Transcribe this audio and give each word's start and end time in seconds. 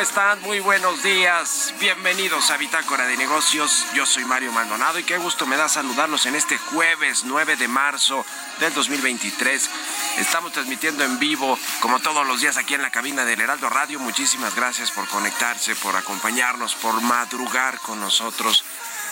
¿Cómo 0.00 0.08
están? 0.08 0.40
Muy 0.40 0.60
buenos 0.60 1.02
días. 1.02 1.74
Bienvenidos 1.78 2.50
a 2.50 2.56
Bitácora 2.56 3.06
de 3.06 3.18
Negocios. 3.18 3.84
Yo 3.94 4.06
soy 4.06 4.24
Mario 4.24 4.50
Maldonado 4.50 4.98
y 4.98 5.04
qué 5.04 5.18
gusto 5.18 5.44
me 5.44 5.58
da 5.58 5.68
saludarlos 5.68 6.24
en 6.24 6.36
este 6.36 6.56
jueves 6.56 7.24
9 7.24 7.56
de 7.56 7.68
marzo 7.68 8.24
del 8.60 8.72
2023. 8.72 9.68
Estamos 10.16 10.52
transmitiendo 10.52 11.04
en 11.04 11.18
vivo, 11.18 11.58
como 11.80 12.00
todos 12.00 12.26
los 12.26 12.40
días, 12.40 12.56
aquí 12.56 12.72
en 12.72 12.80
la 12.80 12.88
cabina 12.88 13.26
del 13.26 13.42
Heraldo 13.42 13.68
Radio. 13.68 14.00
Muchísimas 14.00 14.54
gracias 14.54 14.90
por 14.90 15.06
conectarse, 15.06 15.76
por 15.76 15.94
acompañarnos, 15.94 16.74
por 16.76 16.98
madrugar 17.02 17.78
con 17.80 18.00
nosotros 18.00 18.64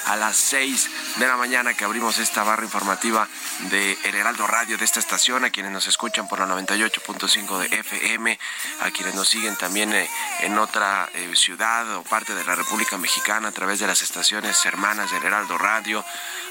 a 0.08 0.16
las 0.16 0.36
6 0.38 0.90
de 1.16 1.26
la 1.26 1.36
mañana 1.36 1.74
que 1.74 1.84
abrimos 1.84 2.18
esta 2.18 2.42
barra 2.42 2.64
informativa 2.64 3.28
de 3.70 3.96
El 4.04 4.14
Heraldo 4.14 4.46
Radio 4.46 4.78
de 4.78 4.84
esta 4.84 5.00
estación, 5.00 5.44
a 5.44 5.50
quienes 5.50 5.70
nos 5.70 5.86
escuchan 5.86 6.26
por 6.28 6.38
la 6.38 6.46
98.5 6.46 7.58
de 7.58 7.76
FM, 7.76 8.38
a 8.80 8.90
quienes 8.90 9.14
nos 9.14 9.28
siguen 9.28 9.54
también 9.56 9.92
eh, 9.92 10.08
en 10.40 10.58
otra 10.58 11.10
eh, 11.12 11.36
ciudad 11.36 11.94
o 11.96 12.02
parte 12.04 12.34
de 12.34 12.42
la 12.44 12.54
República 12.54 12.96
Mexicana 12.96 13.48
a 13.48 13.52
través 13.52 13.80
de 13.80 13.86
las 13.86 14.00
estaciones 14.00 14.64
hermanas 14.64 15.10
del 15.10 15.24
Heraldo 15.24 15.58
Radio, 15.58 16.02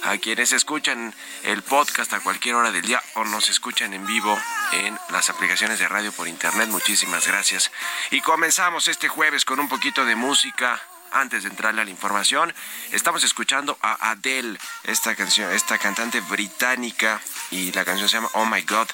a 0.03 0.15
quienes 0.17 0.53
escuchan 0.53 1.15
el 1.43 1.63
podcast 1.63 2.13
a 2.13 2.19
cualquier 2.19 2.55
hora 2.55 2.71
del 2.71 2.85
día 2.85 3.01
o 3.15 3.23
nos 3.25 3.49
escuchan 3.49 3.91
en 3.95 4.05
vivo 4.05 4.37
en 4.73 4.99
las 5.09 5.31
aplicaciones 5.31 5.79
de 5.79 5.87
radio 5.87 6.11
por 6.11 6.27
internet. 6.27 6.69
Muchísimas 6.69 7.25
gracias. 7.25 7.71
Y 8.11 8.21
comenzamos 8.21 8.87
este 8.87 9.07
jueves 9.07 9.45
con 9.45 9.59
un 9.59 9.67
poquito 9.67 10.05
de 10.05 10.15
música 10.15 10.79
antes 11.11 11.43
de 11.43 11.49
entrarle 11.49 11.81
a 11.81 11.85
la 11.85 11.91
información, 11.91 12.53
estamos 12.91 13.23
escuchando 13.23 13.77
a 13.81 14.11
Adele, 14.11 14.57
esta 14.83 15.15
canción, 15.15 15.51
esta 15.51 15.77
cantante 15.77 16.21
británica, 16.21 17.21
y 17.51 17.71
la 17.71 17.85
canción 17.85 18.09
se 18.09 18.17
llama 18.17 18.29
Oh 18.33 18.45
My 18.45 18.61
God. 18.61 18.87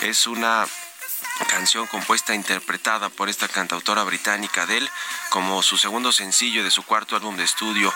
Es 0.00 0.26
una 0.26 0.66
canción 1.44 1.86
compuesta 1.86 2.32
e 2.32 2.36
interpretada 2.36 3.08
por 3.10 3.28
esta 3.28 3.48
cantautora 3.48 4.02
británica 4.04 4.62
Adele 4.62 4.90
como 5.30 5.62
su 5.62 5.76
segundo 5.76 6.12
sencillo 6.12 6.64
de 6.64 6.70
su 6.70 6.82
cuarto 6.82 7.16
álbum 7.16 7.36
de 7.36 7.44
estudio 7.44 7.92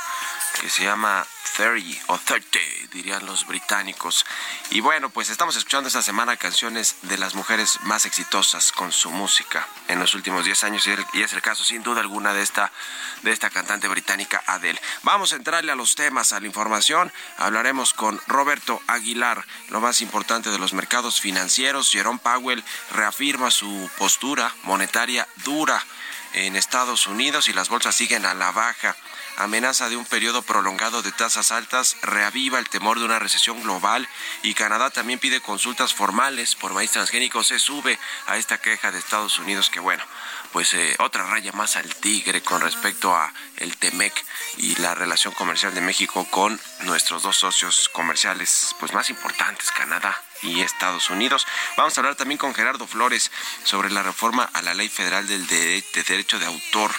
que 0.60 0.68
se 0.68 0.84
llama 0.84 1.26
30 1.56 2.04
o 2.08 2.18
30, 2.18 2.58
dirían 2.92 3.24
los 3.24 3.46
británicos. 3.46 4.26
Y 4.70 4.80
bueno, 4.80 5.10
pues 5.10 5.30
estamos 5.30 5.56
escuchando 5.56 5.88
esta 5.88 6.02
semana 6.02 6.36
canciones 6.36 6.96
de 7.02 7.18
las 7.18 7.34
mujeres 7.34 7.78
más 7.82 8.04
exitosas 8.04 8.72
con 8.72 8.92
su 8.92 9.10
música 9.10 9.66
en 9.88 9.98
los 9.98 10.14
últimos 10.14 10.44
10 10.44 10.64
años 10.64 10.88
y 11.12 11.22
es 11.22 11.32
el 11.32 11.42
caso 11.42 11.64
sin 11.64 11.82
duda 11.82 12.00
alguna 12.00 12.34
de 12.34 12.42
esta, 12.42 12.72
de 13.22 13.32
esta 13.32 13.50
cantante 13.50 13.88
británica 13.88 14.42
Adele. 14.46 14.80
Vamos 15.02 15.32
a 15.32 15.36
entrarle 15.36 15.72
a 15.72 15.76
los 15.76 15.94
temas, 15.94 16.32
a 16.32 16.40
la 16.40 16.46
información. 16.46 17.12
Hablaremos 17.38 17.94
con 17.94 18.20
Roberto 18.26 18.80
Aguilar, 18.86 19.44
lo 19.68 19.80
más 19.80 20.00
importante 20.00 20.50
de 20.50 20.58
los 20.58 20.72
mercados 20.72 21.20
financieros. 21.20 21.90
Jerome 21.90 22.20
Powell 22.22 22.64
reafirma 22.92 23.29
su 23.50 23.88
postura 23.96 24.52
monetaria 24.64 25.26
dura 25.44 25.80
en 26.32 26.56
Estados 26.56 27.06
Unidos 27.06 27.48
y 27.48 27.52
las 27.52 27.68
bolsas 27.68 27.94
siguen 27.94 28.26
a 28.26 28.34
la 28.34 28.50
baja. 28.50 28.96
amenaza 29.36 29.88
de 29.88 29.96
un 29.96 30.04
periodo 30.04 30.42
prolongado 30.42 31.00
de 31.00 31.12
tasas 31.12 31.50
altas, 31.52 31.96
reaviva 32.02 32.58
el 32.58 32.68
temor 32.68 32.98
de 32.98 33.04
una 33.04 33.18
recesión 33.18 33.62
global 33.62 34.06
y 34.42 34.52
Canadá 34.54 34.90
también 34.90 35.18
pide 35.18 35.40
consultas 35.40 35.94
formales 35.94 36.56
por 36.56 36.74
maíz 36.74 36.90
transgénico. 36.90 37.42
Se 37.42 37.58
sube 37.58 37.98
a 38.26 38.36
esta 38.36 38.58
queja 38.58 38.90
de 38.90 38.98
Estados 38.98 39.38
Unidos 39.38 39.70
que 39.70 39.80
bueno, 39.80 40.04
pues 40.52 40.74
eh, 40.74 40.96
otra 40.98 41.24
raya 41.24 41.52
más 41.52 41.76
al 41.76 41.94
tigre 41.94 42.42
con 42.42 42.60
respecto 42.60 43.14
a 43.14 43.32
el 43.56 43.76
Temec 43.76 44.12
y 44.58 44.74
la 44.76 44.94
relación 44.94 45.32
comercial 45.32 45.72
de 45.74 45.80
México 45.80 46.26
con 46.30 46.60
nuestros 46.80 47.22
dos 47.22 47.36
socios 47.36 47.88
comerciales 47.90 48.74
pues 48.78 48.92
más 48.92 49.08
importantes, 49.08 49.70
Canadá 49.70 50.20
y 50.42 50.60
Estados 50.60 51.10
Unidos. 51.10 51.46
Vamos 51.76 51.96
a 51.96 52.00
hablar 52.00 52.16
también 52.16 52.38
con 52.38 52.54
Gerardo 52.54 52.86
Flores 52.86 53.30
sobre 53.64 53.90
la 53.90 54.02
reforma 54.02 54.48
a 54.52 54.62
la 54.62 54.74
Ley 54.74 54.88
Federal 54.88 55.26
del 55.26 55.46
Derecho 55.46 56.38
de 56.38 56.46
Autor. 56.46 56.90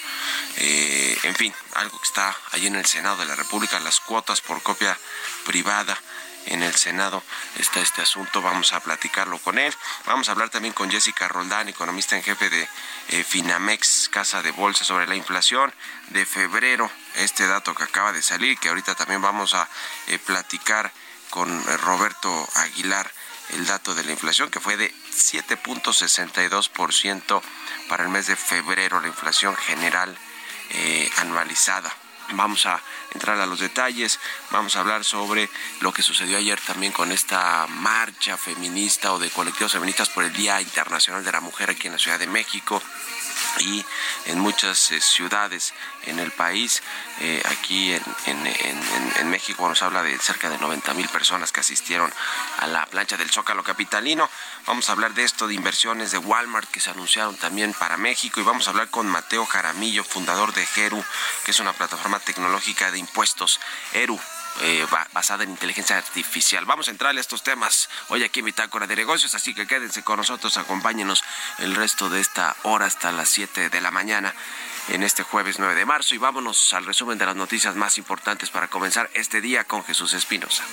Eh, 0.58 1.18
en 1.24 1.36
fin, 1.36 1.54
algo 1.76 2.00
que 2.00 2.08
está 2.08 2.36
allí 2.52 2.68
en 2.68 2.76
el 2.76 2.86
Senado 2.86 3.18
de 3.18 3.26
la 3.26 3.36
República, 3.36 3.80
las 3.80 4.00
cuotas 4.00 4.42
por 4.42 4.62
copia 4.62 4.98
privada 5.46 5.98
en 6.46 6.64
el 6.64 6.76
Senado 6.76 7.24
está 7.58 7.82
este 7.82 8.02
asunto, 8.02 8.42
vamos 8.42 8.74
a 8.74 8.80
platicarlo 8.80 9.38
con 9.38 9.60
él. 9.60 9.74
Vamos 10.06 10.28
a 10.28 10.32
hablar 10.32 10.50
también 10.50 10.74
con 10.74 10.90
Jessica 10.90 11.28
Roldán, 11.28 11.70
economista 11.70 12.16
en 12.16 12.24
jefe 12.24 12.50
de 12.50 12.68
eh, 13.10 13.24
Finamex, 13.24 14.10
Casa 14.10 14.42
de 14.42 14.52
Bolsa, 14.52 14.84
sobre 14.84 15.08
la 15.08 15.16
inflación 15.16 15.74
de 16.10 16.26
febrero, 16.26 16.90
este 17.16 17.48
dato 17.48 17.76
que 17.76 17.84
acaba 17.84 18.12
de 18.12 18.22
salir, 18.22 18.58
que 18.58 18.70
ahorita 18.70 18.96
también 18.96 19.22
vamos 19.22 19.54
a 19.54 19.68
eh, 20.08 20.18
platicar 20.20 20.92
con 21.30 21.64
Roberto 21.80 22.50
Aguilar 22.56 23.10
el 23.53 23.65
dato 23.65 23.95
de 23.95 24.03
la 24.03 24.12
inflación, 24.12 24.50
que 24.50 24.59
fue 24.59 24.75
de 24.77 24.94
7.62% 25.12 27.42
para 27.89 28.03
el 28.03 28.09
mes 28.09 28.27
de 28.27 28.36
febrero, 28.36 29.01
la 29.01 29.07
inflación 29.07 29.56
general 29.56 30.15
eh, 30.71 31.09
anualizada. 31.18 31.92
Vamos 32.33 32.66
a 32.66 32.81
entrar 33.13 33.39
a 33.39 33.45
los 33.45 33.60
detalles, 33.60 34.19
vamos 34.51 34.75
a 34.75 34.80
hablar 34.80 35.04
sobre 35.04 35.50
lo 35.81 35.92
que 35.92 36.01
sucedió 36.01 36.38
ayer 36.38 36.60
también 36.62 36.94
con 36.94 37.12
esta 37.12 37.68
marcha 37.68 38.38
feminista 38.38 39.13
o 39.13 39.19
de 39.19 39.30
colectivos 39.30 39.74
feministas 39.74 40.10
por 40.10 40.24
el 40.24 40.33
Día 40.33 40.62
Internacional 40.62 41.24
de 41.24 41.31
la 41.31 41.42
Mujer 41.42 41.69
aquí 41.69 41.88
en 41.88 41.94
la 41.94 42.00
Ciudad 42.00 42.19
de 42.19 42.28
México 42.28 42.81
y 43.60 43.83
en 44.25 44.39
muchas 44.39 44.92
eh, 44.92 45.01
ciudades 45.01 45.74
en 46.06 46.19
el 46.19 46.31
país. 46.31 46.81
Eh, 47.19 47.42
aquí 47.45 47.94
en, 47.94 48.48
en, 48.48 49.30
México 49.30 49.68
nos 49.68 49.81
habla 49.81 50.04
de 50.04 50.18
cerca 50.19 50.50
de 50.50 50.57
90 50.57 50.94
mil 50.94 51.07
personas 51.07 51.51
que 51.51 51.62
asistieron 51.62 52.12
a 52.60 52.68
la 52.68 52.86
plancha 52.86 53.16
del 53.16 53.30
Zócalo 53.30 53.63
Capitalino. 53.63 54.30
Vamos 54.66 54.89
a 54.89 54.92
hablar 54.92 55.13
de 55.13 55.24
esto, 55.24 55.48
de 55.48 55.54
inversiones 55.54 56.12
de 56.12 56.18
Walmart 56.18 56.69
que 56.69 56.81
se 56.81 56.89
anunciaron 56.89 57.38
también 57.38 57.74
para 57.74 57.98
México 57.98 58.39
y 58.42 58.44
vamos 58.44 58.68
a 58.68 58.72
hablar 58.72 58.89
con 58.89 59.07
Mateo 59.07 59.45
Jaramillo, 59.45 60.04
fundador 60.04 60.54
de 60.54 60.66
Geru, 60.66 61.04
que 61.45 61.51
es 61.51 61.60
una 61.60 61.74
plataforma 61.74 62.19
tecnológica 62.21 62.91
de 62.91 63.00
impuestos. 63.00 63.59
Eru, 63.94 64.19
eh, 64.62 64.85
basada 65.13 65.44
en 65.44 65.51
inteligencia 65.51 65.97
artificial. 65.97 66.65
Vamos 66.65 66.88
a 66.88 66.91
entrar 66.91 67.15
a 67.15 67.19
estos 67.19 67.44
temas 67.44 67.89
hoy 68.09 68.23
aquí 68.23 68.39
en 68.39 68.47
Bitácora 68.47 68.85
de 68.85 68.95
Negocios, 68.95 69.33
así 69.33 69.53
que 69.53 69.65
quédense 69.65 70.03
con 70.03 70.18
nosotros, 70.18 70.57
acompáñenos 70.57 71.23
el 71.59 71.75
resto 71.75 72.09
de 72.09 72.19
esta 72.19 72.56
hora 72.63 72.85
hasta 72.85 73.12
las 73.12 73.29
7 73.29 73.69
de 73.69 73.81
la 73.81 73.91
mañana 73.91 74.33
en 74.89 75.03
este 75.03 75.23
jueves 75.23 75.57
9 75.57 75.75
de 75.75 75.85
marzo 75.85 76.15
y 76.15 76.18
vámonos 76.18 76.73
al 76.73 76.85
resumen 76.85 77.18
de 77.18 77.25
las 77.25 77.35
noticias 77.35 77.75
más 77.75 77.97
importantes 77.97 78.50
para 78.50 78.68
comenzar 78.68 79.09
este 79.13 79.41
día 79.41 79.63
con 79.63 79.83
Jesús 79.83 80.13
Espinosa. 80.13 80.63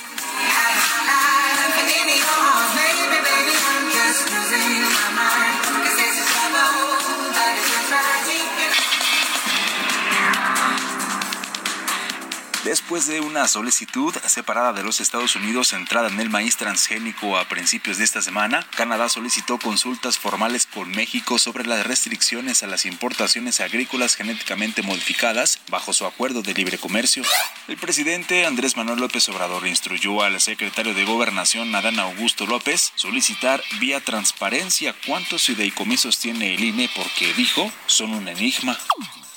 Después 12.64 13.06
de 13.06 13.20
una 13.20 13.46
solicitud 13.46 14.14
separada 14.26 14.72
de 14.72 14.82
los 14.82 15.00
Estados 15.00 15.36
Unidos 15.36 15.68
centrada 15.68 16.08
en 16.08 16.18
el 16.18 16.28
maíz 16.28 16.56
transgénico 16.56 17.38
a 17.38 17.48
principios 17.48 17.98
de 17.98 18.04
esta 18.04 18.20
semana, 18.20 18.66
Canadá 18.76 19.08
solicitó 19.08 19.58
consultas 19.58 20.18
formales 20.18 20.66
con 20.66 20.90
México 20.90 21.38
sobre 21.38 21.64
las 21.64 21.86
restricciones 21.86 22.62
a 22.62 22.66
las 22.66 22.84
importaciones 22.84 23.60
agrícolas 23.60 24.16
genéticamente 24.16 24.82
modificadas 24.82 25.60
bajo 25.70 25.92
su 25.92 26.04
acuerdo 26.04 26.42
de 26.42 26.54
libre 26.54 26.78
comercio. 26.78 27.22
El 27.68 27.76
presidente 27.76 28.44
Andrés 28.44 28.76
Manuel 28.76 28.98
López 28.98 29.28
Obrador 29.28 29.66
instruyó 29.66 30.22
al 30.22 30.40
secretario 30.40 30.94
de 30.94 31.04
Gobernación 31.04 31.74
Adán 31.74 32.00
Augusto 32.00 32.44
López 32.44 32.92
solicitar 32.96 33.62
vía 33.78 34.00
transparencia 34.00 34.96
cuántos 35.06 35.44
fideicomisos 35.44 36.18
tiene 36.18 36.54
el 36.54 36.64
INE 36.64 36.90
porque 36.94 37.32
dijo 37.34 37.70
son 37.86 38.14
un 38.14 38.26
enigma. 38.26 38.76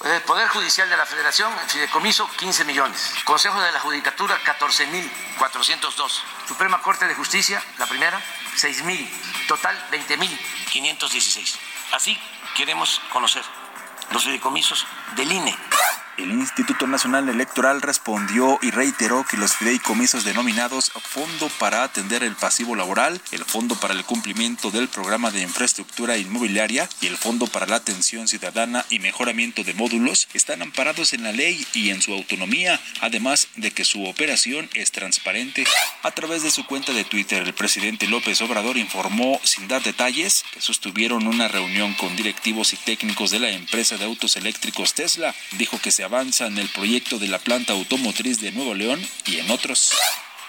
El 0.03 0.21
Poder 0.23 0.47
Judicial 0.47 0.89
de 0.89 0.97
la 0.97 1.05
Federación, 1.05 1.53
el 1.61 1.69
fideicomiso, 1.69 2.27
15 2.37 2.65
millones. 2.65 3.13
Consejo 3.23 3.61
de 3.61 3.71
la 3.71 3.79
Judicatura, 3.79 4.35
14.402. 4.43 6.21
Suprema 6.47 6.81
Corte 6.81 7.07
de 7.07 7.13
Justicia, 7.13 7.63
la 7.77 7.85
primera, 7.85 8.19
6.000. 8.57 9.47
Total, 9.47 9.77
20.516. 9.91 11.55
Así 11.91 12.19
queremos 12.55 12.99
conocer 13.13 13.43
los 14.09 14.23
fideicomisos 14.23 14.87
del 15.15 15.31
INE. 15.31 15.55
El 16.21 16.33
Instituto 16.33 16.85
Nacional 16.85 17.29
Electoral 17.29 17.81
respondió 17.81 18.59
y 18.61 18.69
reiteró 18.69 19.25
que 19.25 19.37
los 19.37 19.55
fideicomisos 19.55 20.23
denominados 20.23 20.91
Fondo 20.91 21.49
para 21.57 21.83
atender 21.83 22.23
el 22.23 22.35
pasivo 22.35 22.75
laboral, 22.75 23.19
el 23.31 23.43
Fondo 23.43 23.75
para 23.75 23.95
el 23.95 24.05
cumplimiento 24.05 24.69
del 24.69 24.87
programa 24.87 25.31
de 25.31 25.41
infraestructura 25.41 26.17
inmobiliaria 26.17 26.87
y 27.01 27.07
el 27.07 27.17
Fondo 27.17 27.47
para 27.47 27.65
la 27.65 27.77
atención 27.77 28.27
ciudadana 28.27 28.85
y 28.91 28.99
mejoramiento 28.99 29.63
de 29.63 29.73
módulos 29.73 30.27
están 30.35 30.61
amparados 30.61 31.13
en 31.13 31.23
la 31.23 31.31
ley 31.31 31.65
y 31.73 31.89
en 31.89 32.03
su 32.03 32.13
autonomía, 32.13 32.79
además 33.01 33.47
de 33.55 33.71
que 33.71 33.83
su 33.83 34.05
operación 34.05 34.69
es 34.75 34.91
transparente. 34.91 35.65
A 36.03 36.11
través 36.11 36.43
de 36.43 36.51
su 36.51 36.67
cuenta 36.67 36.93
de 36.93 37.03
Twitter, 37.03 37.41
el 37.41 37.55
presidente 37.55 38.05
López 38.07 38.39
Obrador 38.41 38.77
informó, 38.77 39.41
sin 39.43 39.67
dar 39.67 39.81
detalles, 39.81 40.45
que 40.53 40.61
sostuvieron 40.61 41.25
una 41.25 41.47
reunión 41.47 41.95
con 41.95 42.15
directivos 42.15 42.73
y 42.73 42.77
técnicos 42.77 43.31
de 43.31 43.39
la 43.39 43.49
empresa 43.49 43.97
de 43.97 44.05
autos 44.05 44.37
eléctricos 44.37 44.93
Tesla. 44.93 45.33
Dijo 45.57 45.79
que 45.79 45.89
se 45.89 46.03
avanza 46.11 46.47
en 46.47 46.57
el 46.57 46.67
proyecto 46.67 47.19
de 47.19 47.29
la 47.29 47.39
planta 47.39 47.71
automotriz 47.71 48.41
de 48.41 48.51
Nuevo 48.51 48.73
León 48.73 49.01
y 49.27 49.37
en 49.37 49.49
otros. 49.49 49.93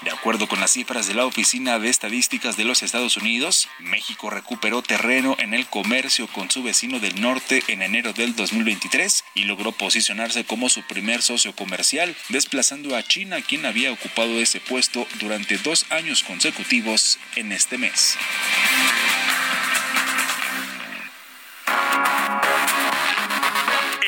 De 0.00 0.10
acuerdo 0.10 0.48
con 0.48 0.58
las 0.58 0.72
cifras 0.72 1.06
de 1.06 1.14
la 1.14 1.24
Oficina 1.24 1.78
de 1.78 1.88
Estadísticas 1.88 2.56
de 2.56 2.64
los 2.64 2.82
Estados 2.82 3.16
Unidos, 3.16 3.68
México 3.78 4.28
recuperó 4.28 4.82
terreno 4.82 5.36
en 5.38 5.54
el 5.54 5.66
comercio 5.66 6.26
con 6.26 6.50
su 6.50 6.64
vecino 6.64 6.98
del 6.98 7.20
norte 7.20 7.62
en 7.68 7.80
enero 7.80 8.12
del 8.12 8.34
2023 8.34 9.22
y 9.36 9.44
logró 9.44 9.70
posicionarse 9.70 10.44
como 10.44 10.68
su 10.68 10.82
primer 10.82 11.22
socio 11.22 11.54
comercial, 11.54 12.16
desplazando 12.28 12.96
a 12.96 13.04
China, 13.04 13.40
quien 13.40 13.64
había 13.64 13.92
ocupado 13.92 14.40
ese 14.40 14.58
puesto 14.58 15.06
durante 15.20 15.58
dos 15.58 15.86
años 15.90 16.24
consecutivos 16.24 17.20
en 17.36 17.52
este 17.52 17.78
mes. 17.78 18.19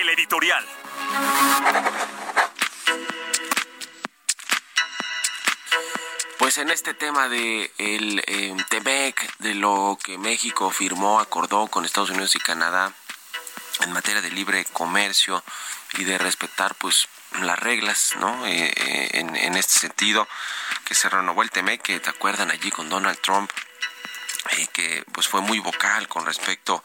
El 0.01 0.09
editorial. 0.09 0.84
Pues 6.39 6.59
en 6.59 6.71
este 6.71 6.95
tema 6.95 7.29
de 7.29 7.73
el 7.79 8.23
eh, 8.27 8.55
TEMEC, 8.69 9.39
de 9.39 9.55
lo 9.55 9.99
que 10.03 10.19
México 10.19 10.71
firmó, 10.71 11.19
acordó 11.19 11.67
con 11.69 11.85
Estados 11.85 12.11
Unidos 12.11 12.37
y 12.37 12.39
Canadá 12.39 12.93
en 13.81 13.93
materia 13.93 14.21
de 14.21 14.31
libre 14.31 14.65
comercio 14.67 15.43
y 15.95 16.05
de 16.05 16.19
respetar 16.19 16.75
pues 16.77 17.09
las 17.41 17.59
reglas, 17.59 18.15
¿no? 18.21 18.47
Eh, 18.47 18.73
eh, 18.77 19.09
en, 19.15 19.35
en, 19.35 19.57
este 19.57 19.81
sentido, 19.81 20.29
que 20.85 20.95
se 20.95 21.09
renovó 21.09 21.43
el 21.43 21.51
TEMEC, 21.51 21.83
que 21.83 21.99
te 21.99 22.11
acuerdan 22.11 22.51
allí 22.51 22.71
con 22.71 22.89
Donald 22.89 23.19
Trump, 23.21 23.51
que 24.73 25.05
pues 25.13 25.29
fue 25.29 25.41
muy 25.41 25.59
vocal 25.59 26.09
con 26.09 26.27
respecto 26.27 26.83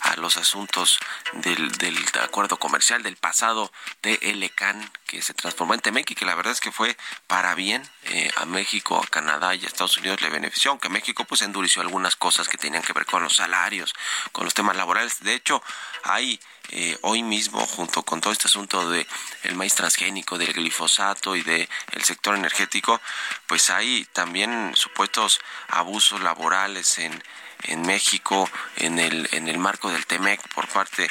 a 0.00 0.16
los 0.16 0.36
asuntos 0.36 0.98
del, 1.32 1.70
del 1.72 1.96
acuerdo 2.20 2.58
comercial 2.58 3.02
del 3.02 3.16
pasado 3.16 3.72
de 4.02 4.18
ELECAN 4.22 4.90
que 5.06 5.22
se 5.22 5.34
transformó 5.34 5.74
en 5.74 5.80
Temec 5.80 6.10
y 6.10 6.14
que 6.14 6.24
la 6.24 6.34
verdad 6.34 6.52
es 6.52 6.60
que 6.60 6.72
fue 6.72 6.96
para 7.26 7.54
bien 7.54 7.82
eh, 8.04 8.30
a 8.36 8.46
México, 8.46 9.00
a 9.02 9.06
Canadá 9.06 9.54
y 9.54 9.64
a 9.64 9.66
Estados 9.66 9.98
Unidos 9.98 10.20
le 10.22 10.30
benefició, 10.30 10.70
aunque 10.70 10.88
México 10.88 11.24
pues 11.24 11.42
endureció 11.42 11.82
algunas 11.82 12.16
cosas 12.16 12.48
que 12.48 12.58
tenían 12.58 12.82
que 12.82 12.92
ver 12.92 13.06
con 13.06 13.22
los 13.22 13.36
salarios, 13.36 13.94
con 14.32 14.44
los 14.44 14.54
temas 14.54 14.76
laborales. 14.76 15.20
De 15.20 15.34
hecho, 15.34 15.62
hay 16.04 16.40
eh, 16.70 16.96
hoy 17.02 17.22
mismo, 17.22 17.60
junto 17.66 18.02
con 18.02 18.20
todo 18.20 18.32
este 18.32 18.46
asunto 18.46 18.88
de 18.90 19.06
el 19.42 19.54
maíz 19.56 19.74
transgénico, 19.74 20.38
del 20.38 20.52
glifosato 20.52 21.36
y 21.36 21.42
del 21.42 21.68
el 21.92 22.04
sector 22.04 22.36
energético, 22.36 23.00
pues 23.46 23.70
hay 23.70 24.06
también 24.12 24.72
supuestos 24.74 25.40
abusos 25.68 26.20
laborales 26.20 26.98
en, 26.98 27.22
en 27.64 27.82
México, 27.82 28.48
en 28.76 28.98
el, 28.98 29.28
en 29.32 29.48
el 29.48 29.58
marco 29.58 29.90
del 29.90 30.06
TEMEC 30.06 30.40
por 30.54 30.68
parte 30.68 31.10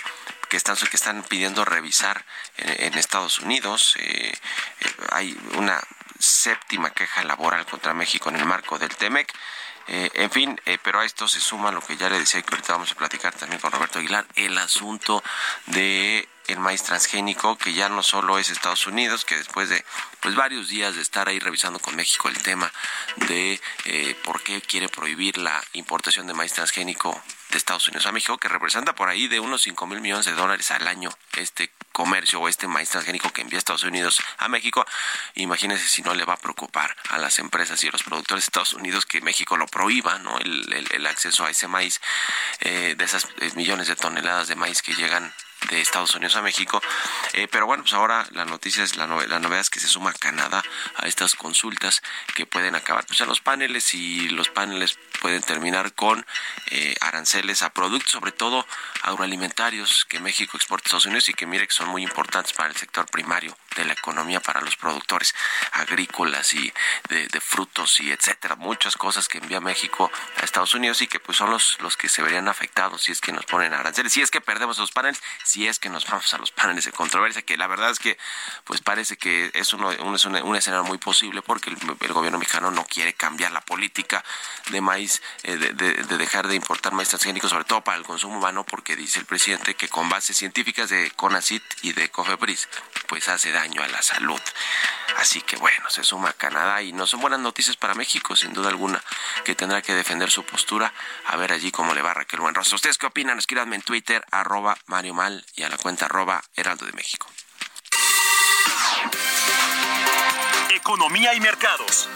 que 0.49 0.57
están 0.57 0.75
que 0.75 0.97
están 0.97 1.23
pidiendo 1.23 1.63
revisar 1.63 2.25
en, 2.57 2.93
Estados 2.95 3.39
Unidos. 3.39 3.95
Eh, 3.99 4.33
eh, 4.81 4.93
hay 5.11 5.37
una 5.55 5.79
séptima 6.19 6.89
queja 6.91 7.23
laboral 7.23 7.65
contra 7.65 7.93
México 7.93 8.29
en 8.29 8.35
el 8.35 8.45
marco 8.45 8.77
del 8.77 8.93
TEMEC. 8.95 9.31
Eh, 9.87 10.09
en 10.13 10.31
fin, 10.31 10.59
eh, 10.65 10.77
pero 10.81 10.99
a 10.99 11.05
esto 11.05 11.27
se 11.27 11.39
suma 11.39 11.71
lo 11.71 11.81
que 11.81 11.97
ya 11.97 12.09
le 12.09 12.19
decía 12.19 12.41
que 12.41 12.53
ahorita 12.53 12.73
vamos 12.73 12.91
a 12.91 12.95
platicar 12.95 13.33
también 13.33 13.59
con 13.59 13.71
Roberto 13.71 13.99
Aguilar, 13.99 14.25
el 14.35 14.57
asunto 14.57 15.23
de 15.67 16.27
el 16.47 16.59
maíz 16.59 16.83
transgénico, 16.83 17.57
que 17.57 17.73
ya 17.73 17.89
no 17.89 18.03
solo 18.03 18.37
es 18.37 18.49
Estados 18.49 18.87
Unidos, 18.87 19.25
que 19.25 19.37
después 19.37 19.69
de 19.69 19.83
pues 20.19 20.35
varios 20.35 20.69
días 20.69 20.95
de 20.95 21.01
estar 21.01 21.27
ahí 21.27 21.39
revisando 21.39 21.79
con 21.79 21.95
México 21.95 22.29
el 22.29 22.41
tema 22.41 22.71
de 23.27 23.59
eh, 23.85 24.15
por 24.23 24.41
qué 24.43 24.61
quiere 24.61 24.89
prohibir 24.89 25.37
la 25.37 25.63
importación 25.73 26.27
de 26.27 26.33
maíz 26.33 26.53
transgénico 26.53 27.21
de 27.49 27.57
Estados 27.57 27.87
Unidos 27.87 28.05
a 28.05 28.11
México, 28.11 28.37
que 28.37 28.47
representa 28.47 28.95
por 28.95 29.09
ahí 29.09 29.27
de 29.27 29.39
unos 29.39 29.61
5 29.63 29.87
mil 29.87 29.99
millones 30.01 30.25
de 30.25 30.33
dólares 30.33 30.71
al 30.71 30.87
año 30.87 31.11
este 31.37 31.71
comercio 31.91 32.39
o 32.39 32.47
este 32.47 32.67
maíz 32.67 32.89
transgénico 32.89 33.31
que 33.31 33.41
envía 33.41 33.59
Estados 33.59 33.83
Unidos 33.83 34.21
a 34.37 34.47
México. 34.47 34.85
Imagínense 35.35 35.87
si 35.87 36.01
no 36.01 36.13
le 36.13 36.25
va 36.25 36.33
a 36.33 36.37
preocupar 36.37 36.95
a 37.09 37.17
las 37.17 37.39
empresas 37.39 37.83
y 37.83 37.87
a 37.87 37.91
los 37.91 38.03
productores 38.03 38.43
de 38.43 38.47
Estados 38.47 38.73
Unidos 38.73 39.05
que 39.05 39.21
México 39.21 39.57
lo 39.57 39.67
prohíba, 39.67 40.19
¿no? 40.19 40.37
El, 40.39 41.05
acceso 41.07 41.45
a 41.45 41.49
ese 41.49 41.67
maíz, 41.67 41.99
eh, 42.61 42.95
de 42.97 43.03
esas 43.03 43.27
eh, 43.41 43.51
millones 43.55 43.87
de 43.87 43.95
toneladas 43.97 44.47
de 44.47 44.55
maíz 44.55 44.81
que 44.81 44.93
llegan 44.93 45.33
de 45.69 45.81
Estados 45.81 46.13
Unidos 46.15 46.35
a 46.35 46.41
México. 46.41 46.81
Eh, 47.33 47.47
pero 47.49 47.65
bueno, 47.65 47.83
pues 47.83 47.93
ahora 47.93 48.27
la 48.31 48.45
noticia 48.45 48.83
es 48.83 48.95
la, 48.95 49.07
la 49.07 49.39
novedad 49.39 49.61
es 49.61 49.69
que 49.69 49.79
se 49.79 49.87
suma 49.87 50.13
Canadá 50.13 50.63
a 50.95 51.07
estas 51.07 51.35
consultas 51.35 52.01
que 52.35 52.45
pueden 52.45 52.75
acabar 52.75 53.05
pues 53.05 53.21
en 53.21 53.27
los 53.27 53.41
paneles 53.41 53.93
y 53.93 54.29
los 54.29 54.49
paneles 54.49 54.97
pueden 55.21 55.41
terminar 55.41 55.93
con 55.93 56.25
eh, 56.67 56.95
aranceles 57.01 57.63
a 57.63 57.69
productos, 57.71 58.11
sobre 58.11 58.31
todo 58.31 58.65
agroalimentarios 59.03 60.05
que 60.05 60.19
México 60.19 60.57
exporta 60.57 60.85
a 60.85 60.87
Estados 60.87 61.05
Unidos 61.05 61.29
y 61.29 61.33
que 61.33 61.45
mire 61.45 61.67
que 61.67 61.73
son 61.73 61.89
muy 61.89 62.03
importantes 62.03 62.53
para 62.53 62.69
el 62.69 62.75
sector 62.75 63.05
primario 63.05 63.55
de 63.75 63.85
la 63.85 63.93
economía 63.93 64.39
para 64.39 64.61
los 64.61 64.75
productores 64.75 65.33
agrícolas 65.71 66.53
y 66.53 66.73
de, 67.09 67.41
frutos 67.41 67.99
y 67.99 68.11
etcétera, 68.11 68.55
muchas 68.55 68.95
cosas 68.95 69.27
que 69.27 69.39
envía 69.39 69.59
México 69.59 70.11
a 70.37 70.45
Estados 70.45 70.73
Unidos 70.73 71.01
y 71.01 71.07
que 71.07 71.19
pues 71.19 71.37
son 71.37 71.49
los, 71.49 71.77
los 71.81 71.97
que 71.97 72.07
se 72.07 72.21
verían 72.21 72.47
afectados 72.47 73.03
si 73.03 73.11
es 73.11 73.21
que 73.21 73.31
nos 73.31 73.45
ponen 73.45 73.73
aranceles, 73.73 74.13
si 74.13 74.21
es 74.21 74.29
que 74.29 74.41
perdemos 74.41 74.77
los 74.77 74.91
paneles, 74.91 75.21
si 75.43 75.67
es 75.67 75.79
que 75.79 75.89
nos 75.89 76.05
vamos 76.05 76.33
a 76.33 76.37
los 76.37 76.51
paneles 76.51 76.85
de 76.85 76.91
controversia, 76.91 77.41
que 77.41 77.57
la 77.57 77.67
verdad 77.67 77.89
es 77.89 77.99
que 77.99 78.17
pues 78.65 78.81
parece 78.81 79.17
que 79.17 79.51
es, 79.53 79.73
uno, 79.73 79.91
es 79.91 80.25
un, 80.25 80.55
escenario 80.55 80.85
muy 80.85 80.97
posible 80.97 81.41
porque 81.41 81.69
el, 81.69 82.13
gobierno 82.13 82.37
mexicano 82.37 82.71
no 82.71 82.85
quiere 82.85 83.13
cambiar 83.13 83.51
la 83.51 83.61
política 83.61 84.23
de 84.69 84.81
maíz, 84.81 85.21
eh, 85.43 85.55
de, 85.55 85.73
de, 85.73 86.17
dejar 86.17 86.47
de 86.47 86.55
importar 86.55 86.93
maíz 86.93 87.09
transgénico, 87.09 87.49
sobre 87.49 87.63
todo 87.63 87.81
para 87.81 87.97
el 87.97 88.03
consumo 88.03 88.37
humano, 88.37 88.65
porque 88.65 88.95
dice 88.95 89.19
el 89.19 89.25
presidente 89.25 89.75
que 89.75 89.89
con 89.89 90.09
bases 90.09 90.37
científicas 90.37 90.89
de 90.89 91.11
CONACIT 91.11 91.63
y 91.81 91.93
de 91.93 92.09
COFEPRIS, 92.09 92.67
pues 93.07 93.27
hace 93.27 93.51
daño 93.51 93.60
a 93.61 93.87
la 93.87 94.01
salud. 94.01 94.41
Así 95.17 95.41
que 95.41 95.55
bueno, 95.57 95.89
se 95.89 96.03
suma 96.03 96.33
Canadá 96.33 96.81
y 96.81 96.93
no 96.93 97.05
son 97.05 97.21
buenas 97.21 97.39
noticias 97.39 97.77
para 97.77 97.93
México, 97.93 98.35
sin 98.35 98.53
duda 98.53 98.69
alguna, 98.69 99.03
que 99.45 99.55
tendrá 99.55 99.81
que 99.81 99.93
defender 99.93 100.31
su 100.31 100.43
postura. 100.43 100.91
A 101.27 101.37
ver 101.37 101.53
allí 101.53 101.71
cómo 101.71 101.93
le 101.93 102.01
va 102.01 102.13
Raquel 102.13 102.39
Buenrostro. 102.39 102.75
¿Ustedes 102.75 102.97
qué 102.97 103.05
opinan? 103.05 103.37
Escríbanme 103.37 103.75
en 103.75 103.83
Twitter, 103.83 104.25
arroba 104.31 104.77
Mario 104.87 105.13
Mal 105.13 105.45
y 105.55 105.63
a 105.63 105.69
la 105.69 105.77
cuenta 105.77 106.05
arroba 106.05 106.41
Heraldo 106.55 106.85
de 106.85 106.93
México. 106.93 107.27
Economía 110.73 111.35
y 111.35 111.39
mercados. 111.39 112.09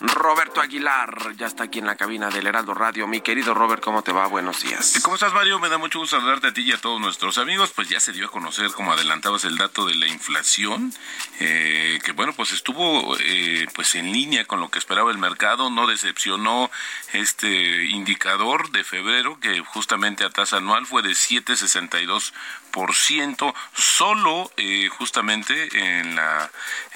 Roberto 0.00 0.60
Aguilar 0.60 1.34
ya 1.36 1.46
está 1.46 1.64
aquí 1.64 1.78
en 1.78 1.86
la 1.86 1.96
cabina 1.96 2.28
del 2.28 2.46
Heraldo 2.46 2.74
Radio. 2.74 3.06
Mi 3.06 3.20
querido 3.20 3.54
Robert, 3.54 3.82
¿cómo 3.82 4.02
te 4.02 4.12
va? 4.12 4.26
Buenos 4.26 4.62
días. 4.62 5.00
¿Cómo 5.02 5.14
estás, 5.14 5.32
Mario? 5.32 5.58
Me 5.58 5.68
da 5.68 5.78
mucho 5.78 5.98
gusto 5.98 6.16
saludarte 6.16 6.48
a 6.48 6.52
ti 6.52 6.62
y 6.62 6.72
a 6.72 6.80
todos 6.80 7.00
nuestros 7.00 7.38
amigos. 7.38 7.72
Pues 7.74 7.88
ya 7.88 8.00
se 8.00 8.12
dio 8.12 8.26
a 8.26 8.30
conocer, 8.30 8.70
como 8.72 8.92
adelantabas, 8.92 9.44
el 9.44 9.56
dato 9.56 9.84
de 9.84 9.94
la 9.94 10.06
inflación, 10.06 10.92
eh, 11.40 11.98
que 12.04 12.12
bueno, 12.12 12.32
pues 12.34 12.52
estuvo 12.52 13.16
eh, 13.20 13.66
pues 13.74 13.94
en 13.94 14.12
línea 14.12 14.44
con 14.44 14.60
lo 14.60 14.70
que 14.70 14.78
esperaba 14.78 15.10
el 15.10 15.18
mercado. 15.18 15.70
No 15.70 15.86
decepcionó 15.86 16.70
este 17.12 17.84
indicador 17.84 18.70
de 18.70 18.84
febrero, 18.84 19.38
que 19.40 19.60
justamente 19.60 20.24
a 20.24 20.30
tasa 20.30 20.58
anual 20.58 20.86
fue 20.86 21.02
de 21.02 21.10
7,62 21.10 22.32
ciento 22.94 23.54
solo 23.74 24.50
eh, 24.56 24.88
justamente 24.88 25.68
en 25.72 26.14
la 26.14 26.50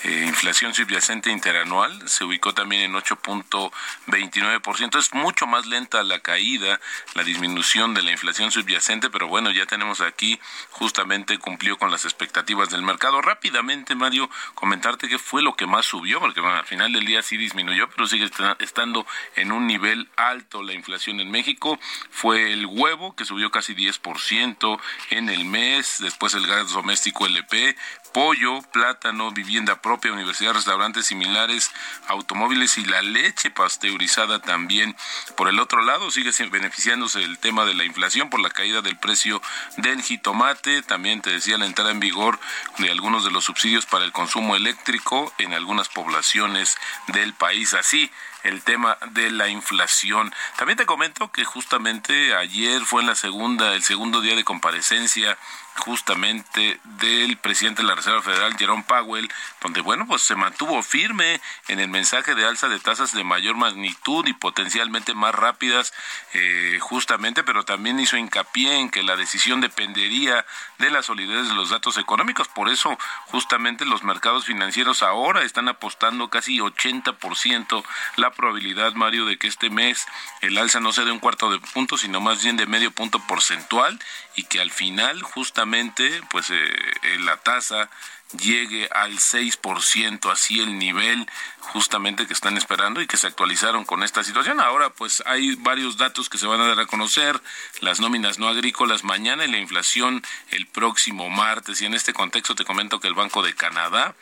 eh, 0.05 0.25
inflación 0.27 0.75
subyacente 0.75 1.31
interanual 1.31 2.09
se 2.09 2.25
ubicó 2.25 2.55
también 2.55 2.83
en 2.83 2.95
8.29%. 2.95 4.99
Es 4.99 5.15
mucho 5.15 5.47
más 5.47 5.67
lenta 5.67 6.03
la 6.03 6.21
caída, 6.21 6.81
la 7.15 7.25
disminución 7.25 7.95
de 7.95 8.03
la 8.03 8.13
inflación 8.13 8.51
subyacente, 8.51 9.11
pero 9.11 9.29
bueno, 9.29 9.51
ya 9.51 9.67
tenemos 9.67 10.01
aquí 10.01 10.39
justamente 10.71 11.39
cumplió 11.39 11.79
con 11.79 11.91
las 11.91 12.05
expectativas 12.05 12.71
del 12.71 12.83
mercado. 12.83 13.21
Rápidamente, 13.21 13.95
Mario, 13.95 14.31
comentarte 14.55 15.09
qué 15.09 15.19
fue 15.19 15.43
lo 15.43 15.55
que 15.55 15.67
más 15.67 15.87
subió, 15.87 16.21
porque 16.21 16.41
bueno, 16.41 16.57
al 16.57 16.67
final 16.67 16.93
del 16.93 17.05
día 17.05 17.23
sí 17.23 17.37
disminuyó, 17.37 17.89
pero 17.91 18.07
sigue 18.07 18.31
estando 18.61 19.07
en 19.35 19.53
un 19.53 19.67
nivel 19.67 20.09
alto 20.17 20.63
la 20.63 20.73
inflación 20.73 21.21
en 21.21 21.31
México. 21.31 21.79
Fue 22.11 22.53
el 22.53 22.67
huevo 22.67 23.15
que 23.17 23.25
subió 23.25 23.51
casi 23.51 23.75
10% 23.75 24.81
en 25.11 25.29
el 25.29 25.45
mes 25.45 25.66
después 26.01 26.35
el 26.35 26.47
gas 26.47 26.71
doméstico 26.73 27.27
LP, 27.27 27.77
pollo, 28.13 28.63
plátano, 28.73 29.31
vivienda 29.33 29.83
propia, 29.83 30.13
universidad, 30.13 30.55
restaurantes 30.55 31.07
similares, 31.07 31.71
automóviles 32.09 32.79
y 32.79 32.85
la 32.85 33.03
leche 33.03 33.51
pasteurizada 33.51 34.41
también. 34.41 34.97
Por 35.37 35.49
el 35.49 35.59
otro 35.59 35.83
lado, 35.83 36.11
sigue 36.11 36.31
beneficiándose 36.51 37.23
el 37.23 37.39
tema 37.39 37.65
de 37.65 37.75
la 37.75 37.85
inflación 37.85 38.31
por 38.31 38.41
la 38.41 38.51
caída 38.51 38.81
del 38.81 38.97
precio 38.97 39.43
del 39.77 40.03
jitomate. 40.03 40.83
También 40.83 41.21
te 41.21 41.31
decía 41.31 41.59
la 41.59 41.67
entrada 41.67 41.91
en 41.91 42.01
vigor 42.01 42.39
de 42.79 42.91
algunos 42.91 43.25
de 43.25 43.31
los 43.31 43.45
subsidios 43.45 43.87
para 43.87 44.05
el 44.05 44.13
consumo 44.13 44.57
eléctrico 44.57 45.33
en 45.39 45.53
algunas 45.53 45.89
poblaciones 45.89 46.77
del 47.09 47.35
país. 47.35 47.75
Así, 47.75 48.11
el 48.47 48.63
tema 48.63 48.99
de 49.11 49.31
la 49.31 49.49
inflación. 49.49 50.33
También 50.57 50.79
te 50.79 50.87
comento 50.87 51.31
que 51.31 51.45
justamente 51.45 52.35
ayer 52.35 52.83
fue 52.83 53.03
la 53.03 53.15
segunda, 53.15 53.75
el 53.75 53.83
segundo 53.83 54.21
día 54.21 54.37
de 54.37 54.45
comparecencia 54.45 55.37
justamente 55.77 56.81
del 56.99 57.37
presidente 57.37 57.83
de 57.83 57.89
la 57.89 57.95
Reserva 57.95 58.23
Federal, 58.23 58.57
Jerome 58.57 58.85
Powell, 58.87 59.31
donde, 59.61 59.81
bueno, 59.81 60.07
pues 60.07 60.23
se 60.23 60.35
mantuvo 60.35 60.83
firme 60.83 61.41
en 61.69 61.81
el 61.81 61.89
mensaje 61.89 62.35
de 62.35 62.47
alza 62.47 62.69
de 62.69 62.79
tasas 62.79 63.13
de 63.13 63.25
mayor 63.25 63.57
magnitud 63.57 64.27
y 64.27 64.33
potencialmente 64.33 65.15
más 65.15 65.35
rápidas, 65.35 65.93
eh, 66.33 66.79
justamente, 66.81 67.43
pero 67.43 67.65
también 67.65 68.01
hizo 68.01 68.17
hincapié 68.17 68.77
en 68.77 68.91
que 68.91 69.03
la 69.03 69.17
decisión 69.17 69.61
dependería 69.61 70.45
de 70.79 70.91
la 70.91 71.03
solidez 71.03 71.49
de 71.49 71.55
los 71.55 71.71
datos 71.71 71.99
económicos. 71.99 72.49
Por 72.49 72.69
eso, 72.69 72.99
justamente, 73.27 73.85
los 73.85 74.03
mercados 74.03 74.47
financieros 74.47 75.03
ahora 75.03 75.43
están 75.43 75.69
apostando 75.69 76.31
casi 76.31 76.59
80% 76.59 77.85
la 78.17 78.33
probabilidad, 78.33 78.95
Mario, 78.95 79.27
de 79.27 79.39
que 79.39 79.49
este 79.49 79.71
mes 79.71 80.07
el 80.41 80.59
alza 80.59 80.81
no 80.81 80.93
sea 80.93 81.05
de 81.05 81.13
un 81.13 81.19
cuarto 81.19 81.51
de 81.51 81.59
punto, 81.59 81.99
sino 81.99 82.21
más 82.21 82.43
bien 82.43 82.57
de 82.57 82.67
medio 82.67 82.91
punto 82.91 83.19
porcentual 83.21 83.99
y 84.35 84.45
que 84.45 84.61
al 84.61 84.71
final, 84.71 85.23
justamente, 85.23 85.66
pues 86.31 86.51
eh, 86.51 86.55
eh, 86.55 87.19
la 87.21 87.37
tasa 87.39 87.89
llegue 88.39 88.89
al 88.93 89.19
6%, 89.19 90.33
así 90.33 90.61
el 90.61 90.79
nivel 90.79 91.27
justamente 91.61 92.27
que 92.27 92.33
están 92.33 92.57
esperando 92.57 93.01
y 93.01 93.07
que 93.07 93.17
se 93.17 93.27
actualizaron 93.27 93.85
con 93.85 94.03
esta 94.03 94.25
situación. 94.25 94.61
Ahora 94.61 94.91
pues 94.91 95.23
hay 95.27 95.55
varios 95.57 95.97
datos 95.97 96.29
que 96.29 96.39
se 96.39 96.47
van 96.47 96.61
a 96.61 96.67
dar 96.67 96.81
a 96.81 96.87
conocer, 96.87 97.41
las 97.81 98.01
nóminas 98.01 98.39
no 98.39 98.49
agrícolas 98.49 99.05
mañana 99.05 99.45
y 99.45 99.51
la 99.51 99.59
inflación 99.59 100.23
el 100.51 100.67
próximo 100.67 101.31
martes. 101.31 101.81
Y 101.81 101.87
en 101.87 101.95
este 101.95 102.13
contexto 102.13 102.55
te 102.55 102.65
comento 102.65 103.01
que 103.01 103.09
el 103.09 103.15
Banco 103.15 103.43
de 103.43 103.55
Canadá 103.55 104.15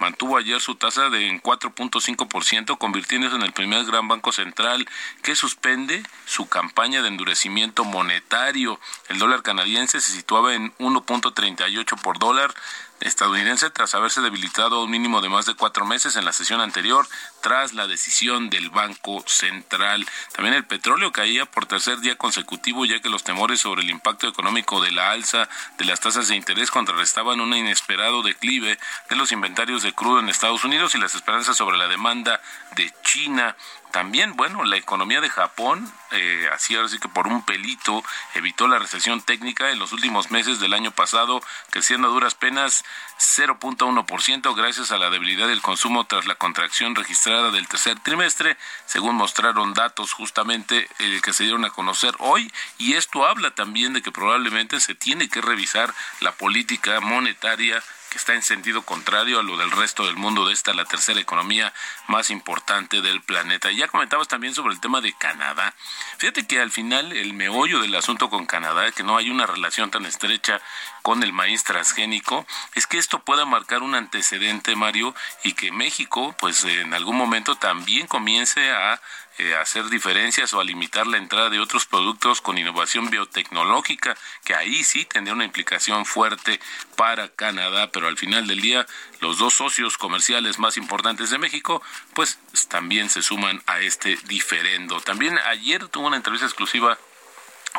mantuvo 0.00 0.36
ayer 0.36 0.60
su 0.60 0.74
tasa 0.74 1.10
de 1.10 1.28
en 1.28 1.40
4.5%, 1.40 2.78
convirtiéndose 2.78 3.36
en 3.36 3.42
el 3.42 3.52
primer 3.52 3.84
gran 3.84 4.08
banco 4.08 4.32
central 4.32 4.88
que 5.22 5.36
suspende 5.36 6.02
su 6.24 6.48
campaña 6.48 7.02
de 7.02 7.08
endurecimiento 7.08 7.84
monetario. 7.84 8.80
El 9.08 9.18
dólar 9.18 9.42
canadiense 9.42 10.00
se 10.00 10.12
situaba 10.12 10.54
en 10.54 10.74
1.38 10.78 12.00
por 12.02 12.18
dólar 12.18 12.52
estadounidense 13.00 13.70
tras 13.70 13.94
haberse 13.94 14.20
debilitado 14.20 14.82
un 14.82 14.90
mínimo 14.90 15.20
de 15.20 15.28
más 15.28 15.46
de 15.46 15.54
cuatro 15.54 15.86
meses 15.86 16.16
en 16.16 16.24
la 16.24 16.32
sesión 16.32 16.60
anterior 16.60 17.06
tras 17.40 17.72
la 17.72 17.86
decisión 17.86 18.50
del 18.50 18.70
Banco 18.70 19.22
Central. 19.26 20.06
También 20.32 20.54
el 20.54 20.64
petróleo 20.64 21.12
caía 21.12 21.46
por 21.46 21.66
tercer 21.66 22.00
día 22.00 22.16
consecutivo 22.16 22.84
ya 22.84 23.00
que 23.00 23.08
los 23.08 23.24
temores 23.24 23.60
sobre 23.60 23.82
el 23.82 23.90
impacto 23.90 24.28
económico 24.28 24.80
de 24.80 24.92
la 24.92 25.10
alza 25.10 25.48
de 25.78 25.84
las 25.84 26.00
tasas 26.00 26.28
de 26.28 26.36
interés 26.36 26.70
contrarrestaban 26.70 27.40
un 27.40 27.54
inesperado 27.54 28.22
declive 28.22 28.78
de 29.08 29.16
los 29.16 29.32
inventarios 29.32 29.82
de 29.82 29.92
crudo 29.92 30.20
en 30.20 30.28
Estados 30.28 30.64
Unidos 30.64 30.94
y 30.94 30.98
las 30.98 31.14
esperanzas 31.14 31.56
sobre 31.56 31.78
la 31.78 31.88
demanda 31.88 32.40
de 32.76 32.92
China. 33.02 33.56
También, 33.90 34.36
bueno, 34.36 34.62
la 34.64 34.76
economía 34.76 35.20
de 35.20 35.28
Japón, 35.28 35.92
eh, 36.12 36.48
así 36.52 36.76
ahora 36.76 36.88
sí 36.88 37.00
que 37.00 37.08
por 37.08 37.26
un 37.26 37.44
pelito, 37.44 38.04
evitó 38.34 38.68
la 38.68 38.78
recesión 38.78 39.20
técnica 39.20 39.70
en 39.70 39.80
los 39.80 39.92
últimos 39.92 40.30
meses 40.30 40.60
del 40.60 40.74
año 40.74 40.92
pasado, 40.92 41.42
creciendo 41.70 42.06
a 42.06 42.12
duras 42.12 42.36
penas 42.36 42.84
0.1% 43.18 44.54
gracias 44.54 44.92
a 44.92 44.98
la 44.98 45.10
debilidad 45.10 45.48
del 45.48 45.60
consumo 45.60 46.06
tras 46.06 46.26
la 46.26 46.36
contracción 46.36 46.94
registrada 46.94 47.29
del 47.30 47.68
tercer 47.68 47.98
trimestre, 48.00 48.56
según 48.86 49.14
mostraron 49.14 49.72
datos 49.72 50.12
justamente 50.12 50.88
eh, 50.98 51.20
que 51.22 51.32
se 51.32 51.44
dieron 51.44 51.64
a 51.64 51.70
conocer 51.70 52.14
hoy. 52.18 52.52
Y 52.78 52.94
esto 52.94 53.24
habla 53.24 53.52
también 53.52 53.92
de 53.92 54.02
que 54.02 54.10
probablemente 54.10 54.80
se 54.80 54.94
tiene 54.94 55.28
que 55.28 55.40
revisar 55.40 55.94
la 56.20 56.32
política 56.32 57.00
monetaria 57.00 57.82
que 58.10 58.18
está 58.18 58.34
en 58.34 58.42
sentido 58.42 58.82
contrario 58.82 59.38
a 59.38 59.42
lo 59.42 59.56
del 59.56 59.70
resto 59.70 60.04
del 60.04 60.16
mundo 60.16 60.46
de 60.46 60.52
esta 60.52 60.74
la 60.74 60.84
tercera 60.84 61.20
economía 61.20 61.72
más 62.08 62.30
importante 62.30 63.00
del 63.00 63.22
planeta. 63.22 63.70
ya 63.70 63.88
comentabas 63.88 64.28
también 64.28 64.54
sobre 64.54 64.74
el 64.74 64.80
tema 64.80 65.00
de 65.00 65.12
Canadá. 65.12 65.74
Fíjate 66.18 66.46
que 66.46 66.60
al 66.60 66.70
final 66.70 67.12
el 67.12 67.32
meollo 67.32 67.80
del 67.80 67.94
asunto 67.94 68.28
con 68.28 68.46
Canadá, 68.46 68.90
que 68.92 69.02
no 69.02 69.16
hay 69.16 69.30
una 69.30 69.46
relación 69.46 69.90
tan 69.90 70.04
estrecha 70.06 70.60
con 71.02 71.22
el 71.22 71.32
maíz 71.32 71.64
transgénico, 71.64 72.46
es 72.74 72.86
que 72.86 72.98
esto 72.98 73.20
pueda 73.20 73.44
marcar 73.44 73.82
un 73.82 73.94
antecedente, 73.94 74.76
Mario, 74.76 75.14
y 75.44 75.52
que 75.54 75.72
México, 75.72 76.34
pues 76.38 76.64
en 76.64 76.92
algún 76.92 77.16
momento 77.16 77.56
también 77.56 78.06
comience 78.06 78.70
a 78.70 79.00
eh, 79.40 79.56
hacer 79.56 79.88
diferencias 79.88 80.52
o 80.52 80.60
a 80.60 80.64
limitar 80.64 81.06
la 81.06 81.16
entrada 81.16 81.48
de 81.48 81.60
otros 81.60 81.86
productos 81.86 82.42
con 82.42 82.58
innovación 82.58 83.08
biotecnológica, 83.08 84.14
que 84.44 84.54
ahí 84.54 84.84
sí 84.84 85.06
tendría 85.06 85.32
una 85.32 85.46
implicación 85.46 86.04
fuerte 86.04 86.60
para 86.94 87.30
Canadá, 87.30 87.90
pero 87.90 88.06
al 88.06 88.18
final 88.18 88.46
del 88.46 88.60
día 88.60 88.86
los 89.20 89.38
dos 89.38 89.54
socios 89.54 89.96
comerciales 89.96 90.58
más 90.58 90.76
importantes 90.76 91.30
de 91.30 91.38
México, 91.38 91.82
pues 92.12 92.38
también 92.68 93.08
se 93.08 93.22
suman 93.22 93.62
a 93.64 93.80
este 93.80 94.18
diferendo. 94.26 95.00
También 95.00 95.38
ayer 95.46 95.88
tuvo 95.88 96.08
una 96.08 96.16
entrevista 96.16 96.44
exclusiva 96.44 96.98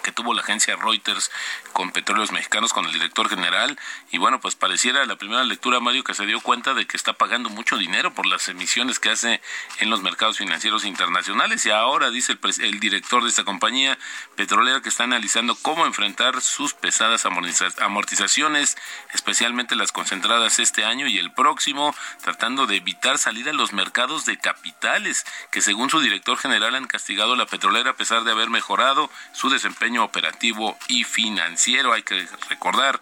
que 0.03 0.11
tuvo 0.11 0.33
la 0.33 0.41
agencia 0.41 0.75
Reuters 0.75 1.31
con 1.73 1.91
Petróleos 1.91 2.31
Mexicanos, 2.31 2.73
con 2.73 2.85
el 2.85 2.93
director 2.93 3.29
general, 3.29 3.77
y 4.11 4.17
bueno, 4.17 4.39
pues 4.39 4.55
pareciera 4.55 5.05
la 5.05 5.17
primera 5.17 5.43
lectura, 5.43 5.79
Mario, 5.79 6.03
que 6.03 6.13
se 6.13 6.25
dio 6.25 6.39
cuenta 6.39 6.73
de 6.73 6.87
que 6.87 6.97
está 6.97 7.13
pagando 7.13 7.49
mucho 7.49 7.77
dinero 7.77 8.13
por 8.13 8.25
las 8.25 8.47
emisiones 8.47 8.99
que 8.99 9.09
hace 9.09 9.41
en 9.79 9.89
los 9.89 10.01
mercados 10.01 10.37
financieros 10.37 10.85
internacionales, 10.85 11.65
y 11.65 11.71
ahora 11.71 12.09
dice 12.09 12.33
el, 12.33 12.63
el 12.63 12.79
director 12.79 13.23
de 13.23 13.29
esta 13.29 13.43
compañía 13.43 13.97
petrolera 14.35 14.81
que 14.81 14.89
está 14.89 15.03
analizando 15.03 15.55
cómo 15.55 15.85
enfrentar 15.85 16.41
sus 16.41 16.73
pesadas 16.73 17.25
amortizaciones, 17.25 18.77
especialmente 19.13 19.75
las 19.75 19.91
concentradas 19.91 20.59
este 20.59 20.85
año 20.85 21.07
y 21.07 21.17
el 21.17 21.33
próximo, 21.33 21.93
tratando 22.21 22.65
de 22.65 22.77
evitar 22.77 23.17
salir 23.17 23.49
a 23.49 23.53
los 23.53 23.73
mercados 23.73 24.25
de 24.25 24.37
capitales, 24.37 25.25
que 25.51 25.61
según 25.61 25.89
su 25.89 25.99
director 25.99 26.37
general 26.37 26.75
han 26.75 26.87
castigado 26.87 27.33
a 27.33 27.37
la 27.37 27.45
petrolera 27.45 27.91
a 27.91 27.95
pesar 27.95 28.23
de 28.23 28.31
haber 28.31 28.49
mejorado 28.49 29.09
su 29.33 29.49
desempeño 29.49 29.80
operativo 30.03 30.77
y 30.87 31.03
financiero. 31.03 31.93
Hay 31.93 32.03
que 32.03 32.27
recordar 32.49 32.99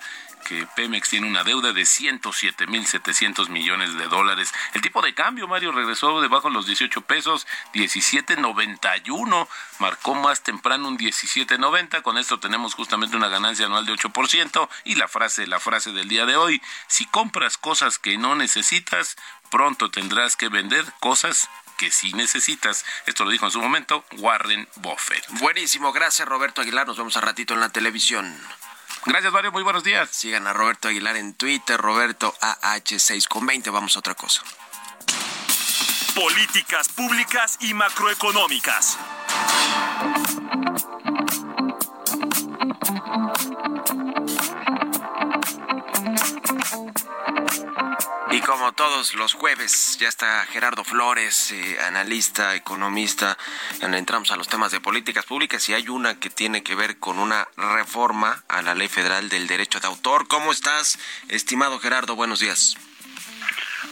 que 0.48 0.66
Pemex 0.76 1.10
tiene 1.10 1.28
una 1.28 1.44
deuda 1.44 1.74
de 1.74 1.82
107.700 1.82 3.50
millones 3.50 3.96
de 3.96 4.08
dólares. 4.08 4.52
El 4.74 4.82
tipo 4.82 5.02
de 5.02 5.14
cambio, 5.14 5.48
Mario, 5.48 5.72
regresó 5.72 6.22
debajo 6.22 6.48
de 6.48 6.56
los 6.56 6.66
18 6.66 7.02
pesos, 7.02 7.46
17.91, 7.74 9.48
marcó 9.80 10.16
más 10.16 10.42
temprano 10.42 10.88
un 10.88 10.98
17.90, 10.98 12.02
con 12.02 12.18
esto 12.18 12.40
tenemos 12.40 12.74
justamente 12.74 13.18
una 13.18 13.28
ganancia 13.28 13.66
anual 13.66 13.86
de 13.86 13.94
8% 13.94 14.70
y 14.86 14.96
la 14.96 15.08
frase, 15.08 15.46
la 15.46 15.60
frase 15.60 15.92
del 15.92 16.08
día 16.08 16.26
de 16.26 16.36
hoy, 16.36 16.62
si 16.88 17.06
compras 17.06 17.58
cosas 17.58 18.00
que 18.00 18.18
no 18.18 18.36
necesitas, 18.36 19.18
pronto 19.52 19.92
tendrás 19.92 20.36
que 20.36 20.50
vender 20.50 20.86
cosas 21.00 21.50
que 21.80 21.92
sí 21.92 22.12
necesitas. 22.12 22.86
Esto 23.06 23.24
lo 23.24 23.32
dijo 23.32 23.46
en 23.46 23.52
su 23.52 23.62
momento 23.62 24.04
Warren 24.18 24.68
Buffett. 24.76 25.26
Buenísimo, 25.40 25.94
gracias 25.94 26.28
Roberto 26.28 26.62
Aguilar. 26.62 26.86
Nos 26.86 26.98
vemos 26.98 27.16
a 27.16 27.22
ratito 27.22 27.54
en 27.54 27.62
la 27.62 27.70
televisión. 27.70 28.38
Gracias, 29.06 29.32
Mario. 29.32 29.54
Muy 29.54 29.64
buenos 29.64 29.86
días. 29.86 30.10
Sigan 30.12 30.46
a 30.46 30.52
Roberto 30.52 30.90
Aguilar 30.90 31.16
en 31.16 31.34
Twitter, 31.34 31.80
Roberto 31.80 32.36
AH6 32.42 33.30
con 33.30 33.46
20. 33.46 33.70
Vamos 33.70 33.96
a 33.96 34.00
otra 34.00 34.14
cosa. 34.14 34.44
Políticas 36.14 36.90
públicas 36.90 37.58
y 37.62 37.74
macroeconómicas. 37.74 38.98
Y 48.32 48.42
como 48.42 48.72
todos 48.74 49.16
los 49.16 49.34
jueves, 49.34 49.98
ya 50.00 50.08
está 50.08 50.46
Gerardo 50.46 50.84
Flores, 50.84 51.52
eh, 51.52 51.80
analista, 51.82 52.54
economista. 52.54 53.38
Entramos 53.82 54.30
a 54.30 54.36
los 54.36 54.48
temas 54.48 54.72
de 54.72 54.80
políticas 54.80 55.26
públicas 55.26 55.68
y 55.68 55.74
hay 55.74 55.90
una 55.90 56.20
que 56.20 56.30
tiene 56.30 56.62
que 56.62 56.76
ver 56.76 57.00
con 57.00 57.18
una 57.18 57.48
reforma 57.58 58.44
a 58.48 58.62
la 58.62 58.76
ley 58.76 58.88
federal 58.88 59.30
del 59.30 59.48
derecho 59.48 59.80
de 59.80 59.88
autor. 59.88 60.28
¿Cómo 60.28 60.52
estás, 60.52 61.00
estimado 61.28 61.80
Gerardo? 61.80 62.16
Buenos 62.16 62.40
días. 62.40 62.78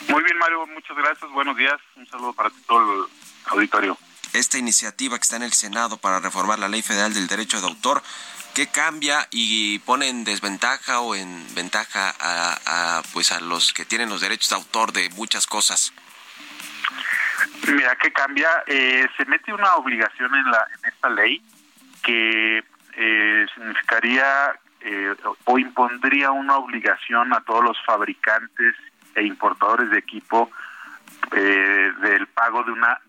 Muy 0.08 0.22
bien, 0.24 0.38
Mario, 0.38 0.68
muchas 0.68 0.96
gracias. 0.96 1.32
Buenos 1.32 1.58
días. 1.58 1.80
Un 1.96 2.08
saludo 2.08 2.34
para 2.34 2.52
todo 2.68 3.06
el 3.06 3.10
auditorio. 3.48 3.98
Esta 4.34 4.60
iniciativa 4.60 5.18
que 5.18 5.24
está 5.24 5.38
en 5.38 5.44
el 5.44 5.54
Senado 5.54 5.98
para 5.98 6.20
reformar 6.20 6.60
la 6.60 6.68
ley 6.68 6.84
federal 6.84 7.14
del 7.14 7.28
derecho 7.28 7.60
de 7.60 7.66
autor 7.66 8.04
¿Qué 8.58 8.66
cambia 8.66 9.28
y 9.30 9.78
pone 9.78 10.10
en 10.10 10.24
desventaja 10.24 11.02
o 11.02 11.14
en 11.14 11.46
ventaja 11.54 12.12
a, 12.20 13.04
pues 13.14 13.32
a 13.32 13.40
los 13.40 13.72
que 13.72 13.86
tienen 13.86 14.10
los 14.10 14.22
derechos 14.22 14.50
de 14.50 14.56
autor 14.56 14.94
de 14.94 15.12
muchas 15.12 15.46
cosas? 15.46 15.94
Mira, 17.72 17.96
¿qué 17.98 18.12
cambia? 18.12 18.64
Eh, 18.66 19.08
se 19.16 19.26
mete 19.26 19.54
una 19.54 19.76
obligación 19.76 20.34
en, 20.34 20.50
la, 20.50 20.66
esta 20.88 21.08
ley 21.08 21.40
que 22.02 22.64
eh, 22.94 23.46
significaría 23.54 24.60
eh, 24.82 25.14
o 25.44 25.60
impondría 25.60 26.32
una 26.32 26.58
obligación 26.58 27.34
a 27.34 27.42
todos 27.42 27.64
los 27.64 27.78
fabricantes 27.86 28.74
e 29.14 29.22
importadores 29.22 29.92
de 29.92 30.00
equipo 30.00 30.50
del 31.30 32.26
pago 32.28 32.64
de 32.64 32.72
una 32.72 33.00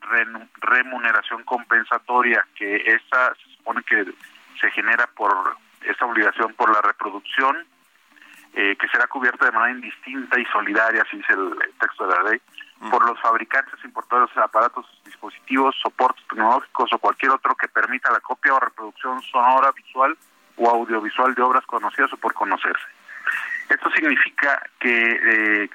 remuneración 0.60 1.42
compensatoria, 1.44 2.46
que 2.54 2.76
esa 2.76 3.34
se 3.34 3.56
supone 3.56 3.82
que 3.84 4.12
se 4.60 4.70
genera 4.70 5.06
por 5.08 5.56
esta 5.82 6.06
obligación 6.06 6.54
por 6.54 6.72
la 6.72 6.80
reproducción, 6.80 7.66
eh, 8.54 8.76
que 8.76 8.88
será 8.88 9.06
cubierta 9.06 9.44
de 9.44 9.52
manera 9.52 9.78
indistinta 9.78 10.38
y 10.38 10.44
solidaria, 10.46 11.02
así 11.02 11.16
dice 11.16 11.32
el, 11.32 11.56
texto 11.78 12.06
de 12.06 12.16
la 12.16 12.30
ley, 12.30 12.40
por 12.90 13.06
los 13.06 13.20
fabricantes, 13.20 13.84
importadores 13.84 14.34
de 14.34 14.42
aparatos, 14.42 14.86
dispositivos, 15.04 15.74
soportes 15.82 16.24
tecnológicos 16.28 16.92
o 16.92 16.98
cualquier 16.98 17.32
otro 17.32 17.54
que 17.56 17.68
permita 17.68 18.10
la 18.10 18.20
copia 18.20 18.54
o 18.54 18.60
reproducción 18.60 19.20
sonora, 19.22 19.72
visual 19.72 20.16
o 20.56 20.70
audiovisual 20.70 21.34
de 21.34 21.42
obras 21.42 21.66
conocidas 21.66 22.12
o 22.12 22.16
por 22.16 22.34
conocerse. 22.34 22.86
Esto 23.68 23.90
significa 23.90 24.62
que 24.78 25.64
eh, 25.64 25.70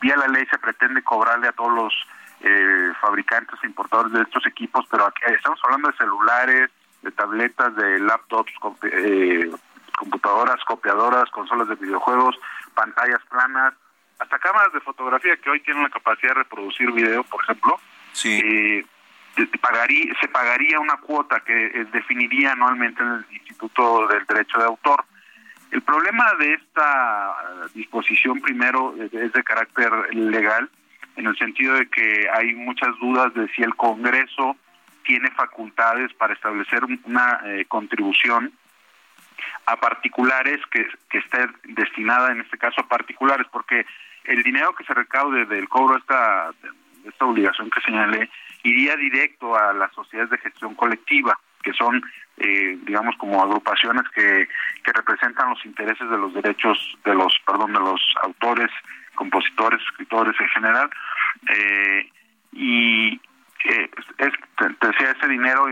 vía 0.00 0.16
la 0.16 0.28
ley 0.28 0.46
se 0.50 0.58
pretende 0.58 1.02
cobrarle 1.02 1.48
a 1.48 1.52
todos 1.52 1.72
los 1.72 1.94
eh, 2.40 2.92
fabricantes 3.00 3.58
e 3.62 3.66
importadores 3.66 4.12
de 4.12 4.22
estos 4.22 4.46
equipos, 4.46 4.84
pero 4.90 5.06
aquí 5.06 5.22
estamos 5.28 5.60
hablando 5.64 5.88
de 5.88 5.96
celulares, 5.96 6.70
de 7.06 7.12
tabletas, 7.12 7.74
de 7.76 8.00
laptops, 8.00 8.52
eh, 8.82 9.48
computadoras, 9.96 10.62
copiadoras, 10.64 11.30
consolas 11.30 11.68
de 11.68 11.76
videojuegos, 11.76 12.36
pantallas 12.74 13.20
planas, 13.30 13.74
hasta 14.18 14.38
cámaras 14.40 14.72
de 14.72 14.80
fotografía 14.80 15.36
que 15.36 15.50
hoy 15.50 15.60
tienen 15.60 15.84
la 15.84 15.90
capacidad 15.90 16.30
de 16.30 16.42
reproducir 16.42 16.90
video, 16.90 17.22
por 17.24 17.42
ejemplo. 17.44 17.78
Sí. 18.12 18.40
Eh, 18.44 18.84
pagaría, 19.60 20.14
se 20.20 20.28
pagaría 20.28 20.80
una 20.80 20.96
cuota 20.96 21.40
que 21.40 21.66
eh, 21.66 21.86
definiría 21.92 22.52
anualmente 22.52 23.02
en 23.02 23.08
el 23.12 23.26
Instituto 23.30 24.08
del 24.08 24.26
Derecho 24.26 24.58
de 24.58 24.64
Autor. 24.64 25.04
El 25.70 25.82
problema 25.82 26.32
de 26.40 26.54
esta 26.54 27.36
disposición 27.74 28.40
primero 28.40 28.94
es 29.00 29.32
de 29.32 29.44
carácter 29.44 29.92
legal, 30.14 30.70
en 31.16 31.26
el 31.26 31.36
sentido 31.36 31.74
de 31.74 31.88
que 31.88 32.28
hay 32.32 32.54
muchas 32.54 32.98
dudas 33.00 33.32
de 33.34 33.48
si 33.48 33.62
el 33.62 33.74
Congreso 33.76 34.56
tiene 35.06 35.30
facultades 35.30 36.12
para 36.14 36.34
establecer 36.34 36.84
una 37.04 37.40
eh, 37.44 37.64
contribución 37.66 38.52
a 39.66 39.76
particulares 39.76 40.60
que, 40.70 40.86
que 41.10 41.18
esté 41.18 41.46
destinada 41.64 42.32
en 42.32 42.40
este 42.40 42.58
caso 42.58 42.80
a 42.80 42.88
particulares, 42.88 43.46
porque 43.50 43.86
el 44.24 44.42
dinero 44.42 44.74
que 44.74 44.84
se 44.84 44.94
recaude 44.94 45.44
del 45.46 45.68
cobro 45.68 45.94
de 45.94 46.00
esta, 46.00 46.50
esta 47.04 47.24
obligación 47.24 47.70
que 47.70 47.80
señalé 47.80 48.30
iría 48.62 48.96
directo 48.96 49.56
a 49.56 49.72
las 49.72 49.92
sociedades 49.92 50.30
de 50.30 50.38
gestión 50.38 50.74
colectiva, 50.74 51.38
que 51.62 51.72
son, 51.72 52.02
eh, 52.38 52.78
digamos, 52.84 53.16
como 53.16 53.42
agrupaciones 53.42 54.08
que, 54.14 54.48
que 54.82 54.92
representan 54.92 55.50
los 55.50 55.64
intereses 55.64 56.08
de 56.08 56.18
los 56.18 56.34
derechos 56.34 56.98
de 57.04 57.14
los, 57.14 57.38
perdón, 57.46 57.72
de 57.72 57.80
los 57.80 58.00
autores, 58.22 58.70
compositores, 59.14 59.80
escritores 59.82 60.34
en 60.40 60.48
general, 60.48 60.90
eh, 61.54 62.10
y, 62.52 63.20
es, 63.68 64.32
te, 64.58 64.86
decía, 64.86 65.10
ese 65.10 65.28
dinero 65.28 65.66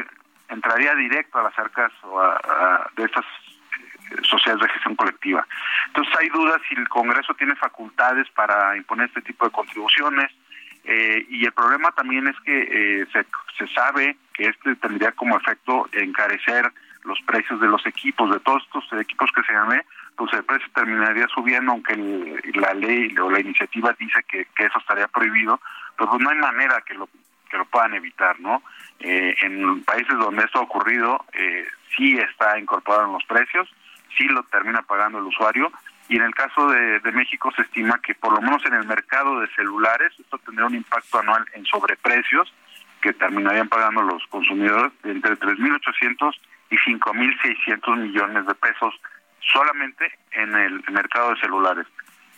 entraría 0.49 0.95
directo 0.95 1.39
a 1.39 1.45
las 1.45 1.59
arcas 1.59 1.93
o 2.03 2.21
a, 2.21 2.91
de 2.97 3.05
estas 3.05 3.25
eh, 3.25 4.17
sociedades 4.23 4.63
de 4.63 4.73
gestión 4.73 4.97
colectiva. 4.97 5.47
Entonces 5.89 6.15
hay 6.19 6.29
dudas 6.29 6.61
si 6.69 6.75
el 6.75 6.89
Congreso 6.89 7.35
tiene 7.35 7.57
facultades 7.57 8.29
para 8.31 8.77
imponer 8.77 9.09
este 9.09 9.23
tipo 9.23 9.45
de 9.45 9.53
contribuciones 9.53 10.31
eh, 10.85 11.27
y 11.31 11.45
el 11.45 11.53
problema 11.53 11.91
también 11.93 12.29
es 12.29 12.37
que 12.45 13.03
eh, 13.03 13.07
se, 13.13 13.25
se 13.59 13.73
sabe 13.73 14.17
que 14.35 14.49
este 14.49 14.77
tendría 14.77 15.13
como 15.13 15.37
efecto 15.37 15.89
encarecer 15.93 16.71
los 17.05 17.21
precios 17.23 17.61
de 17.61 17.69
los 17.69 17.85
equipos, 17.87 18.31
de 18.31 18.41
todos 18.41 18.63
estos 18.65 19.01
equipos 19.01 19.31
que 19.35 19.43
se 19.43 19.53
llamé, 19.53 19.83
pues 20.17 20.33
el 20.33 20.45
precio 20.45 20.69
terminaría 20.75 21.27
subiendo, 21.29 21.73
aunque 21.73 21.97
la 22.55 22.73
ley 22.75 23.15
o 23.19 23.31
la 23.31 23.41
iniciativa 23.41 23.95
dice 23.99 24.23
que, 24.29 24.47
que 24.57 24.65
eso 24.65 24.79
estaría 24.79 25.09
prohibido, 25.09 25.61
pues 25.97 26.11
no 26.19 26.31
hay 26.31 26.39
manera 26.39 26.81
que 26.83 26.95
lo 26.95 27.09
que 27.55 27.59
lo 27.59 27.67
puedan 27.67 27.95
evitar, 27.95 28.41
¿no? 28.41 28.65
Eh, 28.99 29.33
en 29.43 29.85
países 29.85 30.19
donde 30.19 30.43
esto 30.43 30.59
ha 30.59 30.63
ocurrido, 30.63 31.25
eh, 31.35 31.65
sí 31.97 32.19
está 32.19 32.59
incorporado 32.59 33.07
en 33.07 33.13
los 33.13 33.25
precios, 33.27 33.73
sí 34.19 34.25
lo 34.25 34.43
termina 34.43 34.83
pagando 34.83 35.19
el 35.19 35.25
usuario, 35.27 35.71
y 36.09 36.17
en 36.17 36.23
el 36.23 36.35
caso 36.35 36.67
de, 36.67 37.01
México 37.13 37.53
se 37.55 37.63
estima 37.63 38.01
que 38.03 38.17
por 38.17 38.33
lo 38.33 38.43
menos 38.43 38.67
en 38.67 38.75
el 38.75 38.85
mercado 38.87 39.39
de 39.39 39.47
celulares 39.55 40.13
esto 40.19 40.37
tendrá 40.39 40.67
un 40.67 40.75
impacto 40.75 41.21
anual 41.21 41.45
en 41.53 41.65
sobreprecios 41.65 42.53
que 43.01 43.13
terminarían 43.13 43.69
pagando 43.69 44.03
los 44.03 44.27
consumidores 44.27 44.93
entre 45.05 45.39
3.800 45.39 46.35
y 46.71 46.77
5.600 46.77 47.97
millones 47.99 48.47
de 48.47 48.55
pesos 48.57 49.01
solamente 49.53 50.13
en 50.33 50.55
el 50.57 50.83
mercado 50.91 51.31
de 51.31 51.41
celulares. 51.41 51.87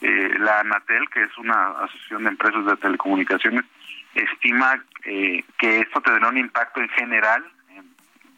Eh, 0.03 0.35
la 0.39 0.61
ANATEL, 0.61 1.09
que 1.09 1.23
es 1.23 1.39
una 1.39 1.71
asociación 1.71 2.25
de 2.25 2.29
empresas 2.29 2.67
de 2.67 2.77
telecomunicaciones, 2.77 3.65
estima 4.23 4.83
eh, 5.05 5.45
que 5.59 5.81
esto 5.81 6.01
tendrá 6.01 6.29
un 6.29 6.39
impacto 6.39 6.81
en 6.81 6.89
general 6.91 7.45
en 7.71 7.85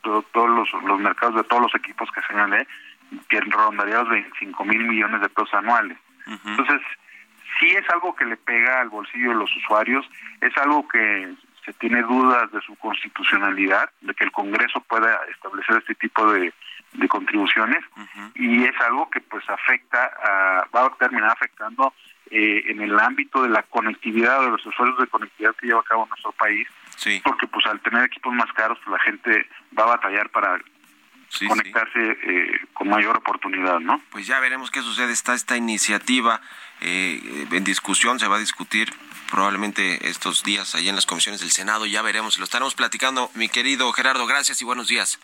todos 0.03 0.51
los, 0.51 1.01
mercados 1.01 1.37
de 1.37 1.45
todos 1.45 1.62
los 1.62 1.75
equipos 1.75 2.09
que 2.12 2.23
señalé, 2.23 2.67
que 3.29 3.41
rondaría 3.41 4.01
los 4.01 4.11
25 4.11 4.64
mil 4.64 4.85
millones 4.85 5.21
de 5.21 5.29
pesos 5.29 5.55
anuales. 5.55 5.99
Entonces, 6.45 6.83
sí 7.59 7.71
es 7.71 7.88
algo 7.91 8.14
que 8.14 8.27
le 8.27 8.37
pega 8.37 8.81
al 8.81 8.91
bolsillo 8.91 9.31
de 9.31 9.37
los 9.37 9.57
usuarios, 9.57 10.09
es 10.43 10.55
algo 10.59 10.87
que 10.88 11.35
se 11.64 11.73
tiene 11.75 12.03
dudas 12.03 12.51
de 12.53 12.61
su 12.61 12.77
constitucionalidad, 12.77 13.91
de 14.01 14.14
que 14.14 14.25
el 14.25 14.33
Congreso 14.33 14.81
pueda 14.81 15.19
establecer 15.31 15.79
este 15.79 15.95
tipo 15.95 16.31
de, 16.33 16.53
contribuciones 17.09 17.85
y 18.35 18.64
es 18.64 18.81
algo 18.81 19.09
que 19.11 19.21
pues 19.21 19.49
afecta, 19.49 20.11
va 20.75 20.87
a 20.87 20.95
terminar 20.99 21.31
afectando 21.31 21.93
eh, 22.31 22.64
en 22.69 22.81
el 22.81 22.99
ámbito 22.99 23.43
de 23.43 23.49
la 23.49 23.62
conectividad 23.62 24.41
de 24.43 24.51
los 24.51 24.64
usuarios 24.67 24.99
de 24.99 25.07
conectividad 25.07 25.55
que 25.57 25.67
lleva 25.67 25.81
a 25.81 25.85
cabo 25.85 26.07
nuestro 26.07 26.33
país, 26.33 26.67
porque 27.25 27.47
pues 27.47 27.64
al 27.67 27.81
tener 27.81 28.05
equipos 28.05 28.33
más 28.35 28.53
caros 28.53 28.79
pues 28.85 28.93
la 28.93 29.03
gente 29.05 29.47
va 29.79 29.85
a 29.85 29.97
batallar 29.97 30.31
para 30.31 30.59
conectarse 31.47 32.19
Eh, 32.23 32.61
con 32.73 32.88
mayor 32.88 33.17
oportunidad, 33.19 33.81
¿no? 33.81 34.01
Pues 34.11 34.27
ya 34.27 34.41
veremos 34.41 34.71
qué 34.71 34.81
sucede. 34.81 35.12
Está 35.12 35.35
esta 35.35 35.57
iniciativa 35.57 36.41
eh, 36.81 37.47
en 37.51 37.64
discusión, 37.64 38.19
se 38.19 38.29
va 38.29 38.37
a 38.37 38.38
discutir 38.38 38.93
probablemente 39.31 40.09
estos 40.09 40.43
días 40.43 40.75
allá 40.75 40.88
en 40.88 40.95
las 40.95 41.07
comisiones 41.07 41.41
del 41.41 41.51
Senado. 41.51 41.85
Ya 41.85 42.03
veremos, 42.03 42.38
lo 42.38 42.45
estaremos 42.45 42.75
platicando. 42.75 43.31
Mi 43.35 43.49
querido 43.49 43.93
Gerardo, 43.93 44.27
gracias 44.27 44.62
y 44.62 44.64
buenos 44.64 44.88
días. 44.88 45.19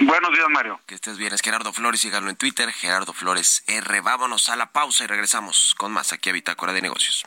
Buenos 0.00 0.32
días, 0.32 0.46
Mario. 0.48 0.80
Que 0.86 0.94
estés 0.94 1.18
bien. 1.18 1.32
Es 1.34 1.42
Gerardo 1.42 1.72
Flores, 1.72 2.00
síganlo 2.00 2.30
en 2.30 2.36
Twitter, 2.36 2.72
Gerardo 2.72 3.12
Flores 3.12 3.62
R. 3.66 4.00
Vámonos 4.00 4.48
a 4.48 4.56
la 4.56 4.72
pausa 4.72 5.04
y 5.04 5.06
regresamos 5.06 5.74
con 5.76 5.92
más 5.92 6.12
aquí 6.12 6.30
a 6.30 6.32
Bitácora 6.32 6.72
de 6.72 6.80
Negocios. 6.80 7.24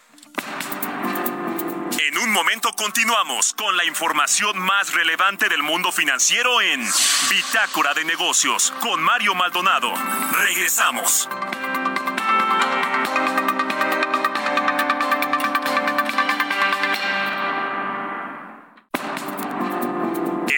En 2.00 2.18
un 2.18 2.32
momento 2.32 2.74
continuamos 2.76 3.54
con 3.54 3.78
la 3.78 3.86
información 3.86 4.58
más 4.60 4.94
relevante 4.94 5.50
del 5.50 5.62
mundo 5.62 5.92
financiero 5.92 6.62
en 6.62 6.84
Bitácora 7.30 7.94
de 7.94 8.06
Negocios 8.06 8.74
con 8.82 9.02
Mario 9.02 9.36
Maldonado. 9.36 9.94
Regresamos. 10.32 11.30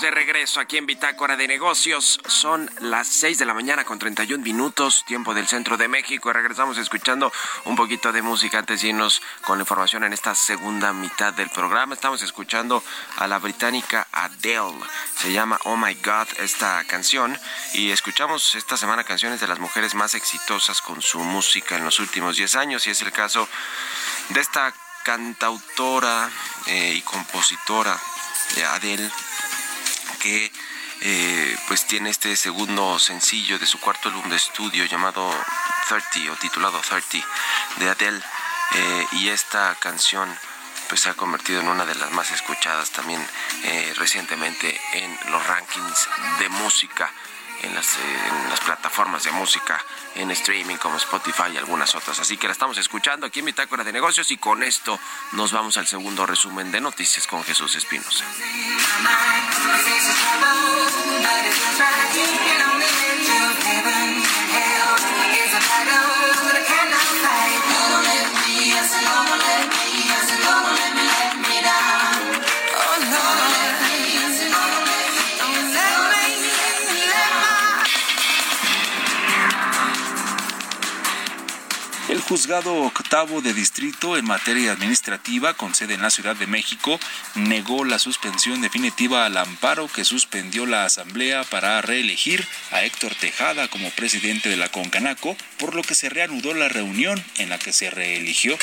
De 0.00 0.10
regreso 0.10 0.60
aquí 0.60 0.78
en 0.78 0.86
Bitácora 0.86 1.36
de 1.36 1.46
Negocios. 1.46 2.20
Son 2.26 2.70
las 2.80 3.06
6 3.08 3.38
de 3.38 3.44
la 3.44 3.52
mañana 3.52 3.84
con 3.84 3.98
31 3.98 4.42
minutos, 4.42 5.04
tiempo 5.06 5.34
del 5.34 5.46
centro 5.46 5.76
de 5.76 5.88
México. 5.88 6.32
Regresamos 6.32 6.78
escuchando 6.78 7.30
un 7.64 7.76
poquito 7.76 8.10
de 8.10 8.22
música 8.22 8.58
antes 8.58 8.80
de 8.80 8.88
irnos 8.88 9.20
con 9.42 9.58
la 9.58 9.62
información 9.62 10.04
en 10.04 10.14
esta 10.14 10.34
segunda 10.34 10.94
mitad 10.94 11.34
del 11.34 11.50
programa. 11.50 11.94
Estamos 11.94 12.22
escuchando 12.22 12.82
a 13.16 13.26
la 13.26 13.38
británica 13.38 14.06
Adele. 14.12 14.78
Se 15.16 15.32
llama 15.32 15.58
Oh 15.64 15.76
My 15.76 15.94
God 15.94 16.28
esta 16.38 16.82
canción. 16.84 17.38
Y 17.74 17.90
escuchamos 17.90 18.54
esta 18.54 18.78
semana 18.78 19.04
canciones 19.04 19.40
de 19.40 19.48
las 19.48 19.58
mujeres 19.58 19.94
más 19.94 20.14
exitosas 20.14 20.80
con 20.80 21.02
su 21.02 21.18
música 21.18 21.76
en 21.76 21.84
los 21.84 22.00
últimos 22.00 22.36
10 22.36 22.56
años. 22.56 22.86
Y 22.86 22.90
es 22.90 23.02
el 23.02 23.12
caso 23.12 23.46
de 24.30 24.40
esta 24.40 24.72
cantautora 25.04 26.30
eh, 26.66 26.94
y 26.96 27.02
compositora 27.02 27.98
de 28.54 28.64
Adele 28.64 29.10
que 30.20 30.52
eh, 31.02 31.56
pues 31.66 31.86
tiene 31.86 32.10
este 32.10 32.36
segundo 32.36 32.98
sencillo 32.98 33.58
de 33.58 33.66
su 33.66 33.80
cuarto 33.80 34.10
álbum 34.10 34.28
de 34.28 34.36
estudio 34.36 34.84
llamado 34.84 35.28
30 35.88 36.32
o 36.32 36.36
titulado 36.36 36.78
30 36.80 37.26
de 37.78 37.90
Adele. 37.90 38.22
Eh, 38.72 39.06
y 39.12 39.28
esta 39.30 39.74
canción 39.80 40.28
pues 40.88 41.00
se 41.00 41.10
ha 41.10 41.14
convertido 41.14 41.60
en 41.60 41.68
una 41.68 41.86
de 41.86 41.94
las 41.94 42.10
más 42.12 42.30
escuchadas 42.30 42.90
también 42.90 43.24
eh, 43.64 43.92
recientemente 43.96 44.80
en 44.92 45.18
los 45.30 45.44
rankings 45.46 46.08
de 46.38 46.48
música 46.48 47.12
en 47.62 47.74
las, 47.74 47.96
en 47.96 48.50
las 48.50 48.60
plataformas 48.60 49.24
de 49.24 49.30
música 49.32 49.84
en 50.14 50.30
streaming 50.30 50.76
como 50.76 50.96
Spotify 50.96 51.52
y 51.54 51.56
algunas 51.56 51.94
otras. 51.94 52.18
Así 52.20 52.36
que 52.36 52.46
la 52.46 52.52
estamos 52.52 52.78
escuchando 52.78 53.26
aquí 53.26 53.40
en 53.40 53.46
Bitácora 53.46 53.84
de 53.84 53.92
Negocios 53.92 54.30
y 54.30 54.36
con 54.36 54.62
esto 54.62 54.98
nos 55.32 55.52
vamos 55.52 55.76
al 55.76 55.86
segundo 55.86 56.26
resumen 56.26 56.70
de 56.72 56.80
noticias 56.80 57.26
con 57.26 57.44
Jesús 57.44 57.76
Espinosa. 57.76 58.24
Juzgado 82.30 82.84
octavo 82.84 83.40
de 83.40 83.52
distrito 83.52 84.16
en 84.16 84.24
materia 84.24 84.70
administrativa 84.70 85.54
con 85.54 85.74
sede 85.74 85.94
en 85.94 86.02
la 86.02 86.10
Ciudad 86.10 86.36
de 86.36 86.46
México 86.46 87.00
negó 87.34 87.84
la 87.84 87.98
suspensión 87.98 88.60
definitiva 88.60 89.26
al 89.26 89.36
amparo 89.36 89.88
que 89.88 90.04
suspendió 90.04 90.64
la 90.64 90.84
Asamblea 90.84 91.42
para 91.42 91.82
reelegir 91.82 92.46
a 92.70 92.84
Héctor 92.84 93.16
Tejada 93.16 93.66
como 93.66 93.90
presidente 93.90 94.48
de 94.48 94.56
la 94.56 94.68
Concanaco, 94.68 95.36
por 95.58 95.74
lo 95.74 95.82
que 95.82 95.96
se 95.96 96.08
reanudó 96.08 96.54
la 96.54 96.68
reunión 96.68 97.20
en 97.38 97.48
la 97.48 97.58
que 97.58 97.72
se 97.72 97.90
reeligió. 97.90 98.56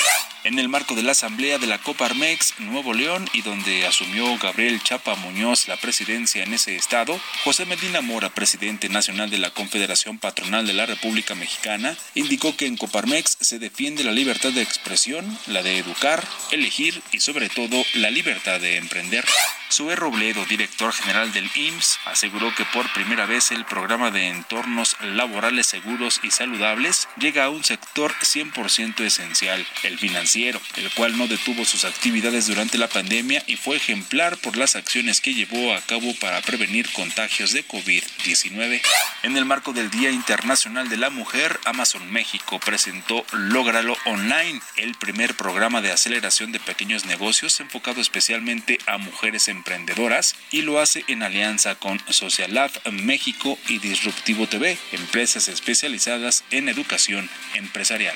En 0.44 0.58
el 0.58 0.70
marco 0.70 0.94
de 0.94 1.02
la 1.02 1.12
Asamblea 1.12 1.58
de 1.58 1.66
la 1.66 1.76
Coparmex 1.76 2.60
Nuevo 2.60 2.94
León 2.94 3.28
y 3.34 3.42
donde 3.42 3.86
asumió 3.86 4.38
Gabriel 4.38 4.82
Chapa 4.82 5.14
Muñoz 5.16 5.68
la 5.68 5.76
presidencia 5.76 6.42
en 6.42 6.54
ese 6.54 6.74
estado, 6.74 7.20
José 7.44 7.66
Medina 7.66 8.00
Mora, 8.00 8.30
presidente 8.30 8.88
nacional 8.88 9.28
de 9.28 9.36
la 9.36 9.50
Confederación 9.50 10.18
Patronal 10.18 10.66
de 10.66 10.72
la 10.72 10.86
República 10.86 11.34
Mexicana, 11.34 11.94
indicó 12.14 12.56
que 12.56 12.66
en 12.66 12.78
Coparmex 12.78 13.36
se 13.40 13.57
defiende 13.58 14.04
la 14.04 14.12
libertad 14.12 14.52
de 14.52 14.62
expresión, 14.62 15.38
la 15.46 15.62
de 15.62 15.78
educar, 15.78 16.26
elegir 16.50 17.02
y 17.12 17.20
sobre 17.20 17.48
todo 17.48 17.84
la 17.94 18.10
libertad 18.10 18.60
de 18.60 18.76
emprender. 18.76 19.24
Sue 19.70 19.94
Robledo, 19.96 20.44
director 20.46 20.92
general 20.94 21.30
del 21.32 21.50
IMSS, 21.54 22.00
aseguró 22.06 22.54
que 22.54 22.64
por 22.72 22.90
primera 22.94 23.26
vez 23.26 23.52
el 23.52 23.66
programa 23.66 24.10
de 24.10 24.28
entornos 24.28 24.96
laborales 25.02 25.66
seguros 25.66 26.20
y 26.22 26.30
saludables 26.30 27.06
llega 27.18 27.44
a 27.44 27.50
un 27.50 27.62
sector 27.62 28.14
100% 28.14 29.00
esencial, 29.00 29.66
el 29.82 29.98
financiero, 29.98 30.58
el 30.76 30.90
cual 30.92 31.18
no 31.18 31.26
detuvo 31.26 31.66
sus 31.66 31.84
actividades 31.84 32.46
durante 32.46 32.78
la 32.78 32.88
pandemia 32.88 33.44
y 33.46 33.56
fue 33.56 33.76
ejemplar 33.76 34.38
por 34.38 34.56
las 34.56 34.74
acciones 34.74 35.20
que 35.20 35.34
llevó 35.34 35.74
a 35.74 35.82
cabo 35.82 36.14
para 36.14 36.40
prevenir 36.40 36.90
contagios 36.92 37.52
de 37.52 37.66
COVID-19. 37.66 38.80
En 39.22 39.36
el 39.36 39.44
marco 39.44 39.74
del 39.74 39.90
Día 39.90 40.10
Internacional 40.10 40.88
de 40.88 40.96
la 40.96 41.10
Mujer, 41.10 41.60
Amazon 41.64 42.10
México 42.10 42.58
presentó 42.58 43.26
Lógralo 43.48 43.96
Online, 44.04 44.60
el 44.76 44.94
primer 44.94 45.34
programa 45.34 45.80
de 45.80 45.90
aceleración 45.90 46.52
de 46.52 46.60
pequeños 46.60 47.06
negocios 47.06 47.60
enfocado 47.60 48.02
especialmente 48.02 48.78
a 48.86 48.98
mujeres 48.98 49.48
emprendedoras 49.48 50.36
y 50.50 50.60
lo 50.60 50.78
hace 50.80 51.02
en 51.08 51.22
alianza 51.22 51.74
con 51.74 51.98
social 52.10 52.28
Socialab 52.28 52.70
México 52.92 53.58
y 53.66 53.78
Disruptivo 53.78 54.46
TV, 54.46 54.76
empresas 54.92 55.48
especializadas 55.48 56.44
en 56.50 56.68
educación 56.68 57.30
empresarial. 57.54 58.14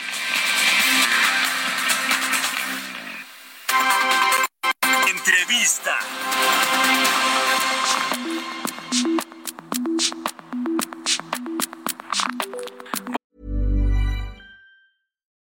Entrevista. 5.08 5.96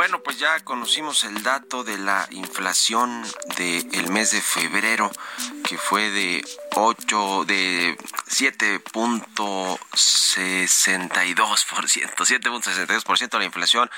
Bueno, 0.00 0.22
pues 0.22 0.38
ya 0.38 0.58
conocimos 0.60 1.24
el 1.24 1.42
dato 1.42 1.84
de 1.84 1.98
la 1.98 2.26
inflación 2.30 3.22
del 3.58 4.08
mes 4.08 4.30
de 4.30 4.40
febrero, 4.40 5.10
que 5.62 5.76
fue 5.76 6.08
de 6.08 6.42
8, 6.74 7.44
de 7.44 7.98
7.62%, 7.98 9.78
7.62% 12.16 13.38
la 13.38 13.44
inflación 13.44 13.90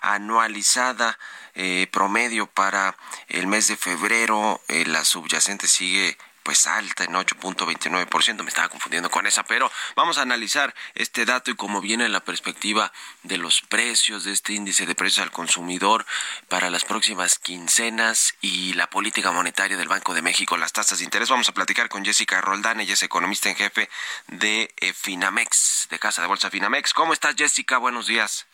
anualizada 0.00 1.18
eh, 1.54 1.86
promedio 1.92 2.46
para 2.46 2.96
el 3.28 3.46
mes 3.46 3.68
de 3.68 3.76
febrero. 3.76 4.62
Eh, 4.68 4.86
la 4.86 5.04
subyacente 5.04 5.68
sigue 5.68 6.16
pues 6.50 6.66
alta 6.66 7.04
en 7.04 7.12
8.29%, 7.12 8.42
me 8.42 8.48
estaba 8.48 8.68
confundiendo 8.68 9.08
con 9.08 9.24
esa, 9.24 9.44
pero 9.44 9.70
vamos 9.94 10.18
a 10.18 10.22
analizar 10.22 10.74
este 10.96 11.24
dato 11.24 11.52
y 11.52 11.54
cómo 11.54 11.80
viene 11.80 12.08
la 12.08 12.18
perspectiva 12.24 12.90
de 13.22 13.38
los 13.38 13.60
precios 13.60 14.24
de 14.24 14.32
este 14.32 14.54
índice 14.54 14.84
de 14.84 14.96
precios 14.96 15.24
al 15.24 15.30
consumidor 15.30 16.06
para 16.48 16.68
las 16.68 16.84
próximas 16.84 17.38
quincenas 17.38 18.34
y 18.40 18.72
la 18.72 18.90
política 18.90 19.30
monetaria 19.30 19.76
del 19.76 19.86
Banco 19.86 20.12
de 20.12 20.22
México, 20.22 20.56
las 20.56 20.72
tasas 20.72 20.98
de 20.98 21.04
interés. 21.04 21.28
Vamos 21.28 21.48
a 21.48 21.54
platicar 21.54 21.88
con 21.88 22.04
Jessica 22.04 22.40
Roldán, 22.40 22.80
ella 22.80 22.94
es 22.94 23.02
economista 23.04 23.48
en 23.48 23.54
jefe 23.54 23.88
de 24.26 24.74
eh, 24.80 24.92
Finamex, 24.92 25.86
de 25.88 26.00
Casa 26.00 26.20
de 26.20 26.26
Bolsa 26.26 26.50
Finamex. 26.50 26.92
¿Cómo 26.94 27.12
estás, 27.12 27.36
Jessica? 27.38 27.78
Buenos 27.78 28.08
días. 28.08 28.48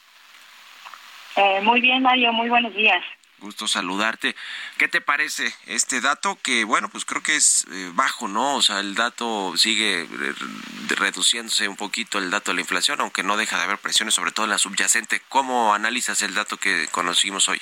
Eh, 1.36 1.62
muy 1.62 1.80
bien, 1.80 2.02
Mario, 2.02 2.30
muy 2.34 2.50
buenos 2.50 2.74
días. 2.74 3.02
Gusto 3.40 3.68
saludarte. 3.68 4.34
¿Qué 4.78 4.88
te 4.88 5.00
parece 5.00 5.52
este 5.66 6.00
dato 6.00 6.38
que, 6.42 6.64
bueno, 6.64 6.88
pues 6.88 7.04
creo 7.04 7.22
que 7.22 7.36
es 7.36 7.66
eh, 7.70 7.90
bajo, 7.92 8.28
¿no? 8.28 8.56
O 8.56 8.62
sea, 8.62 8.80
el 8.80 8.94
dato 8.94 9.54
sigue 9.56 10.06
reduciéndose 10.88 11.68
un 11.68 11.76
poquito 11.76 12.18
el 12.18 12.30
dato 12.30 12.50
de 12.50 12.56
la 12.56 12.60
inflación, 12.62 13.00
aunque 13.00 13.22
no 13.22 13.36
deja 13.36 13.58
de 13.58 13.64
haber 13.64 13.78
presiones, 13.78 14.14
sobre 14.14 14.32
todo 14.32 14.46
en 14.46 14.50
la 14.50 14.58
subyacente. 14.58 15.20
¿Cómo 15.28 15.74
analizas 15.74 16.22
el 16.22 16.34
dato 16.34 16.56
que 16.56 16.88
conocimos 16.90 17.48
hoy? 17.48 17.60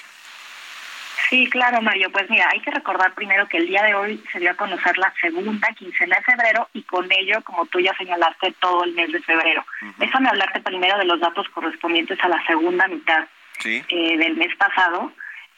Sí, 1.29 1.49
claro, 1.51 1.81
Mario. 1.83 2.11
Pues 2.13 2.29
mira, 2.31 2.49
hay 2.53 2.61
que 2.61 2.71
recordar 2.71 3.15
primero 3.15 3.49
que 3.49 3.57
el 3.57 3.67
día 3.67 3.83
de 3.83 3.95
hoy 3.95 4.23
se 4.31 4.39
dio 4.39 4.51
a 4.51 4.57
conocer 4.57 4.97
la 4.99 5.13
segunda 5.21 5.69
quincena 5.73 6.17
de 6.17 6.23
febrero 6.23 6.69
y 6.73 6.83
con 6.83 7.11
ello, 7.11 7.43
como 7.43 7.67
tú 7.67 7.81
ya 7.81 7.97
señalaste, 7.97 8.55
todo 8.61 8.85
el 8.85 8.93
mes 8.93 9.11
de 9.11 9.21
febrero. 9.23 9.65
Déjame 9.99 10.29
hablarte 10.29 10.61
primero 10.61 10.99
de 10.99 11.07
los 11.07 11.19
datos 11.21 11.49
correspondientes 11.49 12.19
a 12.23 12.29
la 12.29 12.45
segunda 12.47 12.87
mitad 12.87 13.27
eh, 13.65 14.19
del 14.19 14.37
mes 14.37 14.55
pasado 14.57 15.13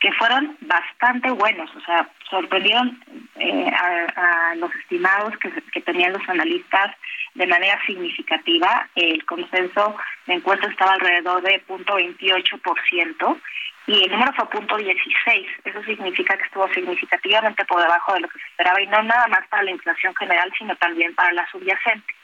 que 0.07 0.13
fueron 0.13 0.57
bastante 0.61 1.29
buenos, 1.33 1.69
o 1.75 1.81
sea, 1.81 2.09
sorprendieron 2.31 2.97
eh, 3.41 3.69
a, 4.15 4.55
los 4.55 4.73
estimados 4.77 5.37
que, 5.39 5.51
que, 5.73 5.81
tenían 5.81 6.13
los 6.13 6.29
analistas 6.29 6.95
de 7.35 7.45
manera 7.45 7.77
significativa. 7.87 8.89
El 8.95 9.27
consenso 9.27 9.97
de 10.29 10.35
encuesta 10.35 10.69
estaba 10.69 10.93
alrededor 10.93 11.43
de 11.43 11.61
0.28% 11.67 13.41
y 13.89 14.05
el 14.05 14.13
número 14.13 14.33
fue 14.35 14.45
0.16. 14.45 15.47
Eso 15.65 15.83
significa 15.83 16.37
que 16.37 16.45
estuvo 16.45 16.73
significativamente 16.73 17.65
por 17.65 17.83
debajo 17.83 18.15
de 18.15 18.21
lo 18.21 18.29
que 18.29 18.39
se 18.39 18.47
esperaba 18.47 18.81
y 18.81 18.87
no 18.87 19.03
nada 19.03 19.27
más 19.27 19.45
para 19.49 19.65
la 19.65 19.73
inflación 19.73 20.15
general, 20.15 20.53
sino 20.57 20.77
también 20.77 21.17
para 21.17 21.33
la 21.33 21.51
subyacente. 21.51 22.15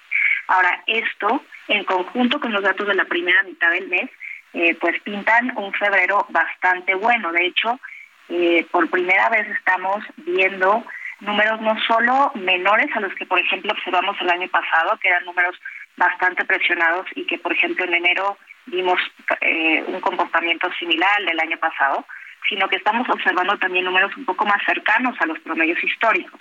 Ahora, 0.47 0.85
esto, 0.87 1.43
en 1.67 1.83
conjunto 1.83 2.39
con 2.39 2.53
los 2.53 2.63
datos 2.63 2.87
de 2.87 2.95
la 2.95 3.07
primera 3.07 3.43
mitad 3.43 3.73
del 3.73 3.89
mes, 3.89 4.09
eh, 4.55 4.77
pues 4.81 5.01
pintan 5.03 5.57
un 5.57 5.73
febrero 5.73 6.27
bastante 6.29 6.95
bueno. 6.95 7.33
De 7.33 7.47
hecho, 7.47 7.81
eh, 8.29 8.67
por 8.71 8.89
primera 8.91 9.29
vez 9.31 9.49
estamos 9.49 10.05
viendo 10.17 10.85
números 11.21 11.61
no 11.61 11.79
solo 11.87 12.33
menores 12.35 12.95
a 12.95 13.01
los 13.01 13.15
que, 13.15 13.27
por 13.27 13.39
ejemplo, 13.39 13.73
observamos 13.73 14.17
el 14.21 14.31
año 14.31 14.49
pasado, 14.49 14.99
que 14.99 15.09
eran 15.09 15.25
números 15.25 15.57
bastante 15.97 16.45
presionados 16.45 17.07
y 17.15 17.25
que, 17.27 17.39
por 17.39 17.53
ejemplo, 17.53 17.85
en 17.85 17.95
enero 17.95 18.37
vimos 18.67 19.01
eh, 19.41 19.85
un 19.87 20.01
comportamiento 20.01 20.71
similar 20.79 21.11
al 21.19 21.27
del 21.27 21.41
año 21.41 21.59
pasado, 21.59 22.05
sino 22.49 22.69
que 22.69 22.77
estamos 22.77 23.09
observando 23.09 23.57
también 23.59 23.85
números 23.85 24.15
un 24.17 24.25
poco 24.25 24.45
más 24.45 24.63
cercanos 24.67 25.17
a 25.21 25.27
los 25.27 25.39
promedios 25.41 25.83
históricos. 25.83 26.41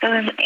Entonces, 0.00 0.36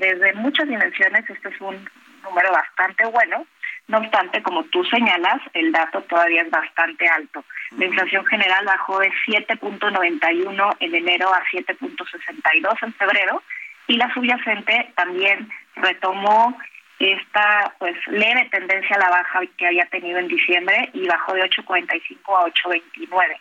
desde 0.00 0.34
muchas 0.34 0.68
dimensiones, 0.68 1.28
este 1.30 1.48
es 1.48 1.60
un 1.60 1.88
número 2.22 2.52
bastante 2.52 3.06
bueno 3.06 3.46
no 3.88 3.98
obstante, 3.98 4.42
como 4.42 4.64
tú 4.64 4.84
señalas, 4.84 5.40
el 5.54 5.72
dato 5.72 6.00
todavía 6.02 6.42
es 6.42 6.50
bastante 6.50 7.06
alto. 7.08 7.44
La 7.76 7.86
inflación 7.86 8.24
general 8.26 8.64
bajó 8.64 8.98
de 9.00 9.12
7.91 9.26 10.76
en 10.80 10.94
enero 10.94 11.32
a 11.34 11.42
7.62 11.52 12.82
en 12.82 12.94
febrero 12.94 13.42
y 13.86 13.96
la 13.96 14.12
subyacente 14.14 14.92
también 14.94 15.50
retomó 15.76 16.56
esta 16.98 17.74
pues 17.78 17.96
leve 18.06 18.48
tendencia 18.50 18.96
a 18.96 19.00
la 19.00 19.10
baja 19.10 19.40
que 19.56 19.66
había 19.66 19.86
tenido 19.86 20.18
en 20.18 20.28
diciembre 20.28 20.90
y 20.92 21.06
bajó 21.06 21.34
de 21.34 21.42
8.45 21.42 22.18
a 22.28 22.46
8.29. 22.46 23.36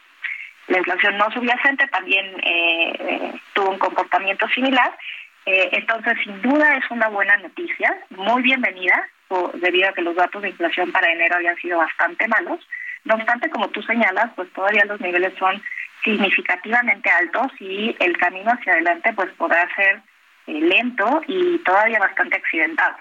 La 0.68 0.78
inflación 0.78 1.18
no 1.18 1.30
subyacente 1.32 1.88
también 1.88 2.26
eh, 2.44 2.94
eh, 3.00 3.34
tuvo 3.54 3.72
un 3.72 3.80
comportamiento 3.80 4.48
similar. 4.50 4.98
Eh, 5.46 5.70
entonces, 5.74 6.18
sin 6.24 6.42
duda 6.42 6.78
es 6.78 6.90
una 6.92 7.08
buena 7.10 7.36
noticia, 7.38 7.96
muy 8.10 8.42
bienvenida, 8.42 9.08
debido 9.56 9.90
a 9.90 9.94
que 9.94 10.02
los 10.02 10.16
datos 10.16 10.42
de 10.42 10.50
inflación 10.50 10.92
para 10.92 11.12
enero 11.12 11.36
habían 11.36 11.56
sido 11.58 11.78
bastante 11.78 12.28
malos. 12.28 12.60
No 13.04 13.16
obstante, 13.16 13.50
como 13.50 13.70
tú 13.70 13.82
señalas, 13.82 14.32
pues 14.36 14.52
todavía 14.54 14.86
los 14.86 15.02
niveles 15.02 15.34
son 15.40 15.62
significativamente 16.04 17.10
altos 17.10 17.52
y 17.60 17.96
el 18.00 18.18
camino 18.18 18.52
hacia 18.52 18.74
adelante 18.74 19.14
pues 19.14 19.32
podrá 19.34 19.68
ser 19.76 20.02
eh, 20.48 20.60
lento 20.62 21.22
y 21.28 21.58
todavía 21.60 22.00
bastante 22.00 22.38
accidentado. 22.38 22.98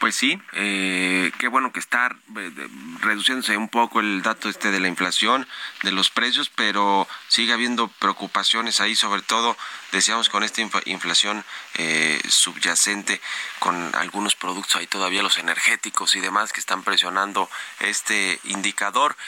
Pues 0.00 0.16
sí, 0.16 0.40
eh, 0.54 1.30
qué 1.38 1.46
bueno 1.48 1.72
que 1.72 1.78
está 1.78 2.16
eh, 2.34 2.68
reduciéndose 3.00 3.58
un 3.58 3.68
poco 3.68 4.00
el 4.00 4.22
dato 4.22 4.48
este 4.48 4.70
de 4.70 4.80
la 4.80 4.88
inflación, 4.88 5.46
de 5.82 5.92
los 5.92 6.08
precios, 6.08 6.48
pero 6.48 7.06
sigue 7.28 7.52
habiendo 7.52 7.88
preocupaciones 7.88 8.80
ahí, 8.80 8.96
sobre 8.96 9.20
todo, 9.20 9.58
decíamos, 9.92 10.30
con 10.30 10.42
esta 10.42 10.62
inflación 10.86 11.44
eh, 11.74 12.18
subyacente, 12.26 13.20
con 13.58 13.94
algunos 13.94 14.36
productos 14.36 14.76
ahí 14.76 14.86
todavía, 14.86 15.22
los 15.22 15.36
energéticos 15.36 16.14
y 16.14 16.20
demás, 16.20 16.54
que 16.54 16.60
están 16.60 16.82
presionando 16.82 17.50
este 17.80 18.40
indicador. 18.44 19.18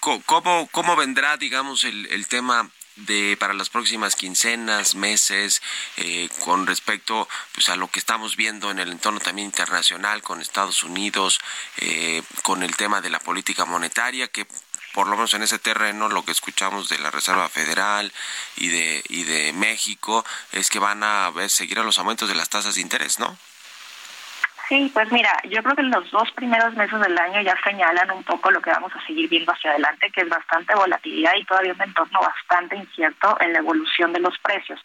¿cómo, 0.00 0.66
¿Cómo 0.72 0.96
vendrá, 0.96 1.36
digamos, 1.36 1.84
el, 1.84 2.04
el 2.06 2.26
tema 2.26 2.68
de 2.96 3.36
para 3.38 3.54
las 3.54 3.68
próximas 3.68 4.16
quincenas, 4.16 4.94
meses, 4.94 5.62
eh, 5.96 6.28
con 6.44 6.66
respecto 6.66 7.28
pues, 7.54 7.68
a 7.68 7.76
lo 7.76 7.88
que 7.88 7.98
estamos 7.98 8.36
viendo 8.36 8.70
en 8.70 8.78
el 8.78 8.90
entorno 8.90 9.20
también 9.20 9.46
internacional 9.46 10.22
con 10.22 10.40
Estados 10.40 10.82
Unidos, 10.82 11.40
eh, 11.78 12.22
con 12.42 12.62
el 12.62 12.76
tema 12.76 13.00
de 13.00 13.10
la 13.10 13.20
política 13.20 13.64
monetaria, 13.64 14.28
que 14.28 14.46
por 14.94 15.08
lo 15.08 15.16
menos 15.16 15.34
en 15.34 15.42
ese 15.42 15.58
terreno 15.58 16.08
lo 16.08 16.24
que 16.24 16.32
escuchamos 16.32 16.88
de 16.88 16.98
la 16.98 17.10
Reserva 17.10 17.48
Federal 17.50 18.12
y 18.56 18.68
de 18.68 19.04
y 19.08 19.24
de 19.24 19.52
México 19.52 20.24
es 20.52 20.70
que 20.70 20.78
van 20.78 21.02
a 21.02 21.30
seguir 21.48 21.78
a 21.78 21.82
los 21.82 21.98
aumentos 21.98 22.28
de 22.28 22.34
las 22.34 22.48
tasas 22.48 22.76
de 22.76 22.80
interés, 22.80 23.18
¿no? 23.18 23.36
Sí, 24.68 24.90
pues 24.92 25.10
mira, 25.12 25.30
yo 25.44 25.62
creo 25.62 25.76
que 25.76 25.82
los 25.84 26.10
dos 26.10 26.30
primeros 26.32 26.74
meses 26.74 27.00
del 27.00 27.16
año 27.16 27.40
ya 27.40 27.56
señalan 27.62 28.10
un 28.10 28.24
poco 28.24 28.50
lo 28.50 28.60
que 28.60 28.70
vamos 28.70 28.92
a 28.96 29.06
seguir 29.06 29.28
viendo 29.28 29.52
hacia 29.52 29.70
adelante, 29.70 30.10
que 30.10 30.22
es 30.22 30.28
bastante 30.28 30.74
volatilidad 30.74 31.34
y 31.36 31.44
todavía 31.44 31.72
un 31.72 31.82
entorno 31.82 32.20
bastante 32.20 32.74
incierto 32.74 33.36
en 33.40 33.52
la 33.52 33.60
evolución 33.60 34.12
de 34.12 34.20
los 34.20 34.36
precios. 34.40 34.80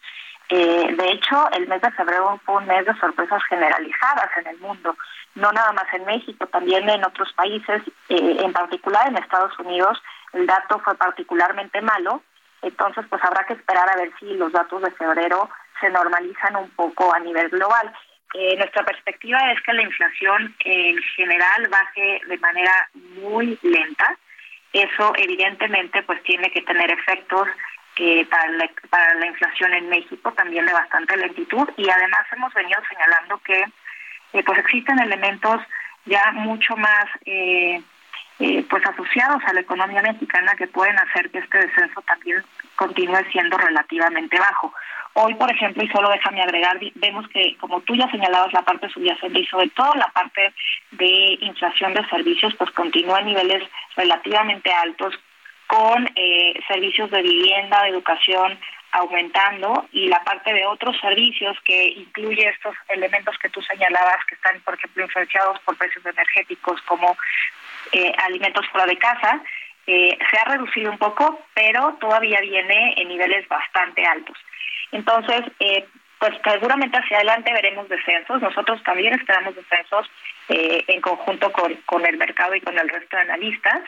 Eh, 0.50 0.94
de 0.96 1.10
hecho, 1.10 1.50
el 1.52 1.66
mes 1.66 1.80
de 1.82 1.90
febrero 1.92 2.40
fue 2.44 2.56
un 2.56 2.66
mes 2.66 2.86
de 2.86 2.94
sorpresas 2.98 3.42
generalizadas 3.48 4.28
en 4.36 4.46
el 4.48 4.58
mundo, 4.58 4.96
no 5.34 5.50
nada 5.50 5.72
más 5.72 5.86
en 5.94 6.04
México, 6.04 6.46
también 6.46 6.88
en 6.88 7.04
otros 7.04 7.32
países, 7.32 7.82
eh, 8.08 8.36
en 8.38 8.52
particular 8.52 9.08
en 9.08 9.16
Estados 9.16 9.58
Unidos, 9.58 10.00
el 10.32 10.46
dato 10.46 10.78
fue 10.80 10.94
particularmente 10.94 11.80
malo, 11.80 12.22
entonces 12.60 13.04
pues 13.08 13.24
habrá 13.24 13.44
que 13.46 13.54
esperar 13.54 13.88
a 13.88 13.96
ver 13.96 14.12
si 14.20 14.26
los 14.34 14.52
datos 14.52 14.80
de 14.82 14.90
febrero 14.92 15.50
se 15.80 15.90
normalizan 15.90 16.54
un 16.54 16.70
poco 16.70 17.12
a 17.12 17.18
nivel 17.18 17.48
global. 17.48 17.92
Eh, 18.34 18.56
nuestra 18.56 18.84
perspectiva 18.84 19.52
es 19.52 19.60
que 19.62 19.72
la 19.74 19.82
inflación 19.82 20.54
en 20.64 21.02
general 21.16 21.68
baje 21.68 22.20
de 22.26 22.38
manera 22.38 22.88
muy 23.20 23.58
lenta. 23.62 24.16
Eso 24.72 25.12
evidentemente 25.16 26.02
pues 26.02 26.22
tiene 26.22 26.50
que 26.50 26.62
tener 26.62 26.90
efectos 26.90 27.48
para, 28.30 28.48
la, 28.52 28.70
para 28.88 29.14
la 29.16 29.26
inflación 29.26 29.74
en 29.74 29.90
México, 29.90 30.32
también 30.32 30.64
de 30.64 30.72
bastante 30.72 31.14
lentitud, 31.14 31.68
y 31.76 31.90
además 31.90 32.22
hemos 32.32 32.52
venido 32.54 32.80
señalando 32.88 33.38
que 33.44 33.64
pues 34.42 34.58
existen 34.58 34.98
elementos 34.98 35.60
ya 36.06 36.32
mucho 36.32 36.74
más 36.74 37.04
pues 38.70 38.86
asociados 38.86 39.42
a 39.44 39.52
la 39.52 39.60
economía 39.60 40.00
mexicana 40.00 40.54
que 40.56 40.66
pueden 40.68 40.98
hacer 40.98 41.30
que 41.30 41.40
este 41.40 41.58
descenso 41.58 42.00
también 42.02 42.42
continúe 42.76 43.22
siendo 43.30 43.58
relativamente 43.58 44.38
bajo. 44.38 44.72
Hoy, 45.14 45.34
por 45.34 45.50
ejemplo, 45.50 45.82
y 45.82 45.88
solo 45.88 46.08
déjame 46.08 46.40
agregar, 46.40 46.78
vemos 46.94 47.28
que, 47.28 47.56
como 47.58 47.82
tú 47.82 47.94
ya 47.94 48.10
señalabas, 48.10 48.52
la 48.52 48.62
parte 48.62 48.88
subyacente 48.88 49.40
y 49.40 49.46
sobre 49.46 49.68
todo 49.70 49.94
la 49.94 50.08
parte 50.08 50.54
de 50.92 51.38
inflación 51.40 51.92
de 51.92 52.06
servicios, 52.08 52.54
pues 52.56 52.70
continúa 52.70 53.18
a 53.18 53.22
niveles 53.22 53.62
relativamente 53.94 54.72
altos, 54.72 55.14
con 55.66 56.10
eh, 56.16 56.54
servicios 56.66 57.10
de 57.10 57.22
vivienda, 57.22 57.82
de 57.82 57.90
educación 57.90 58.58
aumentando 58.92 59.86
y 59.92 60.08
la 60.08 60.22
parte 60.22 60.52
de 60.52 60.66
otros 60.66 60.98
servicios 61.00 61.56
que 61.64 61.88
incluye 61.88 62.46
estos 62.46 62.74
elementos 62.88 63.36
que 63.38 63.48
tú 63.48 63.62
señalabas 63.62 64.24
que 64.26 64.34
están, 64.34 64.60
por 64.60 64.74
ejemplo, 64.74 65.02
influenciados 65.02 65.58
por 65.60 65.76
precios 65.78 66.04
energéticos 66.04 66.80
como 66.82 67.16
eh, 67.92 68.12
alimentos 68.18 68.66
fuera 68.68 68.86
de 68.86 68.98
casa, 68.98 69.42
eh, 69.86 70.16
se 70.30 70.38
ha 70.38 70.44
reducido 70.44 70.90
un 70.90 70.98
poco, 70.98 71.40
pero 71.54 71.96
todavía 72.00 72.40
viene 72.40 72.94
en 72.98 73.08
niveles 73.08 73.48
bastante 73.48 74.04
altos. 74.04 74.36
Entonces, 74.92 75.40
eh, 75.58 75.86
pues 76.18 76.34
seguramente 76.44 76.98
hacia 76.98 77.16
adelante 77.16 77.52
veremos 77.52 77.88
descensos. 77.88 78.40
Nosotros 78.40 78.82
también 78.84 79.14
esperamos 79.14 79.56
descensos 79.56 80.08
eh, 80.48 80.84
en 80.86 81.00
conjunto 81.00 81.50
con, 81.50 81.74
con 81.86 82.06
el 82.06 82.16
mercado 82.16 82.54
y 82.54 82.60
con 82.60 82.78
el 82.78 82.88
resto 82.88 83.16
de 83.16 83.22
analistas. 83.22 83.80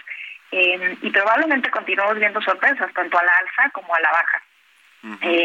Eh, 0.50 0.96
y 1.02 1.10
probablemente 1.10 1.70
continuemos 1.70 2.18
viendo 2.18 2.40
sorpresas, 2.40 2.92
tanto 2.92 3.18
a 3.18 3.24
la 3.24 3.32
alza 3.38 3.70
como 3.70 3.94
a 3.94 4.00
la 4.00 4.10
baja. 4.10 4.42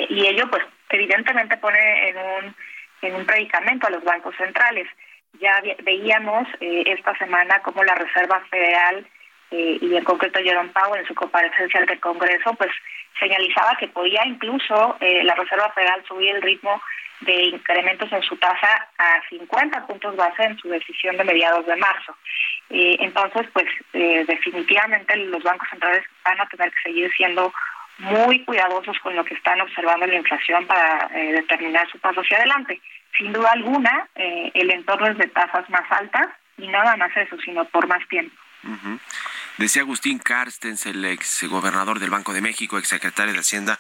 y 0.10 0.26
ello, 0.26 0.50
pues, 0.50 0.64
evidentemente 0.90 1.58
pone 1.58 2.10
en 2.10 2.18
un, 2.18 2.56
en 3.02 3.16
un 3.16 3.26
predicamento 3.26 3.88
a 3.88 3.92
los 3.92 4.04
bancos 4.04 4.36
centrales. 4.38 4.88
Ya 5.40 5.62
veíamos 5.84 6.48
esta 6.60 7.16
semana 7.18 7.62
como 7.62 7.84
la 7.84 7.96
Reserva 7.96 8.40
Federal 8.50 9.06
y 9.52 9.96
en 9.96 10.04
concreto 10.04 10.40
Jerome 10.44 10.70
Powell 10.70 11.02
en 11.02 11.08
su 11.08 11.16
comparecencia 11.16 11.80
ante 11.80 11.94
el 11.94 12.00
Congreso, 12.00 12.54
pues 12.54 12.72
señalizaba 13.20 13.76
que 13.78 13.88
podía 13.88 14.26
incluso 14.26 14.98
eh, 15.00 15.24
la 15.24 15.36
Reserva 15.36 15.72
Federal 15.72 16.04
subir 16.08 16.36
el 16.36 16.42
ritmo 16.42 16.82
de 17.22 17.44
incrementos 17.44 18.12
en 18.14 18.24
su 18.24 18.38
tasa 18.38 18.88
a 18.98 19.22
50 19.30 19.86
puntos 19.88 20.16
base 20.16 20.44
en 20.44 20.58
su 20.58 20.70
decisión 20.70 21.18
de 21.18 21.26
mediados 21.26 21.66
de 21.66 21.76
marzo. 21.76 22.16
Eh, 22.70 22.96
entonces, 23.02 23.46
pues 23.52 23.66
eh, 23.94 24.24
definitivamente 24.26 25.18
los 25.18 25.44
bancos 25.44 25.68
centrales 25.70 26.04
van 26.24 26.40
a 26.40 26.46
tener 26.48 26.72
que 26.72 26.82
seguir 26.90 27.12
siendo 27.16 27.54
muy 27.98 28.46
cuidadosos 28.46 28.98
con 29.00 29.14
lo 29.18 29.26
que 29.26 29.34
están 29.34 29.60
observando 29.60 30.06
en 30.06 30.12
la 30.12 30.18
inflación 30.18 30.66
para 30.66 31.10
determinar 31.10 31.86
su 31.90 32.00
paso 32.00 32.22
hacia 32.22 32.38
adelante. 32.38 32.80
Sin 33.18 33.34
duda 33.34 33.52
alguna, 33.52 34.08
el 34.16 34.72
entorno 34.72 35.08
es 35.08 35.18
de 35.18 35.28
tasas 35.28 35.70
más 35.70 35.84
altas 35.92 36.30
y 36.58 36.70
nada 36.70 36.96
más 36.96 37.12
eso, 37.18 37.38
sino 37.44 37.66
por 37.66 37.88
más 37.88 38.08
tiempo. 38.08 38.34
Decía 39.58 39.82
Agustín 39.82 40.20
Carstens, 40.20 40.86
el 40.86 41.04
ex 41.06 41.44
gobernador 41.44 42.00
del 42.00 42.10
Banco 42.10 42.34
de 42.34 42.42
México, 42.42 42.78
ex 42.78 42.88
secretario 42.88 43.34
de 43.34 43.40
Hacienda, 43.40 43.80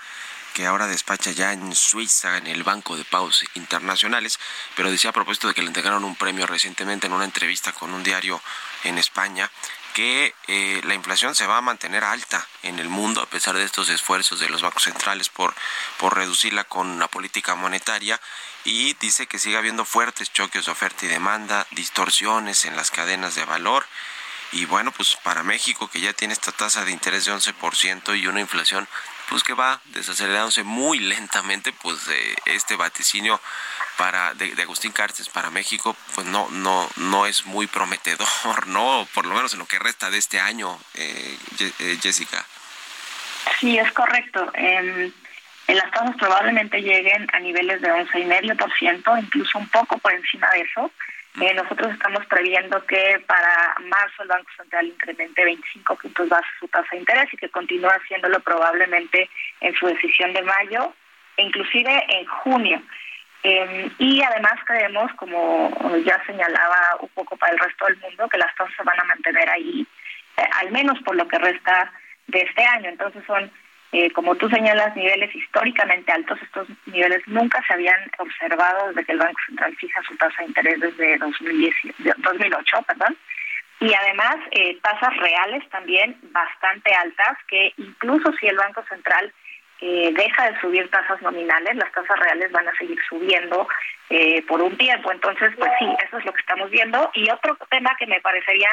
que 0.54 0.65
ahora 0.65 0.88
despacha 0.88 1.32
ya 1.32 1.54
en 1.54 1.74
Suiza, 1.76 2.38
en 2.38 2.48
el 2.48 2.63
Banco 2.63 2.98
de 2.98 3.06
Pagos 3.06 3.46
Internacionales, 3.54 4.39
pero 4.76 4.92
decía 4.92 5.12
a 5.12 5.13
propósito 5.13 5.48
de 5.48 5.54
que 5.54 5.62
le 5.62 5.68
entregaron 5.68 6.04
un 6.04 6.15
premio 6.15 6.48
recientemente 6.48 7.08
en 7.08 7.13
una 7.13 7.26
entrevista 7.26 7.72
con 7.72 7.94
un 7.94 8.04
diario 8.04 8.42
en 8.84 8.98
España, 8.98 9.50
que 9.94 10.34
eh, 10.48 10.82
la 10.84 10.94
inflación 10.94 11.36
se 11.36 11.48
va 11.48 11.58
a 11.58 11.62
mantener 11.62 12.04
alta 12.04 12.46
en 12.63 12.80
el 12.80 12.89
mundo 12.89 13.22
a 13.22 13.30
pesar 13.30 13.56
de 13.56 13.63
estos 13.63 13.89
esfuerzos 13.89 14.39
de 14.39 14.50
los 14.50 14.62
bancos 14.62 14.84
centrales 14.84 15.30
por, 15.30 15.54
por 15.98 16.15
reducirla 16.15 16.63
con 16.63 16.88
una 16.88 17.08
política 17.08 17.56
monetaria 17.56 18.20
y 18.63 18.94
dice 18.96 19.28
que 19.28 19.39
sigue 19.39 19.58
habiendo 19.58 19.86
fuertes 19.86 20.32
choques 20.32 20.65
de 20.65 20.72
oferta 20.72 21.06
y 21.06 21.10
demanda, 21.10 21.65
distorsiones 21.72 22.65
en 22.65 22.76
las 22.76 22.92
cadenas 22.92 23.36
de 23.36 23.46
valor 23.46 23.86
y 24.52 24.66
bueno, 24.66 24.92
pues 24.92 25.16
para 25.18 25.44
México 25.44 25.90
que 25.90 26.02
ya 26.02 26.14
tiene 26.14 26.34
esta 26.34 26.52
tasa 26.52 26.86
de 26.86 26.92
interés 26.92 27.26
de 27.26 27.34
11% 27.34 28.20
y 28.20 28.28
una 28.28 28.40
inflación 28.40 28.88
pues 29.30 29.44
que 29.44 29.54
va 29.54 29.80
desacelerándose 29.86 30.64
muy 30.64 31.00
lentamente, 31.00 31.72
pues 31.72 32.00
este 32.46 32.76
vaticinio 32.76 33.40
para 33.98 34.34
de, 34.34 34.60
Agustín 34.62 34.92
Cárcez 34.92 35.30
para 35.30 35.52
México 35.52 35.96
pues 36.16 36.26
no 36.26 36.50
no 36.50 36.90
no 36.96 37.26
es 37.28 37.46
muy 37.46 37.68
prometedor, 37.68 38.28
no, 38.68 39.08
por 39.14 39.26
lo 39.26 39.36
menos 39.36 39.54
en 39.54 39.60
lo 39.60 39.68
que 39.68 39.78
resta 39.78 40.10
de 40.10 40.18
este 40.18 40.40
año, 40.40 40.80
eh, 40.96 41.38
eh 41.60 41.98
Jessica. 42.02 42.44
Sí, 43.60 43.78
es 43.78 43.92
correcto. 43.92 44.52
en 44.56 45.14
las 45.68 45.92
tasas 45.92 46.16
probablemente 46.18 46.82
lleguen 46.82 47.28
a 47.32 47.40
niveles 47.40 47.82
de 47.82 47.90
11,5%, 47.92 49.24
incluso 49.24 49.60
un 49.60 49.70
poco 49.70 49.98
por 50.00 50.14
encima 50.14 50.50
de 50.52 50.62
eso. 50.62 50.92
Eh, 51.42 51.54
nosotros 51.54 51.94
estamos 51.94 52.26
previendo 52.26 52.84
que 52.86 53.24
para 53.28 53.76
marzo 53.88 54.24
el 54.24 54.30
Banco 54.30 54.50
Central 54.58 54.88
incremente 54.88 55.46
25 55.46 55.96
puntos 55.96 56.28
base 56.28 56.48
su 56.60 56.68
tasa 56.68 56.88
de 56.92 56.98
interés 56.98 57.32
y 57.32 57.38
que 57.38 57.50
continúe 57.50 57.88
haciéndolo 57.88 58.39
probablemente 58.39 59.30
en 59.62 59.74
su 59.76 59.86
decisión 59.86 60.34
de 60.34 60.42
mayo 60.42 60.94
e 61.38 61.44
inclusive 61.44 62.06
en 62.10 62.26
junio. 62.26 62.82
Em, 63.44 63.89
y 64.00 64.22
además 64.22 64.56
creemos, 64.65 65.13
como 65.13 65.72
ya 66.04 66.22
señalaba 66.26 66.98
un 67.00 67.10
poco 67.10 67.38
para 67.38 67.54
el 67.54 67.60
resto 67.60 67.86
del 67.86 67.98
mundo, 67.98 68.28
que 68.28 68.38
las 68.38 68.54
tasas 68.56 68.76
se 68.76 68.84
van 68.84 69.00
a 69.00 69.06
mantener 69.06 69.50
ahí, 69.50 69.88
eh, 70.36 70.50
al 70.60 70.72
menos 70.72 71.00
por 71.04 71.15
lo 71.15 71.28
que 71.28 71.38
resta 71.38 71.92
de 72.28 72.42
este 72.42 72.63
año. 72.65 72.89
Entonces 72.89 73.24
son 73.26 73.50
eh, 73.91 74.12
como 74.12 74.36
tú 74.36 74.47
señalas, 74.49 74.95
niveles 74.95 75.34
históricamente 75.34 76.12
altos. 76.12 76.39
Estos 76.41 76.67
niveles 76.86 77.28
nunca 77.28 77.63
se 77.67 77.73
habían 77.73 77.99
observado 78.19 78.89
desde 78.89 79.06
que 79.06 79.12
el 79.13 79.17
Banco 79.17 79.39
Central 79.47 79.75
fija 79.78 80.02
su 80.04 80.15
tasa 80.17 80.36
de 80.39 80.49
interés 80.49 80.80
desde 80.80 81.17
2008, 81.17 82.82
perdón. 82.88 83.17
Y 83.80 83.93
además, 83.93 84.36
eh, 84.52 84.78
tasas 84.82 85.15
reales 85.17 85.67
también 85.69 86.17
bastante 86.32 86.93
altas, 86.93 87.38
que 87.47 87.73
incluso 87.78 88.32
si 88.34 88.47
el 88.47 88.58
Banco 88.58 88.84
Central 88.89 89.34
eh, 89.82 90.12
deja 90.13 90.52
de 90.52 90.60
subir 90.60 90.89
tasas 90.91 91.21
nominales, 91.21 91.75
las 91.75 91.91
tasas 91.91 92.19
reales 92.19 92.52
van 92.52 92.67
a 92.67 92.75
seguir 92.75 92.99
subiendo 93.08 93.67
por 94.47 94.60
un 94.60 94.75
tiempo. 94.75 95.12
Entonces, 95.12 95.52
pues 95.56 95.71
sí, 95.78 95.86
eso 96.04 96.17
es 96.17 96.25
lo 96.25 96.34
que 96.34 96.41
estamos 96.41 96.71
viendo. 96.71 97.12
Y 97.13 97.30
otro 97.30 97.56
tema 97.69 97.95
que 97.99 98.08
me 98.08 98.19
parecería 98.21 98.69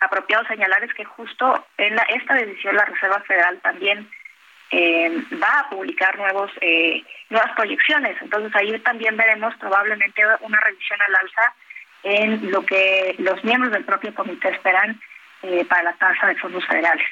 apropiado 0.00 0.46
señalar 0.46 0.84
es 0.84 0.92
que 0.92 1.04
justo 1.04 1.66
en 1.78 1.96
la, 1.96 2.02
esta 2.02 2.34
decisión 2.34 2.76
la 2.76 2.84
Reserva 2.84 3.20
Federal 3.20 3.58
también 3.62 4.06
eh, 4.70 5.22
va 5.42 5.60
a 5.60 5.70
publicar 5.70 6.16
nuevos 6.16 6.50
eh, 6.60 7.02
nuevas 7.30 7.52
proyecciones. 7.52 8.16
Entonces 8.20 8.54
ahí 8.54 8.78
también 8.80 9.16
veremos 9.16 9.54
probablemente 9.56 10.22
una 10.40 10.60
revisión 10.60 11.00
al 11.02 11.14
alza 11.16 11.54
en 12.02 12.50
lo 12.50 12.64
que 12.64 13.14
los 13.18 13.42
miembros 13.44 13.72
del 13.72 13.84
propio 13.84 14.14
comité 14.14 14.50
esperan 14.50 15.00
eh, 15.42 15.64
para 15.64 15.84
la 15.84 15.92
tasa 15.94 16.26
de 16.28 16.36
fondos 16.36 16.64
federales. 16.66 17.06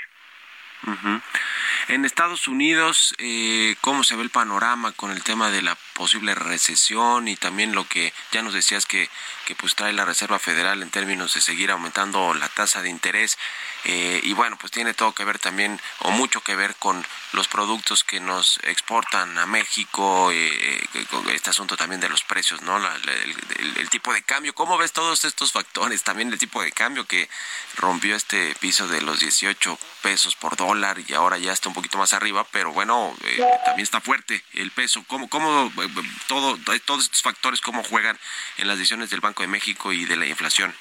En 1.88 2.04
Estados 2.04 2.48
Unidos, 2.48 3.14
eh, 3.18 3.76
¿cómo 3.80 4.02
se 4.02 4.16
ve 4.16 4.22
el 4.22 4.30
panorama 4.30 4.92
con 4.92 5.10
el 5.10 5.22
tema 5.22 5.50
de 5.50 5.62
la 5.62 5.76
posible 5.94 6.34
recesión 6.34 7.28
y 7.28 7.36
también 7.36 7.74
lo 7.74 7.86
que 7.86 8.12
ya 8.32 8.42
nos 8.42 8.54
decías 8.54 8.86
que, 8.86 9.08
que 9.46 9.54
pues 9.54 9.74
trae 9.74 9.92
la 9.92 10.04
Reserva 10.04 10.38
Federal 10.38 10.82
en 10.82 10.90
términos 10.90 11.34
de 11.34 11.40
seguir 11.40 11.70
aumentando 11.70 12.34
la 12.34 12.48
tasa 12.48 12.82
de 12.82 12.88
interés? 12.88 13.38
Eh, 13.84 14.20
y 14.22 14.32
bueno, 14.32 14.56
pues 14.58 14.72
tiene 14.72 14.94
todo 14.94 15.12
que 15.12 15.24
ver 15.24 15.38
también 15.38 15.80
o 16.00 16.10
mucho 16.10 16.40
que 16.40 16.56
ver 16.56 16.74
con 16.76 17.04
los 17.32 17.48
productos 17.48 18.04
que 18.04 18.20
nos 18.20 18.58
exportan 18.64 19.38
a 19.38 19.46
México, 19.46 20.30
eh, 20.32 20.88
con 21.10 21.28
este 21.30 21.50
asunto 21.50 21.76
también 21.76 22.00
de 22.00 22.08
los 22.08 22.22
precios, 22.22 22.62
¿no? 22.62 22.76
el, 22.76 23.36
el, 23.76 23.90
tipo 23.90 24.12
de 24.12 24.22
cambio. 24.22 24.54
¿Cómo 24.54 24.78
ves 24.78 24.92
todos 24.92 25.24
estos 25.24 25.52
factores? 25.52 26.02
También 26.02 26.32
el 26.32 26.38
tipo 26.38 26.62
de 26.62 26.72
cambio 26.72 27.06
que 27.06 27.28
rompió 27.76 28.16
este 28.16 28.54
piso 28.60 28.88
de 28.88 29.00
los 29.02 29.20
18 29.20 29.78
pesos 30.02 30.36
por 30.36 30.56
dólar 30.56 30.71
y 31.08 31.14
ahora 31.14 31.38
ya 31.38 31.52
está 31.52 31.68
un 31.68 31.74
poquito 31.74 31.98
más 31.98 32.12
arriba, 32.12 32.46
pero 32.50 32.72
bueno, 32.72 33.12
eh, 33.26 33.42
también 33.64 33.84
está 33.84 34.00
fuerte 34.00 34.42
el 34.54 34.70
peso. 34.70 35.04
¿Cómo, 35.06 35.28
cómo 35.28 35.66
eh, 35.66 35.88
todo, 36.26 36.56
todos 36.84 37.04
estos 37.04 37.22
factores, 37.22 37.60
cómo 37.60 37.82
juegan 37.84 38.16
en 38.58 38.68
las 38.68 38.78
decisiones 38.78 39.10
del 39.10 39.20
Banco 39.20 39.42
de 39.42 39.48
México 39.48 39.92
y 39.92 40.04
de 40.04 40.16
la 40.16 40.26
inflación? 40.26 40.74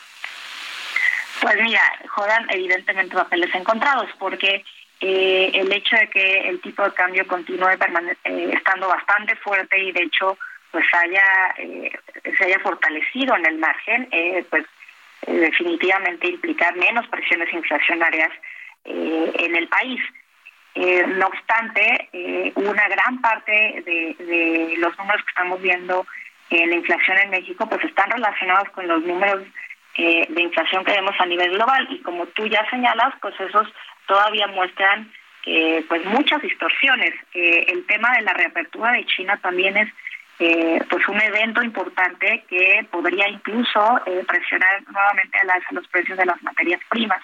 Pues 1.42 1.56
mira, 1.62 1.82
juegan 2.10 2.48
evidentemente 2.52 3.16
papeles 3.16 3.54
encontrados, 3.54 4.10
porque 4.18 4.64
eh, 5.02 5.52
el 5.54 5.72
hecho 5.74 5.96
de 5.96 6.10
que 6.10 6.50
el 6.50 6.62
tipo 6.62 6.84
de 6.84 6.94
cambio 6.94 7.28
continúe 7.28 7.70
estando 7.70 8.88
bastante 8.88 9.36
fuerte 9.38 9.78
y 9.78 9.92
de 9.92 10.04
hecho 10.04 10.38
pues 10.72 10.86
haya 10.94 11.56
se 12.38 12.46
haya 12.46 12.60
fortalecido 12.60 13.36
en 13.36 13.46
el 13.46 13.58
margen, 13.58 14.08
pues 14.50 14.66
definitivamente 15.28 16.30
implica 16.30 16.72
menos 16.72 17.06
presiones 17.10 17.52
inflacionarias 17.52 18.32
en 18.86 19.56
el 19.56 19.68
país. 19.68 20.02
Eh, 20.74 21.06
no 21.06 21.28
obstante, 21.28 22.10
eh, 22.14 22.54
una 22.56 22.88
gran 22.88 23.20
parte 23.20 23.84
de, 23.86 24.76
los 24.78 24.98
números 24.98 25.22
que 25.24 25.30
estamos 25.30 25.62
viendo 25.62 26.06
en 26.50 26.70
la 26.70 26.76
inflación 26.78 27.18
en 27.18 27.30
México 27.30 27.68
pues 27.68 27.84
están 27.84 28.10
relacionados 28.10 28.70
con 28.70 28.88
los 28.88 29.04
números 29.04 29.44
eh, 29.96 30.26
de 30.30 30.42
inflación 30.42 30.86
que 30.86 30.94
vemos 30.94 31.16
a 31.20 31.26
nivel 31.26 31.52
global 31.52 31.88
y 31.90 32.00
como 32.00 32.26
tú 32.28 32.48
ya 32.48 32.66
señalas, 32.70 33.14
pues 33.22 33.38
esos 33.40 33.68
todavía 34.08 34.48
muestran 34.48 35.12
pues 35.88 36.06
muchas 36.06 36.40
distorsiones. 36.44 37.14
el 37.34 37.86
tema 37.88 38.12
de 38.16 38.22
la 38.22 38.34
reapertura 38.34 38.92
de 38.92 39.06
China 39.08 39.40
también 39.42 39.76
es 39.76 39.92
pues 40.88 41.08
un 41.08 41.20
evento 41.20 41.64
importante 41.64 42.44
que 42.48 42.86
podría 42.92 43.28
incluso 43.28 44.00
presionar 44.28 44.84
nuevamente 44.88 45.38
a 45.40 45.54
alza 45.54 45.68
los 45.72 45.88
precios 45.88 46.18
de 46.20 46.28
las 46.28 46.42
materias 46.44 46.80
primas. 46.90 47.24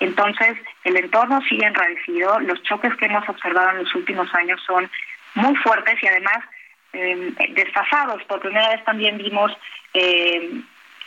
Entonces, 0.00 0.56
el 0.84 0.96
entorno 0.96 1.40
sigue 1.48 1.66
enrarecido, 1.66 2.38
los 2.40 2.62
choques 2.62 2.94
que 2.96 3.06
hemos 3.06 3.28
observado 3.28 3.70
en 3.70 3.84
los 3.84 3.94
últimos 3.94 4.32
años 4.34 4.60
son 4.66 4.90
muy 5.34 5.54
fuertes 5.56 6.02
y 6.02 6.06
además 6.06 6.38
eh, 6.92 7.32
desfasados. 7.50 8.22
Por 8.24 8.40
primera 8.40 8.68
vez 8.70 8.84
también 8.84 9.18
vimos 9.18 9.52
eh, 9.94 10.62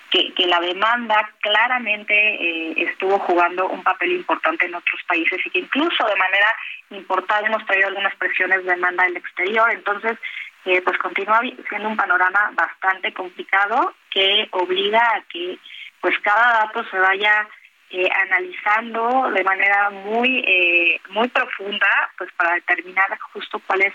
que, 0.09 0.47
la 0.47 0.59
demanda 0.59 1.29
claramente 1.41 2.13
eh, 2.13 2.73
estuvo 2.77 3.19
jugando 3.19 3.67
un 3.67 3.83
papel 3.83 4.13
importante 4.13 4.65
en 4.65 4.75
otros 4.75 5.01
países 5.07 5.39
y 5.45 5.49
que 5.49 5.59
incluso 5.59 6.05
de 6.05 6.15
manera 6.15 6.55
importante 6.89 7.47
hemos 7.47 7.65
traído 7.65 7.87
algunas 7.87 8.15
presiones 8.15 8.63
de 8.63 8.71
demanda 8.71 9.03
del 9.03 9.17
exterior. 9.17 9.69
Entonces, 9.71 10.17
eh, 10.65 10.81
pues 10.81 10.97
continúa 10.97 11.41
siendo 11.69 11.89
un 11.89 11.95
panorama 11.95 12.51
bastante 12.53 13.13
complicado 13.13 13.93
que 14.09 14.47
obliga 14.51 14.99
a 14.99 15.21
que 15.29 15.57
pues 16.01 16.17
cada 16.19 16.65
dato 16.65 16.83
se 16.89 16.97
vaya 16.97 17.47
eh, 17.91 18.07
analizando 18.21 19.31
de 19.31 19.43
manera 19.43 19.89
muy 19.89 20.43
eh, 20.45 21.01
muy 21.09 21.27
profunda 21.29 21.87
pues 22.19 22.31
para 22.33 22.53
determinar 22.53 23.17
justo 23.33 23.59
cuál 23.65 23.81
es 23.81 23.93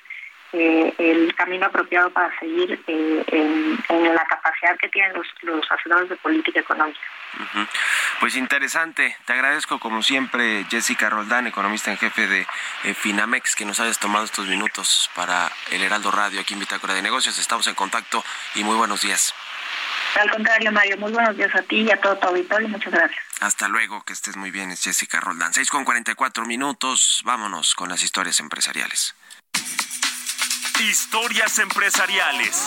eh, 0.52 0.92
el 0.98 1.32
camino 1.36 1.66
apropiado 1.66 2.10
para 2.10 2.36
seguir 2.40 2.82
en, 2.88 3.78
la 3.88 4.24
capacidad 4.24 4.76
que 4.78 4.88
tienen 4.88 5.12
los, 5.12 5.26
los 5.42 5.70
asesores 5.70 6.08
de 6.08 6.16
política 6.16 6.60
económica. 6.60 7.00
Pues 8.20 8.36
interesante. 8.36 9.16
Te 9.26 9.32
agradezco 9.32 9.78
como 9.80 10.02
siempre, 10.02 10.64
Jessica 10.70 11.10
Roldán, 11.10 11.46
economista 11.48 11.90
en 11.90 11.98
jefe 11.98 12.26
de 12.26 12.46
Finamex, 12.94 13.56
que 13.56 13.64
nos 13.64 13.80
hayas 13.80 13.98
tomado 13.98 14.24
estos 14.24 14.46
minutos 14.46 15.10
para 15.16 15.50
el 15.72 15.82
Heraldo 15.82 16.12
Radio 16.12 16.40
aquí 16.40 16.54
en 16.54 16.60
Bitácora 16.60 16.94
de 16.94 17.02
Negocios. 17.02 17.38
Estamos 17.38 17.66
en 17.66 17.74
contacto 17.74 18.24
y 18.54 18.62
muy 18.62 18.76
buenos 18.76 19.02
días. 19.02 19.34
Al 20.14 20.30
contrario, 20.30 20.70
Mario, 20.70 20.96
muy 20.98 21.12
buenos 21.12 21.36
días 21.36 21.54
a 21.54 21.62
ti 21.62 21.82
y 21.82 21.90
a 21.90 22.00
todo 22.00 22.16
tu 22.16 22.28
auditorio. 22.28 22.68
Muchas 22.68 22.92
gracias. 22.92 23.20
Hasta 23.40 23.68
luego, 23.68 24.04
que 24.04 24.12
estés 24.12 24.36
muy 24.36 24.50
bien, 24.50 24.70
es 24.70 24.82
Jessica 24.82 25.20
Roldán. 25.20 25.52
6 25.52 25.70
con 25.70 25.84
44 25.84 26.46
minutos, 26.46 27.22
vámonos 27.24 27.74
con 27.74 27.88
las 27.88 28.02
historias 28.02 28.38
empresariales. 28.40 29.14
Historias 30.80 31.58
empresariales. 31.58 32.66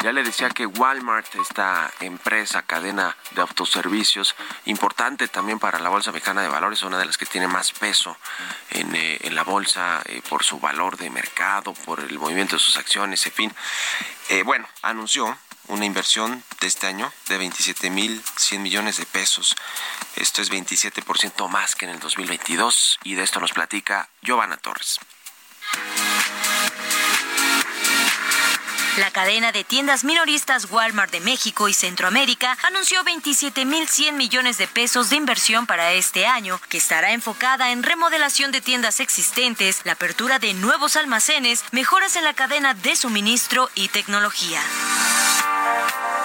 Ya 0.00 0.12
le 0.12 0.22
decía 0.22 0.48
que 0.50 0.64
Walmart, 0.64 1.34
esta 1.34 1.90
empresa, 1.98 2.62
cadena 2.62 3.16
de 3.32 3.40
autoservicios, 3.40 4.36
importante 4.66 5.26
también 5.26 5.58
para 5.58 5.80
la 5.80 5.88
Bolsa 5.88 6.12
Mexicana 6.12 6.40
de 6.40 6.48
Valores, 6.48 6.82
una 6.84 6.98
de 6.98 7.06
las 7.06 7.18
que 7.18 7.26
tiene 7.26 7.48
más 7.48 7.72
peso 7.72 8.16
en, 8.70 8.94
eh, 8.94 9.18
la 9.32 9.42
bolsa 9.42 10.00
eh, 10.04 10.22
por 10.28 10.44
su 10.44 10.60
valor 10.60 10.96
de 10.98 11.10
mercado, 11.10 11.74
por 11.74 11.98
el 11.98 12.16
movimiento 12.16 12.54
de 12.54 12.62
sus 12.62 12.76
acciones, 12.76 13.26
en 13.26 13.32
fin. 13.32 13.54
Eh, 14.28 14.44
bueno, 14.44 14.68
anunció 14.82 15.36
una 15.66 15.84
inversión 15.84 16.44
de 16.60 16.68
este 16.68 16.86
año 16.86 17.12
de 17.26 17.40
27.100 17.40 18.60
millones 18.60 18.98
de 18.98 19.06
pesos. 19.06 19.56
Esto 20.14 20.42
es 20.42 20.50
27% 20.50 21.48
más 21.48 21.74
que 21.74 21.86
en 21.86 21.92
el 21.92 21.98
2022 21.98 23.00
y 23.02 23.14
de 23.14 23.24
esto 23.24 23.40
nos 23.40 23.52
platica 23.52 24.08
Giovanna 24.22 24.56
Torres. 24.58 25.00
La 28.98 29.12
cadena 29.12 29.52
de 29.52 29.62
tiendas 29.62 30.02
minoristas 30.02 30.66
Walmart 30.72 31.12
de 31.12 31.20
México 31.20 31.68
y 31.68 31.72
Centroamérica 31.72 32.58
anunció 32.64 33.04
27.100 33.04 34.12
millones 34.12 34.58
de 34.58 34.66
pesos 34.66 35.08
de 35.08 35.14
inversión 35.14 35.68
para 35.68 35.92
este 35.92 36.26
año, 36.26 36.60
que 36.68 36.78
estará 36.78 37.12
enfocada 37.12 37.70
en 37.70 37.84
remodelación 37.84 38.50
de 38.50 38.60
tiendas 38.60 38.98
existentes, 38.98 39.82
la 39.84 39.92
apertura 39.92 40.40
de 40.40 40.52
nuevos 40.54 40.96
almacenes, 40.96 41.62
mejoras 41.70 42.16
en 42.16 42.24
la 42.24 42.34
cadena 42.34 42.74
de 42.74 42.96
suministro 42.96 43.70
y 43.76 43.86
tecnología. 43.86 44.60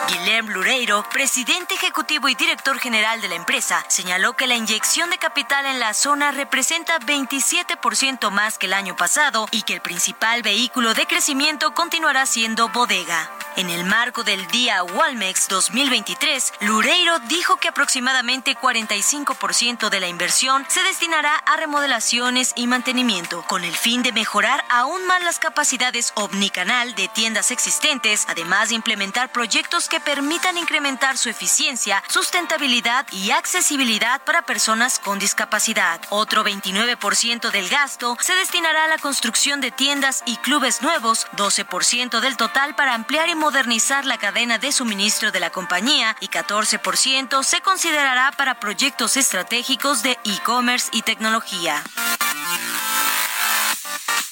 Guilherme 0.07 0.51
Lureiro, 0.51 1.03
presidente 1.11 1.75
ejecutivo 1.75 2.27
y 2.27 2.35
director 2.35 2.77
general 2.77 3.21
de 3.21 3.29
la 3.29 3.35
empresa, 3.35 3.85
señaló 3.87 4.33
que 4.33 4.47
la 4.47 4.55
inyección 4.55 5.09
de 5.09 5.17
capital 5.17 5.65
en 5.65 5.79
la 5.79 5.93
zona 5.93 6.31
representa 6.31 6.99
27% 6.99 8.29
más 8.29 8.57
que 8.57 8.65
el 8.65 8.73
año 8.73 8.95
pasado 8.95 9.47
y 9.51 9.61
que 9.61 9.73
el 9.73 9.81
principal 9.81 10.41
vehículo 10.41 10.93
de 10.93 11.05
crecimiento 11.05 11.73
continuará 11.73 12.25
siendo 12.25 12.69
bodega. 12.69 13.31
En 13.55 13.69
el 13.69 13.85
marco 13.85 14.23
del 14.23 14.47
día 14.47 14.83
Walmex 14.83 15.47
2023, 15.47 16.53
Lureiro 16.61 17.19
dijo 17.19 17.57
que 17.57 17.67
aproximadamente 17.67 18.57
45% 18.57 19.89
de 19.89 19.99
la 19.99 20.07
inversión 20.07 20.65
se 20.69 20.81
destinará 20.81 21.35
a 21.35 21.57
remodelaciones 21.57 22.53
y 22.55 22.65
mantenimiento, 22.65 23.43
con 23.43 23.63
el 23.63 23.75
fin 23.75 24.01
de 24.01 24.11
mejorar 24.11 24.65
aún 24.69 25.05
más 25.05 25.21
las 25.21 25.37
capacidades 25.37 26.13
omnicanal 26.15 26.95
de 26.95 27.07
tiendas 27.09 27.51
existentes, 27.51 28.25
además 28.27 28.69
de 28.69 28.75
implementar 28.75 29.31
proyectos 29.31 29.87
que 29.87 29.99
permitan 29.99 30.57
incrementar 30.57 31.15
su 31.19 31.29
eficiencia, 31.29 32.03
sustentabilidad 32.09 33.05
y 33.11 33.29
accesibilidad 33.29 34.23
para 34.23 34.47
personas 34.47 34.97
con 34.97 35.19
discapacidad. 35.19 36.01
Otro 36.09 36.43
29% 36.43 37.51
del 37.51 37.69
gasto 37.69 38.17
se 38.19 38.33
destinará 38.33 38.85
a 38.85 38.87
la 38.87 38.97
construcción 38.97 39.61
de 39.61 39.69
tiendas 39.69 40.23
y 40.25 40.37
clubes 40.37 40.81
nuevos, 40.81 41.27
12% 41.37 42.19
del 42.19 42.35
total 42.35 42.73
para 42.73 42.95
ampliar 42.95 43.29
y 43.29 43.42
modernizar 43.43 44.05
la 44.05 44.17
cadena 44.17 44.57
de 44.57 44.71
suministro 44.71 45.29
de 45.33 45.41
la 45.41 45.49
compañía 45.49 46.15
y 46.21 46.29
14% 46.29 47.43
se 47.43 47.59
considerará 47.59 48.31
para 48.37 48.57
proyectos 48.61 49.17
estratégicos 49.17 50.01
de 50.01 50.17
e-commerce 50.23 50.87
y 50.93 51.01
tecnología. 51.01 51.83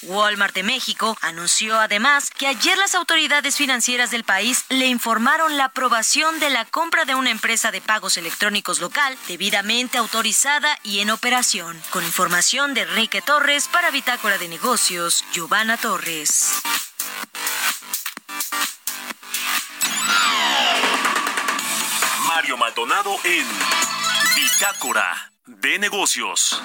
Walmart 0.04 0.54
de 0.54 0.62
México 0.62 1.18
anunció 1.20 1.78
además 1.78 2.30
que 2.30 2.46
ayer 2.46 2.78
las 2.78 2.94
autoridades 2.94 3.56
financieras 3.56 4.10
del 4.10 4.24
país 4.24 4.64
le 4.70 4.86
informaron 4.86 5.58
la 5.58 5.66
aprobación 5.66 6.40
de 6.40 6.48
la 6.48 6.64
compra 6.64 7.04
de 7.04 7.14
una 7.14 7.30
empresa 7.30 7.70
de 7.70 7.82
pagos 7.82 8.16
electrónicos 8.16 8.80
local 8.80 9.18
debidamente 9.28 9.98
autorizada 9.98 10.78
y 10.84 11.00
en 11.00 11.10
operación. 11.10 11.78
Con 11.90 12.02
información 12.02 12.72
de 12.72 12.80
Enrique 12.80 13.20
Torres 13.20 13.68
para 13.68 13.90
Bitácora 13.90 14.38
de 14.38 14.48
Negocios, 14.48 15.22
Giovanna 15.34 15.76
Torres. 15.76 16.62
Mario 22.42 22.56
Maldonado 22.56 23.16
en 23.22 23.46
Bitácora 24.34 25.30
de 25.46 25.78
Negocios. 25.78 26.60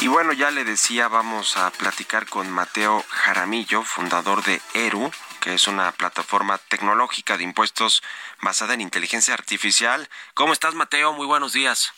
Y 0.00 0.08
bueno, 0.08 0.32
ya 0.32 0.50
le 0.50 0.64
decía, 0.64 1.06
vamos 1.06 1.56
a 1.56 1.70
platicar 1.70 2.26
con 2.26 2.50
Mateo 2.50 3.04
Jaramillo, 3.08 3.84
fundador 3.84 4.42
de 4.42 4.60
ERU, 4.74 5.12
que 5.40 5.54
es 5.54 5.68
una 5.68 5.92
plataforma 5.92 6.58
tecnológica 6.58 7.36
de 7.36 7.44
impuestos 7.44 8.02
basada 8.40 8.74
en 8.74 8.80
inteligencia 8.80 9.32
artificial. 9.32 10.08
¿Cómo 10.34 10.52
estás, 10.52 10.74
Mateo? 10.74 11.12
Muy 11.12 11.28
buenos 11.28 11.52
días. 11.52 11.92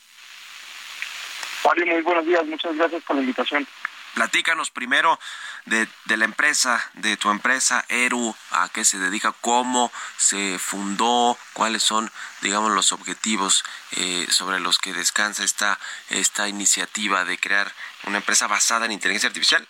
Mario, 1.64 1.87
muy 1.87 2.03
buenos 2.03 2.27
días. 2.27 2.45
Muchas 2.45 2.77
gracias 2.77 3.03
por 3.05 3.16
la 3.16 3.22
invitación. 3.22 3.66
Platícanos 4.14 4.70
primero 4.70 5.18
de, 5.66 5.88
la 6.06 6.24
empresa, 6.24 6.88
de 6.94 7.16
tu 7.16 7.30
empresa 7.30 7.84
Eru, 7.88 8.34
a 8.52 8.68
qué 8.68 8.84
se 8.84 8.98
dedica, 8.98 9.34
cómo 9.40 9.90
se 10.16 10.58
fundó, 10.60 11.36
cuáles 11.52 11.82
son, 11.82 12.10
digamos, 12.40 12.70
los 12.72 12.92
objetivos 12.92 13.64
eh, 13.92 14.26
sobre 14.30 14.60
los 14.60 14.78
que 14.78 14.92
descansa 14.92 15.42
esta, 15.42 15.80
esta 16.10 16.48
iniciativa 16.48 17.24
de 17.24 17.38
crear 17.38 17.72
una 18.04 18.18
empresa 18.18 18.46
basada 18.46 18.86
en 18.86 18.92
inteligencia 18.92 19.28
artificial 19.28 19.66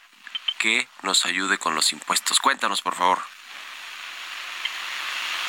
que 0.59 0.89
nos 1.03 1.25
ayude 1.25 1.57
con 1.57 1.75
los 1.75 1.93
impuestos. 1.93 2.39
Cuéntanos, 2.41 2.83
por 2.83 2.95
favor. 2.95 3.21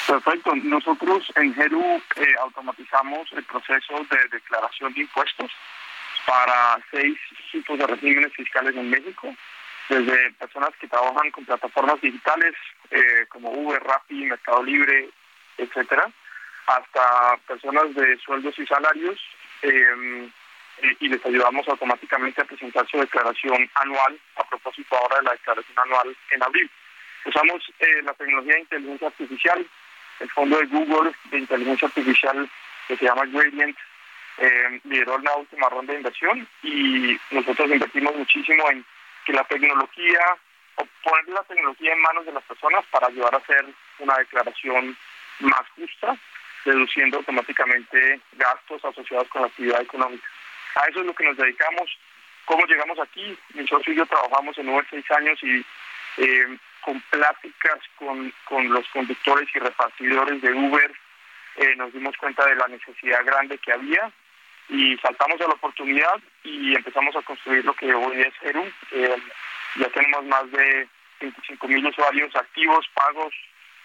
Perfecto. 0.08 0.56
Nosotros 0.56 1.24
en 1.36 1.54
Geru 1.54 2.02
eh, 2.16 2.36
automatizamos 2.42 3.32
el 3.34 3.44
proceso 3.44 4.06
de 4.10 4.28
declaración 4.32 4.94
de 4.94 5.02
impuestos 5.02 5.52
para 6.26 6.80
seis 6.92 7.18
tipos 7.52 7.78
de 7.78 7.88
regímenes 7.88 8.34
fiscales 8.34 8.76
en 8.76 8.90
México, 8.90 9.34
desde 9.90 10.32
personas 10.34 10.72
que 10.80 10.88
trabajan 10.88 11.32
con 11.32 11.46
plataformas 11.46 12.02
digitales 12.02 12.54
eh, 12.92 13.26
como 13.30 13.52
Uber, 13.52 13.82
Rappi, 13.84 14.26
Mercado 14.26 14.64
Libre, 14.64 15.10
etcétera, 15.58 16.10
hasta 16.68 17.38
personas 17.48 17.94
de 17.94 18.18
sueldos 18.18 18.58
y 18.58 18.66
salarios 18.66 19.20
em, 19.62 20.32
y 21.00 21.08
les 21.08 21.26
ayudamos 21.26 21.68
automáticamente 21.68 22.42
a 22.42 22.46
presentar 22.46 22.86
su 22.88 22.98
declaración 22.98 23.70
anual 23.76 24.20
a 24.36 24.44
propósito 24.50 24.98
ahora 24.98 25.18
de 25.18 25.24
la 25.24 25.32
declaración 25.32 25.78
anual 25.80 26.16
en 26.32 26.44
abril. 26.44 26.70
Usamos 27.26 27.62
eh, 27.80 28.02
la 28.04 28.14
tecnología 28.14 28.56
de 28.56 28.62
inteligencia 28.62 29.08
artificial, 29.08 29.66
el 30.20 30.30
fondo 30.32 30.58
de 30.58 30.66
Google 30.66 31.12
de 31.26 31.40
inteligencia 31.40 31.88
artificial 31.88 32.50
que 32.88 32.98
se 32.98 33.06
llama 33.06 33.26
Gradient 33.26 33.78
eh, 34.38 34.82
lideró 34.84 35.18
la 35.20 35.36
última 35.36 35.70
ronda 35.70 35.94
de 35.94 36.00
inversión 36.00 36.48
y 36.64 37.18
nosotros 37.32 37.70
invertimos 37.70 38.16
muchísimo 38.16 38.70
en 38.70 38.86
que 39.26 39.34
la 39.34 39.44
tecnología 39.46 40.20
poner 41.04 41.28
la 41.30 41.44
tecnología 41.44 41.94
en 41.94 42.02
manos 42.02 42.26
de 42.26 42.34
las 42.34 42.44
personas 42.44 42.84
para 42.92 43.08
ayudar 43.08 43.34
a 43.34 43.38
hacer 43.38 43.66
una 44.00 44.18
declaración 44.18 44.98
más 45.40 45.62
justa, 45.76 46.18
reduciendo 46.66 47.18
automáticamente 47.18 48.20
gastos 48.34 48.84
asociados 48.84 49.28
con 49.30 49.44
la 49.44 49.48
actividad 49.48 49.82
económica. 49.82 50.28
A 50.76 50.88
eso 50.88 51.00
es 51.00 51.06
lo 51.06 51.14
que 51.14 51.26
nos 51.26 51.38
dedicamos. 51.38 51.98
¿Cómo 52.46 52.66
llegamos 52.66 53.00
aquí? 53.00 53.38
Mi 53.54 53.68
socio 53.68 53.94
y 53.94 53.98
yo 53.98 54.06
trabajamos 54.06 54.58
en 54.58 54.70
Uber 54.70 54.86
seis 54.90 55.10
años 55.12 55.40
y 55.44 55.66
eh, 56.18 56.58
con 56.82 57.00
pláticas 57.10 57.80
con, 57.98 58.34
con 58.46 58.70
los 58.70 58.88
conductores 58.90 59.48
y 59.54 59.60
repartidores 59.60 60.42
de 60.42 60.54
Uber 60.54 60.92
eh, 61.58 61.76
nos 61.78 61.94
dimos 61.94 62.16
cuenta 62.18 62.46
de 62.46 62.56
la 62.56 62.68
necesidad 62.68 63.26
grande 63.26 63.58
que 63.58 63.72
había 63.72 64.12
y 64.70 64.98
saltamos 64.98 65.40
a 65.42 65.48
la 65.48 65.54
oportunidad 65.54 66.20
y 66.44 66.76
empezamos 66.76 67.16
a 67.16 67.22
construir 67.22 67.64
lo 67.66 67.74
que 67.74 67.94
hoy 67.94 68.22
es 68.22 68.34
Heru. 68.42 68.64
Eh, 68.92 69.16
ya 69.78 69.90
tenemos 69.90 70.26
más 70.26 70.50
de 70.52 70.88
25 71.20 71.68
mil 71.68 71.86
usuarios 71.86 72.36
activos, 72.36 72.86
pagos, 72.94 73.34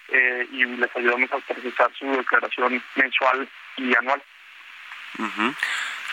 eh, 0.09 0.47
y 0.53 0.64
les 0.64 0.97
ayudamos 0.97 1.31
a 1.33 1.39
presentar 1.39 1.91
su 1.99 2.07
declaración 2.11 2.83
mensual 2.97 3.49
y 3.76 3.95
anual. 3.97 4.22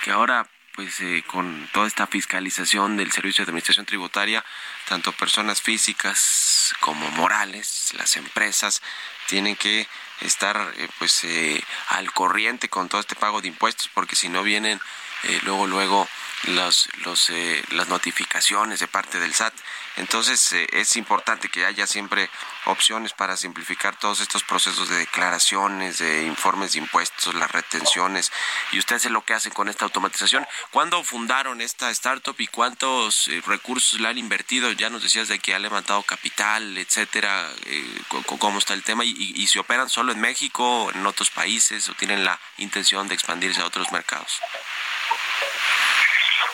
Que 0.04 0.12
ahora 0.12 0.46
pues 0.78 1.02
eh, 1.02 1.24
con 1.26 1.68
toda 1.74 1.88
esta 1.88 2.06
fiscalización 2.06 2.98
del 2.98 3.12
Servicio 3.12 3.44
de 3.44 3.50
Administración 3.50 3.88
Tributaria, 3.88 4.46
tanto 4.88 5.12
personas 5.12 5.60
físicas 5.60 6.76
como 6.80 7.10
morales, 7.12 7.96
las 7.98 8.16
empresas, 8.16 8.84
tienen 9.26 9.56
que 9.56 9.88
estar 10.22 10.74
eh, 10.78 10.88
pues 10.98 11.24
eh, 11.24 11.64
al 11.90 12.12
corriente 12.12 12.70
con 12.70 12.90
todo 12.90 13.02
este 13.02 13.16
pago 13.16 13.42
de 13.42 13.50
impuestos, 13.50 13.90
porque 13.94 14.16
si 14.16 14.30
no 14.30 14.44
vienen 14.44 14.80
luego 15.44 15.68
luego 15.68 16.08
los, 16.44 16.90
los, 17.04 17.30
eh, 17.30 17.64
las 17.72 17.88
notificaciones 17.88 18.80
de 18.80 18.88
parte 18.88 19.20
del 19.20 19.34
SAT. 19.34 19.54
Entonces 19.98 20.54
eh, 20.54 20.68
es 20.72 20.96
importante 20.96 21.50
que 21.50 21.66
haya 21.66 21.88
siempre 21.88 22.30
opciones 22.66 23.14
para 23.14 23.36
simplificar 23.36 23.96
todos 23.98 24.22
estos 24.22 24.44
procesos 24.44 24.90
de 24.90 24.98
declaraciones, 24.98 25.98
de 25.98 26.24
informes 26.24 26.74
de 26.74 26.80
impuestos, 26.80 27.34
las 27.34 27.50
retenciones. 27.50 28.32
Y 28.72 28.80
ustedes 28.80 29.06
es 29.06 29.12
lo 29.12 29.26
que 29.26 29.34
hacen 29.34 29.52
con 29.52 29.70
esta 29.70 29.86
automatización. 29.86 30.46
¿Cuándo 30.70 31.04
fundaron 31.04 31.62
esta 31.62 31.90
startup 31.90 32.36
y 32.38 32.48
cuántos 32.48 33.28
eh, 33.28 33.42
recursos 33.48 34.00
le 34.00 34.08
han 34.08 34.20
invertido? 34.20 34.72
Ya 34.72 34.92
nos 34.92 35.02
decías 35.02 35.28
de 35.28 35.40
que 35.40 35.56
ha 35.56 35.60
levantado 35.60 36.04
capital, 36.04 36.78
etcétera. 36.78 37.50
¿Cómo 38.40 38.60
está 38.60 38.76
el 38.76 38.84
tema? 38.84 39.04
¿Y, 39.04 39.34
y, 39.36 39.48
si 39.48 39.58
operan 39.58 39.90
solo 39.90 40.12
en 40.12 40.22
México, 40.22 40.92
en 40.94 41.06
otros 41.06 41.32
países 41.32 41.90
o 41.90 41.94
tienen 41.94 42.24
la 42.24 42.40
intención 42.58 43.08
de 43.08 43.16
expandirse 43.16 43.62
a 43.62 43.66
otros 43.66 43.92
mercados? 43.92 44.40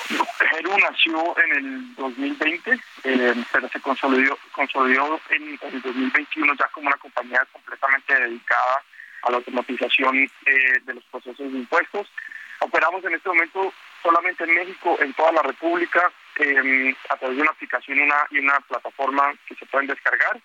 Heru 0.09 0.77
nació 0.77 1.35
en 1.39 1.51
el 1.55 1.95
2020, 1.95 2.79
eh, 3.03 3.33
pero 3.51 3.69
se 3.69 3.79
consolidó, 3.79 4.37
consolidó 4.51 5.19
en, 5.29 5.59
el 5.61 5.81
2021 5.81 6.53
ya 6.55 6.67
como 6.67 6.87
una 6.87 6.97
compañía 6.97 7.45
completamente 7.51 8.13
dedicada 8.13 8.83
a 9.23 9.31
la 9.31 9.37
automatización 9.37 10.29
eh, 10.45 10.79
de 10.85 10.93
los 10.93 11.03
procesos 11.05 11.51
de 11.51 11.59
impuestos. 11.59 12.07
Operamos 12.59 13.03
en 13.05 13.15
este 13.15 13.29
momento 13.29 13.73
solamente 14.01 14.43
en 14.43 14.53
México, 14.53 14.97
en 14.99 15.13
toda 15.13 15.31
la 15.31 15.41
República, 15.41 16.11
em, 16.37 16.93
a 17.09 17.17
través 17.17 17.37
de 17.37 17.41
una 17.41 17.51
aplicación 17.51 17.99
una, 18.01 18.27
y 18.31 18.39
una 18.39 18.59
plataforma 18.61 19.33
que 19.47 19.55
se 19.55 19.65
pueden 19.65 19.87
descargar. 19.87 20.39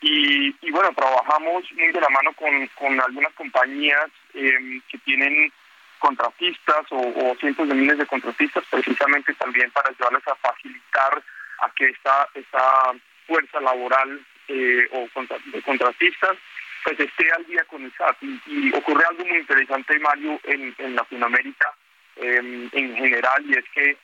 Y, 0.00 0.54
y 0.60 0.70
bueno, 0.70 0.92
trabajamos 0.94 1.64
muy 1.72 1.92
de 1.92 2.00
la 2.00 2.08
mano 2.08 2.32
con, 2.34 2.66
con 2.74 3.00
algunas 3.00 3.32
compañías 3.34 4.10
em, 4.34 4.80
que 4.88 4.98
tienen 4.98 5.52
contratistas 5.98 6.86
o, 6.90 7.36
cientos 7.40 7.68
de 7.68 7.74
miles 7.74 7.98
de 7.98 8.06
contratistas 8.06 8.64
precisamente 8.70 9.34
también 9.34 9.70
para 9.70 9.90
ayudarles 9.90 10.26
a 10.28 10.34
facilitar 10.36 11.22
a 11.60 11.70
que 11.70 11.86
esta, 11.86 12.28
esta 12.34 12.92
fuerza 13.26 13.60
laboral 13.60 14.20
eh, 14.48 14.88
o 14.92 15.08
de 15.52 15.62
contratistas 15.62 16.36
pues 16.84 17.00
esté 17.00 17.32
al 17.32 17.44
día 17.46 17.64
con 17.64 17.82
el 17.82 17.92
SAT. 17.94 18.18
Y, 18.46 18.72
ocurre 18.74 19.04
algo 19.08 19.24
muy 19.24 19.38
interesante, 19.38 19.98
Mario, 19.98 20.38
en, 20.44 20.74
en 20.78 20.94
Latinoamérica 20.94 21.72
em, 22.16 22.68
en 22.72 22.96
general, 22.96 23.42
y 23.46 23.54
es 23.54 23.64
que, 23.74 23.96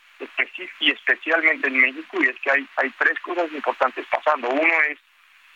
y 0.81 0.91
especialmente 0.91 1.69
en 1.69 1.79
México, 1.79 2.19
y 2.21 2.29
es 2.29 2.37
que 2.41 2.51
hay, 2.51 2.67
hay 2.77 2.91
tres 2.99 3.19
cosas 3.21 3.53
importantes 3.53 4.07
pasando. 4.11 4.49
Uno 4.49 4.73
es 4.89 4.99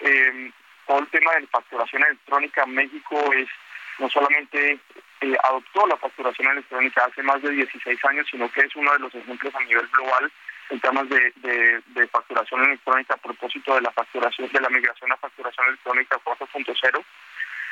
eh, 0.01 0.53
todo 0.87 1.01
el 1.01 1.07
tema 1.09 1.33
de 1.33 1.47
facturación 1.47 2.03
electrónica 2.05 2.67
México 2.67 3.33
es 3.33 3.49
no 3.99 4.09
solamente 4.11 4.79
eh, 5.21 5.37
adoptó 5.45 5.87
la 5.87 5.97
facturación 5.97 6.49
electrónica 6.49 7.05
hace 7.05 7.23
más 7.23 7.41
de 7.43 7.51
16 7.51 8.05
años, 8.05 8.27
sino 8.31 8.51
que 8.51 8.61
es 8.63 8.77
uno 8.77 8.93
de 8.93 8.99
los 8.99 9.15
ejemplos 9.15 9.55
a 9.55 9.61
nivel 9.61 9.87
global 9.89 10.31
en 10.71 10.81
temas 10.81 11.09
de, 11.09 11.33
de, 11.87 12.09
facturación 12.09 12.65
electrónica 12.65 13.15
a 13.15 13.19
propósito 13.19 13.75
de 13.75 13.83
la 13.83 13.93
facturación, 13.93 14.51
de 14.51 14.61
la 14.61 14.71
migración 14.71 15.13
a 15.13 15.17
facturación 15.17 15.67
electrónica 15.69 16.19
4.0. 16.25 17.05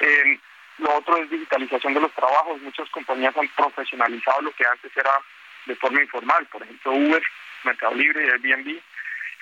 Eh, 0.01 0.39
lo 0.79 0.97
otro 0.97 1.17
es 1.17 1.31
digitalización 1.31 1.95
de 1.95 2.01
los 2.01 2.13
trabajos. 2.13 2.61
Muchas 2.61 2.89
compañías 2.91 3.37
han 3.37 3.49
profesionalizado 3.49 4.43
lo 4.43 4.53
que 4.53 4.67
antes 4.67 4.95
era 4.97 5.11
de 5.67 5.77
forma 5.77 6.03
informal, 6.03 6.47
por 6.47 6.63
ejemplo 6.63 6.93
Uber, 6.93 7.23
Mercado 7.65 7.95
Libre 7.95 8.27
y 8.27 8.31
Airbnb. 8.31 8.81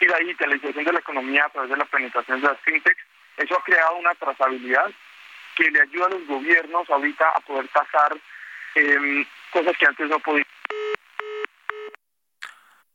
Y 0.00 0.06
la 0.06 0.18
digitalización 0.18 0.84
de 0.84 0.92
la 0.92 1.00
economía 1.00 1.44
a 1.44 1.50
través 1.50 1.70
de 1.70 1.76
la 1.76 1.84
penetración 1.84 2.40
de 2.40 2.48
las 2.48 2.60
fintechs, 2.60 3.02
eso 3.36 3.56
ha 3.56 3.64
creado 3.64 3.96
una 3.96 4.14
trazabilidad 4.14 4.90
que 5.60 5.70
le 5.70 5.82
ayuda 5.82 6.08
los 6.08 6.26
gobiernos 6.26 6.88
ahorita 6.88 7.28
a 7.36 7.40
poder 7.40 7.68
tasar 7.68 8.16
em, 8.74 9.26
cosas 9.52 9.76
que 9.78 9.86
antes 9.86 10.08
no 10.08 10.18
podían. 10.20 10.46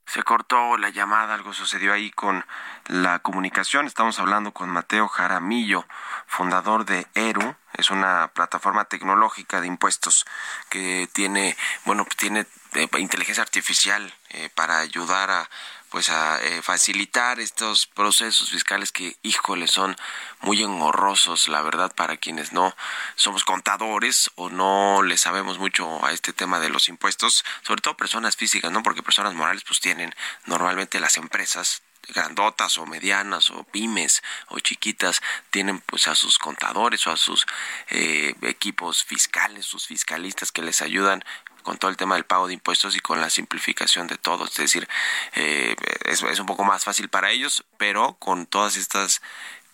Se 0.07 0.23
cortó 0.23 0.77
la 0.77 0.89
llamada, 0.89 1.33
algo 1.33 1.53
sucedió 1.53 1.93
ahí 1.93 2.09
con 2.11 2.45
la 2.87 3.19
comunicación. 3.19 3.85
Estamos 3.85 4.17
hablando 4.19 4.51
con 4.51 4.69
Mateo 4.69 5.07
Jaramillo, 5.07 5.85
fundador 6.25 6.85
de 6.85 7.05
ERU. 7.15 7.55
Es 7.73 7.91
una 7.91 8.31
plataforma 8.33 8.85
tecnológica 8.85 9.59
de 9.59 9.67
impuestos 9.67 10.25
que 10.69 11.09
tiene, 11.11 11.57
bueno, 11.83 12.07
tiene 12.17 12.45
eh, 12.75 12.87
inteligencia 12.97 13.43
artificial 13.43 14.13
eh, 14.29 14.49
para 14.55 14.79
ayudar 14.79 15.29
a 15.31 15.49
pues 15.95 16.09
a 16.09 16.43
eh, 16.43 16.61
facilitar 16.61 17.39
estos 17.39 17.87
procesos 17.87 18.49
fiscales 18.49 18.91
que, 18.91 19.15
híjole, 19.23 19.65
son 19.69 19.95
muy 20.41 20.61
engorrosos, 20.61 21.47
la 21.47 21.61
verdad, 21.61 21.89
para 21.95 22.17
quienes 22.17 22.51
no 22.51 22.75
somos 23.15 23.45
contadores 23.45 24.29
o 24.35 24.49
no 24.49 25.03
le 25.03 25.15
sabemos 25.15 25.57
mucho 25.57 26.05
a 26.05 26.11
este 26.11 26.33
tema 26.33 26.59
de 26.59 26.67
los 26.67 26.89
impuestos, 26.89 27.45
sobre 27.61 27.81
todo 27.81 27.95
personas 27.95 28.35
físicas, 28.35 28.73
¿no? 28.73 28.83
Porque 28.83 29.03
personas 29.03 29.35
morales 29.35 29.63
pues 29.65 29.79
tienen 29.79 30.13
normalmente 30.47 30.99
las 30.99 31.15
empresas 31.15 31.81
grandotas 32.07 32.77
o 32.77 32.85
medianas 32.85 33.49
o 33.49 33.63
pymes 33.63 34.23
o 34.49 34.59
chiquitas 34.59 35.21
tienen 35.49 35.79
pues 35.79 36.07
a 36.07 36.15
sus 36.15 36.37
contadores 36.37 37.05
o 37.07 37.11
a 37.11 37.17
sus 37.17 37.45
eh, 37.89 38.35
equipos 38.41 39.03
fiscales, 39.03 39.65
sus 39.65 39.87
fiscalistas 39.87 40.51
que 40.51 40.61
les 40.61 40.81
ayudan 40.81 41.23
con 41.63 41.77
todo 41.77 41.89
el 41.89 41.97
tema 41.97 42.13
del 42.13 42.25
pago 42.25 42.47
de 42.47 42.53
impuestos 42.53 42.95
y 42.95 42.99
con 42.99 43.19
la 43.19 43.29
simplificación 43.31 44.05
de 44.05 44.17
todo. 44.17 44.45
Es 44.45 44.55
decir, 44.55 44.87
eh, 45.33 45.75
es, 46.05 46.21
es 46.21 46.39
un 46.39 46.45
poco 46.45 46.63
más 46.63 46.83
fácil 46.83 47.09
para 47.09 47.31
ellos, 47.31 47.65
pero 47.77 48.13
con 48.19 48.45
todas 48.45 48.77
estas 48.77 49.21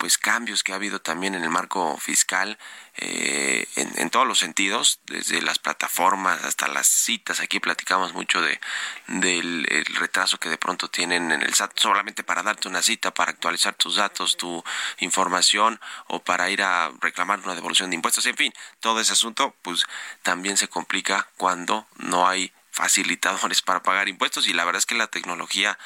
pues 0.01 0.17
cambios 0.17 0.63
que 0.63 0.73
ha 0.73 0.77
habido 0.77 0.99
también 0.99 1.35
en 1.35 1.43
el 1.43 1.51
marco 1.51 1.95
fiscal 1.99 2.57
eh, 2.97 3.67
en, 3.75 4.09
todos 4.09 4.25
los 4.25 4.39
sentidos, 4.39 4.99
desde 5.05 5.43
las 5.43 5.59
plataformas 5.59 6.43
hasta 6.43 6.67
las 6.67 6.87
citas. 6.87 7.39
Aquí 7.39 7.59
platicamos 7.59 8.11
mucho 8.13 8.41
de 8.41 8.59
del 9.05 9.67
retraso 9.99 10.39
que 10.39 10.49
de 10.49 10.57
pronto 10.57 10.89
tienen 10.89 11.31
en 11.31 11.43
el 11.43 11.53
SAT 11.53 11.77
solamente 11.77 12.23
para 12.23 12.41
darte 12.41 12.67
una 12.67 12.81
cita, 12.81 13.13
para 13.13 13.29
actualizar 13.29 13.75
tus 13.75 13.97
datos, 13.97 14.37
tu 14.37 14.63
información 15.01 15.79
o 16.07 16.23
para 16.23 16.49
ir 16.49 16.63
a 16.63 16.91
reclamar 16.99 17.39
una 17.41 17.53
devolución 17.53 17.91
de 17.91 17.97
impuestos. 17.97 18.25
En 18.25 18.35
fin, 18.35 18.51
todo 18.79 19.01
ese 19.01 19.13
asunto 19.13 19.55
pues 19.61 19.85
también 20.23 20.57
se 20.57 20.67
complica 20.67 21.27
cuando 21.37 21.85
no 21.97 22.27
hay 22.27 22.51
facilitadores 22.71 23.61
para 23.67 23.83
pagar 23.83 24.09
impuestos 24.09 24.47
y 24.47 24.53
la 24.53 24.65
verdad 24.65 24.79
es 24.79 24.87
que 24.87 24.95
la 24.95 25.07
tecnología 25.07 25.77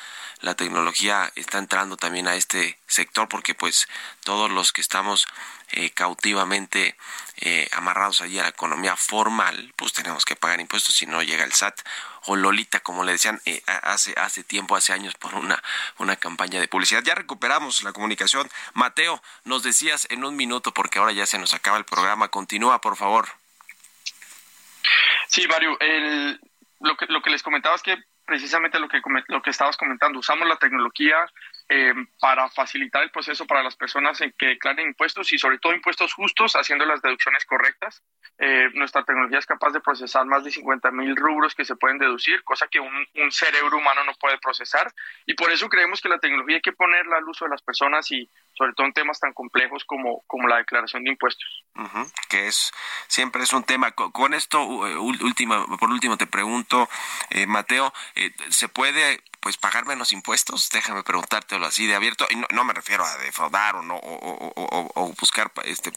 la 0.46 0.54
tecnología 0.54 1.32
está 1.36 1.58
entrando 1.58 1.98
también 1.98 2.28
a 2.28 2.36
este 2.36 2.78
sector 2.86 3.28
porque 3.28 3.56
pues 3.56 3.88
todos 4.24 4.52
los 4.52 4.72
que 4.72 4.82
estamos 4.82 5.28
eh, 5.72 5.90
cautivamente 5.90 6.96
eh, 7.38 7.68
amarrados 7.72 8.22
allí 8.22 8.38
a 8.38 8.44
la 8.44 8.50
economía 8.50 8.96
formal 8.96 9.74
pues 9.76 9.92
tenemos 9.92 10.24
que 10.24 10.36
pagar 10.36 10.62
impuestos 10.62 10.94
si 10.94 11.08
no 11.08 11.24
llega 11.24 11.44
el 11.44 11.52
SAT. 11.52 11.82
O 12.28 12.36
Lolita 12.36 12.80
como 12.82 13.04
le 13.04 13.14
decían 13.14 13.42
eh, 13.46 13.64
hace 13.66 14.14
hace 14.18 14.44
tiempo 14.44 14.76
hace 14.76 14.94
años 14.94 15.16
por 15.16 15.34
una 15.34 15.62
una 15.98 16.16
campaña 16.16 16.60
de 16.60 16.68
publicidad. 16.68 17.04
Ya 17.04 17.16
recuperamos 17.16 17.82
la 17.82 17.92
comunicación. 17.92 18.48
Mateo 18.76 19.24
nos 19.46 19.64
decías 19.64 20.06
en 20.12 20.24
un 20.24 20.36
minuto 20.36 20.76
porque 20.76 21.00
ahora 21.00 21.12
ya 21.12 21.26
se 21.26 21.40
nos 21.40 21.56
acaba 21.56 21.80
el 21.80 21.86
programa. 21.86 22.28
Continúa 22.28 22.82
por 22.82 22.98
favor. 22.98 23.30
Sí, 25.28 25.48
Mario, 25.48 25.76
el, 25.80 26.40
lo 26.82 26.96
que, 26.98 27.08
lo 27.08 27.24
que 27.24 27.32
les 27.32 27.42
comentaba 27.42 27.76
es 27.76 27.82
que 27.82 27.98
precisamente 28.26 28.80
lo 28.80 28.88
que, 28.88 29.02
lo 29.28 29.42
que 29.42 29.50
estabas 29.50 29.78
comentando, 29.78 30.20
usamos 30.20 30.48
la 30.48 30.58
tecnología 30.58 31.16
eh, 31.70 31.94
para 32.20 32.50
facilitar 32.50 33.04
el 33.04 33.12
proceso 33.12 33.48
para 33.48 33.64
las 33.64 33.76
personas 33.76 34.20
en 34.22 34.34
que 34.38 34.48
declaren 34.48 34.88
impuestos 34.88 35.32
y 35.34 35.38
sobre 35.38 35.58
todo 35.58 35.74
impuestos 35.74 36.14
justos, 36.14 36.56
haciendo 36.56 36.86
las 36.86 37.02
deducciones 37.02 37.46
correctas. 37.46 38.04
Eh, 38.38 38.70
nuestra 38.74 39.04
tecnología 39.04 39.40
es 39.40 39.46
capaz 39.46 39.72
de 39.72 39.80
procesar 39.80 40.26
más 40.26 40.44
de 40.44 40.52
50 40.52 40.92
mil 40.92 41.16
rubros 41.16 41.56
que 41.56 41.66
se 41.66 41.76
pueden 41.76 41.98
deducir, 41.98 42.44
cosa 42.44 42.68
que 42.68 42.80
un, 42.80 42.92
cerebro 43.32 43.78
humano 43.78 44.04
no 44.04 44.14
puede 44.20 44.38
procesar. 44.40 44.92
Y 45.26 45.34
por 45.34 45.52
eso 45.52 45.70
creemos 45.70 46.02
que 46.02 46.10
la 46.10 46.20
tecnología 46.20 46.58
hay 46.58 46.62
que 46.62 46.74
ponerla 46.74 47.18
al 47.18 47.28
uso 47.28 47.46
de 47.46 47.52
las 47.52 47.62
personas 47.62 48.12
y 48.12 48.30
sobre 48.58 48.74
todo 48.74 48.88
en 48.88 48.94
temas 48.94 49.20
tan 49.20 49.34
complejos 49.34 49.84
como, 49.86 50.24
como 50.28 50.48
la 50.48 50.58
declaración 50.58 51.04
de 51.04 51.12
impuestos. 51.12 51.64
que 52.30 52.48
es 52.48 52.72
siempre 53.08 53.44
es 53.44 53.54
un 53.54 53.64
tema. 53.64 53.92
Con, 53.92 54.34
esto, 54.34 54.64
última, 54.64 55.66
por 55.78 55.90
último 55.90 56.18
te 56.18 56.28
pregunto, 56.28 56.90
Mateo, 57.48 57.94
¿se 58.50 58.70
puede 58.70 59.22
pues 59.46 59.58
pagar 59.58 59.86
menos 59.86 60.12
impuestos, 60.12 60.72
déjame 60.72 61.04
preguntártelo 61.04 61.68
así 61.68 61.86
de 61.86 61.94
abierto, 61.94 62.26
y 62.32 62.36
no, 62.36 62.64
me 62.64 62.74
refiero 62.74 63.06
a 63.06 63.16
defraudar 63.18 63.76
o 63.76 63.84
no 63.84 63.96
o, 63.96 65.14
buscar 65.20 65.52
este 65.66 65.94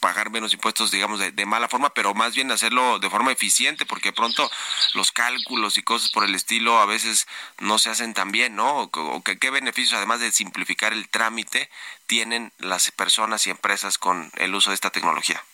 pagar 0.00 0.30
menos 0.30 0.54
impuestos, 0.54 0.90
digamos, 0.90 1.20
de, 1.20 1.44
mala 1.44 1.68
forma, 1.68 1.90
pero 1.90 2.14
más 2.14 2.34
bien 2.34 2.50
hacerlo 2.50 2.98
de 2.98 3.10
forma 3.10 3.30
eficiente, 3.30 3.84
porque 3.84 4.14
pronto 4.14 4.50
los 4.94 5.12
cálculos 5.12 5.76
y 5.76 5.82
cosas 5.82 6.10
por 6.10 6.24
el 6.24 6.34
estilo 6.34 6.78
a 6.78 6.86
veces 6.86 7.28
no 7.58 7.78
se 7.78 7.90
hacen 7.90 8.14
tan 8.14 8.32
bien, 8.32 8.56
¿no? 8.56 8.84
O, 8.84 9.22
qué 9.22 9.50
beneficios, 9.50 9.98
además 9.98 10.20
de 10.20 10.32
simplificar 10.32 10.94
el 10.94 11.10
trámite, 11.10 11.68
tienen 12.06 12.54
las 12.56 12.90
personas 12.90 13.46
y 13.46 13.50
empresas 13.50 13.98
con 13.98 14.32
el 14.36 14.54
uso 14.54 14.70
de 14.70 14.76
esta 14.76 14.88
tecnología. 14.88 15.44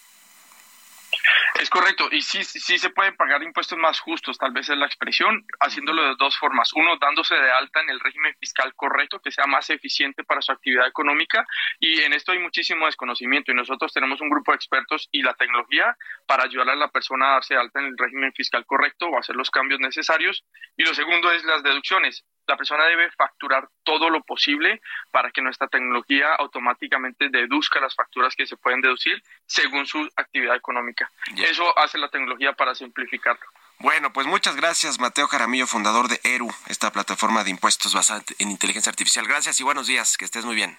Es 1.61 1.71
correcto, 1.71 2.09
y 2.11 2.21
sí, 2.21 2.43
sí 2.43 2.79
se 2.79 2.91
pueden 2.91 3.17
pagar 3.17 3.41
impuestos 3.45 3.79
más 3.79 4.01
justos, 4.01 4.37
tal 4.37 4.53
vez 4.53 4.69
es 4.69 4.77
la 4.77 4.87
expresión, 4.87 5.47
haciéndolo 5.61 6.03
de 6.03 6.17
dos 6.19 6.37
formas. 6.37 6.73
Uno, 6.75 6.97
dándose 7.01 7.37
de 7.37 7.51
alta 7.53 7.81
en 7.81 7.91
el 7.91 8.01
régimen 8.01 8.35
fiscal 8.41 8.75
correcto, 8.75 9.21
que 9.21 9.31
sea 9.31 9.47
más 9.47 9.71
eficiente 9.71 10.25
para 10.25 10.43
su 10.43 10.51
actividad 10.51 10.89
económica, 10.89 11.47
y 11.79 12.01
en 12.01 12.13
esto 12.13 12.33
hay 12.33 12.41
muchísimo 12.41 12.87
desconocimiento, 12.87 13.53
y 13.53 13.55
nosotros 13.55 13.93
tenemos 13.93 14.21
un 14.21 14.31
grupo 14.31 14.51
de 14.51 14.57
expertos 14.57 15.09
y 15.13 15.23
la 15.23 15.35
tecnología 15.35 15.97
para 16.27 16.43
ayudar 16.43 16.71
a 16.71 16.77
la 16.77 16.89
persona 16.89 17.29
a 17.29 17.33
darse 17.35 17.55
de 17.55 17.61
alta 17.61 17.79
en 17.79 17.87
el 17.87 17.99
régimen 17.99 18.33
fiscal 18.33 18.67
correcto 18.67 19.07
o 19.07 19.19
hacer 19.19 19.37
los 19.37 19.51
cambios 19.51 19.79
necesarios. 19.79 20.45
Y 20.77 20.83
lo 20.83 20.93
segundo 20.93 21.31
es 21.31 21.45
las 21.45 21.63
deducciones 21.63 22.25
la 22.47 22.57
persona 22.57 22.85
debe 22.85 23.11
facturar 23.13 23.69
todo 23.83 24.11
lo 24.11 24.23
posible 24.23 24.81
para 25.11 25.31
que 25.31 25.43
nuestra 25.43 25.69
tecnología 25.69 26.35
automáticamente 26.35 27.29
deduzca 27.29 27.81
las 27.81 27.95
facturas 27.95 28.35
que 28.35 28.47
se 28.47 28.57
pueden 28.57 28.81
deducir 28.81 29.23
según 29.47 29.87
su 29.87 30.09
actividad 30.17 30.57
económica. 30.57 31.11
Eso 31.37 31.77
hace 31.79 31.99
la 31.99 32.09
tecnología 32.09 32.53
para 32.53 32.75
simplificarlo. 32.75 33.45
Bueno, 33.79 34.13
pues 34.13 34.27
muchas 34.27 34.57
gracias, 34.57 35.01
Mateo 35.01 35.27
Jaramillo, 35.27 35.67
fundador 35.67 36.09
de 36.09 36.21
ERU, 36.23 36.51
esta 36.69 36.93
plataforma 36.93 37.45
de 37.45 37.51
impuestos 37.51 37.93
basada 37.93 38.23
en 38.39 38.51
inteligencia 38.51 38.91
artificial. 38.91 39.27
Gracias 39.27 39.61
y 39.61 39.65
buenos 39.65 39.87
días, 39.87 40.17
que 40.17 40.25
estés 40.25 40.45
muy 40.45 40.55
bien. 40.55 40.79